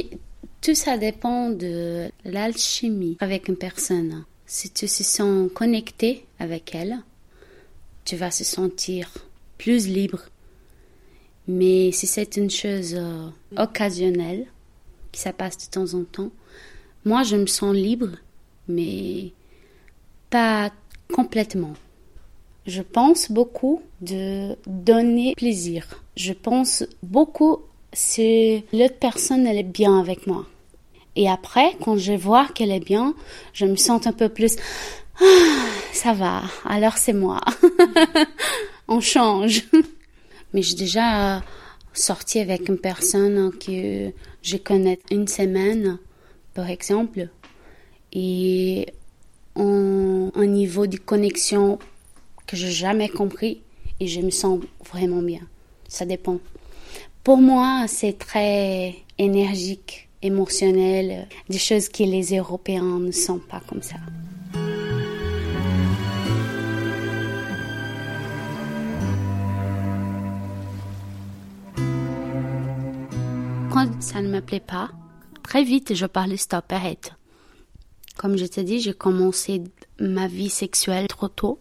tout 0.62 0.74
ça 0.74 0.98
dépend 0.98 1.50
de 1.50 2.10
l'alchimie 2.24 3.18
avec 3.20 3.50
une 3.50 3.58
personne. 3.58 4.24
Si 4.46 4.70
tu 4.70 4.86
te 4.86 5.04
sens 5.04 5.50
connecté 5.54 6.26
avec 6.40 6.74
elle, 6.74 7.00
tu 8.06 8.16
vas 8.16 8.32
se 8.32 8.46
sentir 8.46 9.10
plus 9.58 9.88
libre. 9.88 10.22
Mais 11.48 11.92
si 11.92 12.08
c'est 12.08 12.38
une 12.38 12.50
chose 12.50 12.96
euh, 12.96 13.28
occasionnelle, 13.58 14.46
qui 15.12 15.20
ça 15.20 15.34
passe 15.34 15.58
de 15.58 15.72
temps 15.72 15.94
en 15.94 16.04
temps, 16.06 16.32
moi 17.04 17.24
je 17.24 17.36
me 17.36 17.48
sens 17.48 17.76
libre, 17.76 18.12
mais 18.70 19.34
pas 20.34 20.72
complètement. 21.14 21.74
Je 22.66 22.82
pense 22.82 23.32
beaucoup 23.32 23.84
de 24.02 24.56
donner 24.66 25.36
plaisir. 25.36 26.02
Je 26.18 26.34
pense 26.34 26.84
beaucoup 27.04 27.60
si 27.94 28.64
l'autre 28.74 28.98
personne 29.00 29.46
elle 29.46 29.60
est 29.60 29.72
bien 29.82 30.00
avec 30.00 30.26
moi. 30.26 30.48
Et 31.16 31.30
après, 31.30 31.76
quand 31.84 31.98
je 31.98 32.14
vois 32.14 32.48
qu'elle 32.48 32.72
est 32.72 32.84
bien, 32.84 33.14
je 33.54 33.68
me 33.68 33.76
sens 33.76 34.08
un 34.08 34.12
peu 34.12 34.28
plus 34.28 34.56
ah, 35.22 35.68
ça 35.92 36.14
va, 36.14 36.42
alors 36.66 36.98
c'est 36.98 37.14
moi. 37.14 37.40
On 38.88 39.02
change. 39.02 39.66
Mais 40.52 40.64
j'ai 40.64 40.76
déjà 40.76 41.44
sorti 41.94 42.40
avec 42.40 42.70
une 42.70 42.80
personne 42.80 43.52
que 43.60 44.12
je 44.42 44.58
connais 44.58 44.98
une 45.12 45.28
semaine, 45.28 46.00
par 46.56 46.72
exemple, 46.72 47.30
et 48.14 48.88
un, 50.36 50.46
niveau 50.46 50.88
de 50.88 50.98
connexion 50.98 51.80
que 52.48 52.56
j'ai 52.56 52.72
jamais 52.72 53.10
compris 53.10 53.62
et 54.00 54.08
je 54.08 54.22
me 54.22 54.30
sens 54.30 54.60
vraiment 54.92 55.22
bien. 55.22 55.42
Ça 55.88 56.06
dépend. 56.06 56.40
Pour 57.24 57.38
moi, 57.38 57.86
c'est 57.88 58.18
très 58.18 58.96
énergique, 59.18 60.10
émotionnel, 60.22 61.28
des 61.50 61.58
choses 61.58 61.90
que 61.90 62.04
les 62.04 62.38
Européens 62.38 63.00
ne 63.00 63.12
sont 63.12 63.40
pas 63.40 63.62
comme 63.68 63.82
ça. 63.82 63.98
Quand 73.72 74.02
ça 74.02 74.22
ne 74.22 74.30
me 74.30 74.40
plaît 74.40 74.60
pas, 74.60 74.92
très 75.44 75.64
vite 75.64 75.96
je 75.96 76.06
parle 76.06 76.38
stop, 76.38 76.72
arrête. 76.72 77.14
Comme 78.18 78.38
je 78.38 78.46
t'ai 78.46 78.64
dit, 78.64 78.80
j'ai 78.80 78.94
commencé 78.94 79.62
ma 80.00 80.28
vie 80.28 80.50
sexuelle 80.50 81.08
trop 81.08 81.28
tôt. 81.28 81.60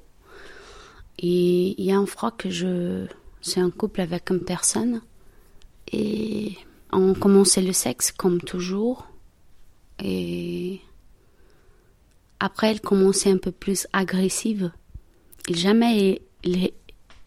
Et 1.19 1.81
il 1.81 1.85
y 1.85 1.93
a 1.93 1.99
un 1.99 2.07
fois 2.07 2.31
que 2.31 2.51
je 2.51 3.07
suis 3.41 3.63
en 3.63 3.71
couple 3.71 4.01
avec 4.01 4.31
une 4.31 4.41
personne 4.41 5.03
et 5.93 6.57
on 6.93 7.15
commençait 7.15 7.63
le 7.63 7.73
sexe 7.73 8.13
comme 8.13 8.41
toujours. 8.41 9.07
Et 9.99 10.81
après, 12.41 12.71
elle 12.71 12.81
commençait 12.81 13.31
un 13.31 13.39
peu 13.39 13.53
plus 13.53 13.87
agressive. 13.93 14.73
Et 15.49 15.55
jamais 15.55 16.23
il, 16.45 16.71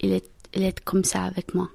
est, 0.00 0.80
comme 0.84 1.04
ça 1.04 1.22
avec 1.22 1.54
moi. 1.54 1.70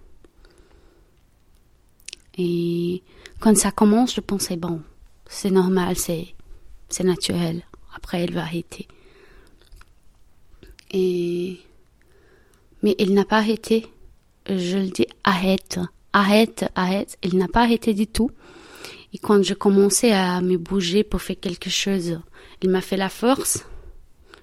Et 2.37 3.03
quand 3.39 3.57
ça 3.57 3.71
commence, 3.71 4.15
je 4.15 4.21
pensais, 4.21 4.57
bon, 4.57 4.81
c'est 5.27 5.51
normal, 5.51 5.95
c'est 5.97 7.03
naturel. 7.03 7.63
Après, 7.95 8.21
elle 8.21 8.33
va 8.33 8.41
arrêter. 8.41 8.87
Mais 10.93 11.57
il 12.97 13.13
n'a 13.13 13.25
pas 13.25 13.37
arrêté. 13.37 13.85
Je 14.47 14.77
le 14.77 14.87
dis, 14.87 15.07
arrête 15.23 15.79
arrête, 16.13 16.65
arrête. 16.75 17.17
Il 17.23 17.37
n'a 17.37 17.47
pas 17.47 17.63
arrêté 17.63 17.93
du 17.93 18.07
tout. 18.07 18.31
Et 19.13 19.17
quand 19.17 19.43
je 19.43 19.53
commençais 19.53 20.11
à 20.11 20.41
me 20.41 20.57
bouger 20.57 21.03
pour 21.03 21.21
faire 21.21 21.39
quelque 21.39 21.69
chose, 21.69 22.19
il 22.61 22.69
m'a 22.69 22.81
fait 22.81 22.97
la 22.97 23.09
force. 23.09 23.65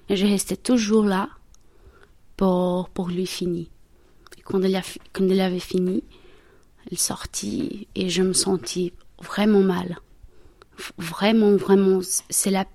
Et 0.09 0.15
je 0.15 0.25
restais 0.25 0.57
toujours 0.57 1.05
là 1.05 1.29
pour, 2.37 2.89
pour 2.89 3.09
lui 3.09 3.25
finir. 3.25 3.67
Et 4.37 4.41
quand 4.41 4.61
il, 4.61 4.75
a, 4.75 4.81
quand 5.13 5.25
il 5.25 5.39
avait 5.39 5.59
fini, 5.59 6.03
il 6.91 6.97
sortit 6.97 7.87
et 7.95 8.09
je 8.09 8.21
me 8.21 8.33
sentis 8.33 8.93
vraiment 9.21 9.61
mal. 9.61 9.99
Vraiment, 10.97 11.55
vraiment, 11.55 11.99
c'est 12.29 12.51
la, 12.51 12.65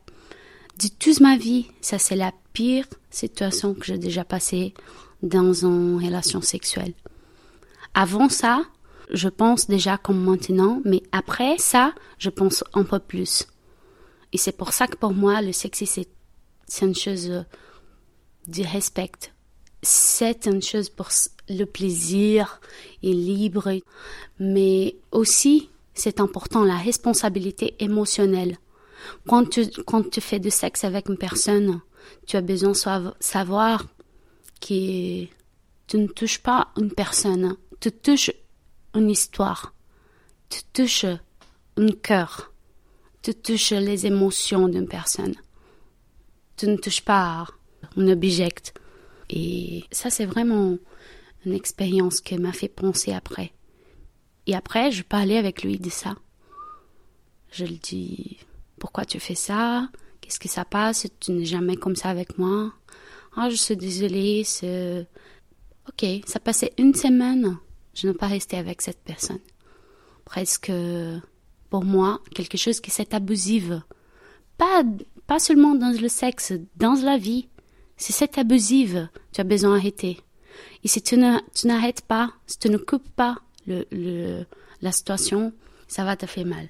de 0.78 0.88
toute 0.88 1.20
ma 1.20 1.36
vie, 1.36 1.66
ça 1.80 1.98
c'est 1.98 2.16
la 2.16 2.32
pire 2.52 2.86
situation 3.10 3.74
que 3.74 3.84
j'ai 3.84 3.98
déjà 3.98 4.24
passée 4.24 4.74
dans 5.22 5.52
une 5.52 6.02
relation 6.04 6.40
sexuelle. 6.40 6.94
Avant 7.94 8.28
ça, 8.28 8.64
je 9.10 9.28
pense 9.28 9.68
déjà 9.68 9.96
comme 9.98 10.22
maintenant, 10.22 10.80
mais 10.84 11.02
après 11.12 11.56
ça, 11.58 11.94
je 12.18 12.30
pense 12.30 12.64
un 12.74 12.84
peu 12.84 12.98
plus. 12.98 13.46
Et 14.32 14.38
c'est 14.38 14.56
pour 14.56 14.72
ça 14.72 14.86
que 14.86 14.96
pour 14.96 15.14
moi, 15.14 15.42
le 15.42 15.52
sexe, 15.52 15.84
c'est, 15.86 16.82
une 16.82 16.94
chose 16.94 17.30
euh, 17.30 17.42
du 18.48 18.62
respect. 18.62 19.12
C'est 19.82 20.46
une 20.46 20.62
chose 20.62 20.88
pour 20.88 21.08
le 21.48 21.64
plaisir 21.64 22.60
et 23.02 23.12
libre, 23.12 23.78
mais 24.40 24.96
aussi, 25.12 25.68
c'est 25.92 26.18
important, 26.18 26.64
la 26.64 26.78
responsabilité 26.78 27.76
émotionnelle. 27.78 28.58
Quand 29.28 29.48
tu, 29.48 29.66
quand 29.86 30.10
tu 30.10 30.20
fais 30.20 30.38
du 30.38 30.50
sexe 30.50 30.84
avec 30.84 31.08
une 31.08 31.18
personne, 31.18 31.80
tu 32.26 32.36
as 32.36 32.40
besoin 32.40 32.72
de 32.72 33.10
savoir 33.20 33.86
que 34.60 35.24
tu 35.86 35.98
ne 35.98 36.06
touches 36.06 36.38
pas 36.38 36.68
une 36.76 36.92
personne, 36.92 37.56
tu 37.80 37.90
touches 37.92 38.32
une 38.94 39.10
histoire, 39.10 39.74
tu 40.48 40.60
touches 40.72 41.06
un 41.76 41.88
cœur, 42.02 42.52
tu 43.22 43.34
touches 43.34 43.70
les 43.72 44.06
émotions 44.06 44.68
d'une 44.68 44.88
personne. 44.88 45.34
Tu 46.56 46.66
ne 46.66 46.76
touches 46.76 47.00
pas 47.00 47.46
un 47.96 48.08
objet. 48.08 48.48
Et 49.30 49.84
ça, 49.90 50.10
c'est 50.10 50.26
vraiment 50.26 50.76
une 51.44 51.52
expérience 51.52 52.20
qui 52.20 52.36
m'a 52.38 52.52
fait 52.52 52.68
penser 52.68 53.12
après. 53.12 53.52
Et 54.46 54.54
après, 54.54 54.90
je 54.92 55.02
parlais 55.02 55.38
avec 55.38 55.62
lui 55.62 55.78
de 55.78 55.90
ça. 55.90 56.16
Je 57.50 57.64
lui 57.64 57.78
dis, 57.78 58.38
pourquoi 58.94 59.06
tu 59.06 59.18
fais 59.18 59.34
ça? 59.34 59.88
Qu'est-ce 60.20 60.38
que 60.38 60.48
ça 60.48 60.64
passe? 60.64 61.08
Tu 61.18 61.32
n'es 61.32 61.44
jamais 61.44 61.74
comme 61.74 61.96
ça 61.96 62.10
avec 62.10 62.38
moi? 62.38 62.72
Ah, 63.34 63.50
je 63.50 63.56
suis 63.56 63.76
désolée. 63.76 64.44
Ok, 65.88 66.06
ça 66.26 66.38
passait 66.38 66.72
une 66.78 66.94
semaine. 66.94 67.58
Je 67.92 68.06
n'ai 68.06 68.14
pas 68.14 68.28
resté 68.28 68.56
avec 68.56 68.80
cette 68.82 69.00
personne. 69.02 69.40
Presque, 70.24 70.70
pour 71.70 71.84
moi, 71.84 72.20
quelque 72.36 72.56
chose 72.56 72.80
qui 72.80 72.92
est 72.92 73.14
abusif. 73.14 73.64
Pas, 74.58 74.84
pas 75.26 75.40
seulement 75.40 75.74
dans 75.74 75.90
le 76.00 76.08
sexe, 76.08 76.52
dans 76.76 76.94
la 76.94 77.18
vie. 77.18 77.48
Si 77.96 78.12
c'est 78.12 78.38
abusif, 78.38 78.94
tu 79.32 79.40
as 79.40 79.44
besoin 79.44 79.74
d'arrêter. 79.74 80.20
Et 80.84 80.88
si 80.88 81.02
tu 81.02 81.16
n'arrêtes 81.16 82.02
pas, 82.02 82.32
si 82.46 82.60
tu 82.60 82.68
ne 82.68 82.76
coupes 82.76 83.10
pas 83.16 83.38
le, 83.66 83.86
le, 83.90 84.44
la 84.82 84.92
situation, 84.92 85.52
ça 85.88 86.04
va 86.04 86.14
te 86.16 86.26
faire 86.26 86.46
mal. 86.46 86.68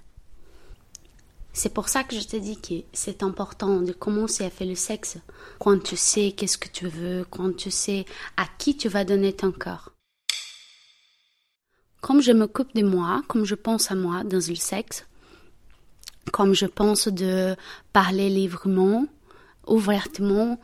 C'est 1.56 1.72
pour 1.72 1.88
ça 1.88 2.02
que 2.02 2.18
je 2.18 2.26
te 2.26 2.36
dis 2.36 2.60
que 2.60 2.84
c'est 2.92 3.22
important 3.22 3.80
de 3.80 3.92
commencer 3.92 4.44
à 4.44 4.50
faire 4.50 4.66
le 4.66 4.74
sexe 4.74 5.18
quand 5.60 5.80
tu 5.80 5.96
sais 5.96 6.32
qu'est-ce 6.32 6.58
que 6.58 6.68
tu 6.68 6.88
veux, 6.88 7.24
quand 7.30 7.56
tu 7.56 7.70
sais 7.70 8.06
à 8.36 8.44
qui 8.58 8.76
tu 8.76 8.88
vas 8.88 9.04
donner 9.04 9.32
ton 9.32 9.52
corps. 9.52 9.92
Comme 12.00 12.20
je 12.20 12.32
m'occupe 12.32 12.74
de 12.74 12.82
moi, 12.82 13.22
comme 13.28 13.44
je 13.44 13.54
pense 13.54 13.92
à 13.92 13.94
moi 13.94 14.24
dans 14.24 14.40
le 14.46 14.54
sexe, 14.56 15.06
comme 16.32 16.54
je 16.54 16.66
pense 16.66 17.06
de 17.06 17.54
parler 17.92 18.30
librement, 18.30 19.06
ouvertement, 19.68 20.58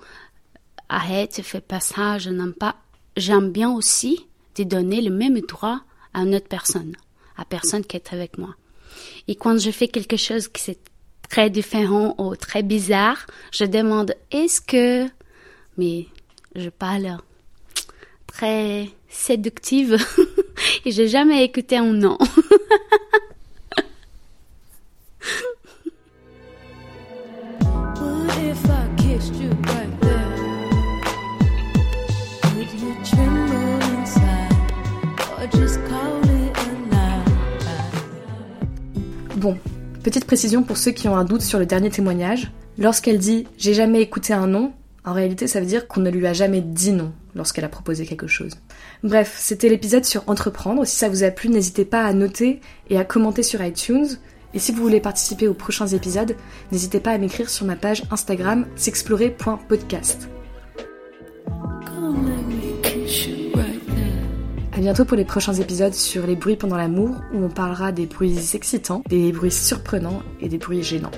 arrête, 0.88 1.40
fais 1.40 1.60
pas 1.60 1.78
ça, 1.78 2.18
je 2.18 2.30
n'aime 2.30 2.52
pas. 2.52 2.74
J'aime 3.16 3.52
bien 3.52 3.70
aussi 3.70 4.26
de 4.56 4.64
donner 4.64 5.00
le 5.00 5.10
même 5.10 5.40
droit 5.42 5.82
à 6.14 6.22
une 6.22 6.34
autre 6.34 6.48
personne, 6.48 6.96
à 7.36 7.44
personne 7.44 7.84
qui 7.84 7.96
est 7.96 8.12
avec 8.12 8.38
moi. 8.38 8.56
Et 9.28 9.34
quand 9.34 9.58
je 9.58 9.70
fais 9.70 9.88
quelque 9.88 10.16
chose 10.16 10.48
qui 10.48 10.62
c'est 10.62 10.78
très 11.28 11.48
différent 11.50 12.14
ou 12.18 12.34
très 12.36 12.62
bizarre, 12.62 13.26
je 13.52 13.64
demande 13.64 14.14
est-ce 14.30 14.60
que, 14.60 15.08
mais 15.78 16.06
je 16.54 16.68
parle 16.68 17.18
très 18.26 18.88
séductive 19.08 19.96
et 20.84 20.90
j'ai 20.90 21.08
jamais 21.08 21.44
écouté 21.44 21.76
un 21.76 21.92
non. 21.92 22.18
Bon, 39.40 39.56
petite 40.04 40.26
précision 40.26 40.62
pour 40.62 40.76
ceux 40.76 40.90
qui 40.90 41.08
ont 41.08 41.16
un 41.16 41.24
doute 41.24 41.40
sur 41.40 41.58
le 41.58 41.64
dernier 41.64 41.88
témoignage. 41.88 42.52
Lorsqu'elle 42.76 43.18
dit 43.18 43.46
j'ai 43.56 43.72
jamais 43.72 44.02
écouté 44.02 44.34
un 44.34 44.46
non, 44.46 44.74
en 45.02 45.14
réalité 45.14 45.46
ça 45.46 45.60
veut 45.60 45.66
dire 45.66 45.88
qu'on 45.88 46.00
ne 46.00 46.10
lui 46.10 46.26
a 46.26 46.34
jamais 46.34 46.60
dit 46.60 46.92
non 46.92 47.14
lorsqu'elle 47.34 47.64
a 47.64 47.70
proposé 47.70 48.04
quelque 48.04 48.26
chose. 48.26 48.52
Bref, 49.02 49.36
c'était 49.38 49.70
l'épisode 49.70 50.04
sur 50.04 50.28
entreprendre. 50.28 50.84
Si 50.84 50.94
ça 50.94 51.08
vous 51.08 51.24
a 51.24 51.30
plu, 51.30 51.48
n'hésitez 51.48 51.86
pas 51.86 52.04
à 52.04 52.12
noter 52.12 52.60
et 52.90 52.98
à 52.98 53.04
commenter 53.04 53.42
sur 53.42 53.64
iTunes. 53.64 54.08
Et 54.52 54.58
si 54.58 54.72
vous 54.72 54.82
voulez 54.82 55.00
participer 55.00 55.48
aux 55.48 55.54
prochains 55.54 55.86
épisodes, 55.86 56.36
n'hésitez 56.70 57.00
pas 57.00 57.12
à 57.12 57.18
m'écrire 57.18 57.48
sur 57.48 57.64
ma 57.64 57.76
page 57.76 58.02
Instagram 58.10 58.66
s'explorer.podcast. 58.76 60.28
À 64.80 64.82
bientôt 64.82 65.04
pour 65.04 65.18
les 65.18 65.26
prochains 65.26 65.52
épisodes 65.52 65.92
sur 65.92 66.26
les 66.26 66.36
bruits 66.36 66.56
pendant 66.56 66.78
l'amour 66.78 67.14
où 67.34 67.44
on 67.44 67.50
parlera 67.50 67.92
des 67.92 68.06
bruits 68.06 68.38
excitants, 68.54 69.02
des 69.10 69.30
bruits 69.30 69.50
surprenants 69.50 70.22
et 70.40 70.48
des 70.48 70.56
bruits 70.56 70.82
gênants. 70.82 71.10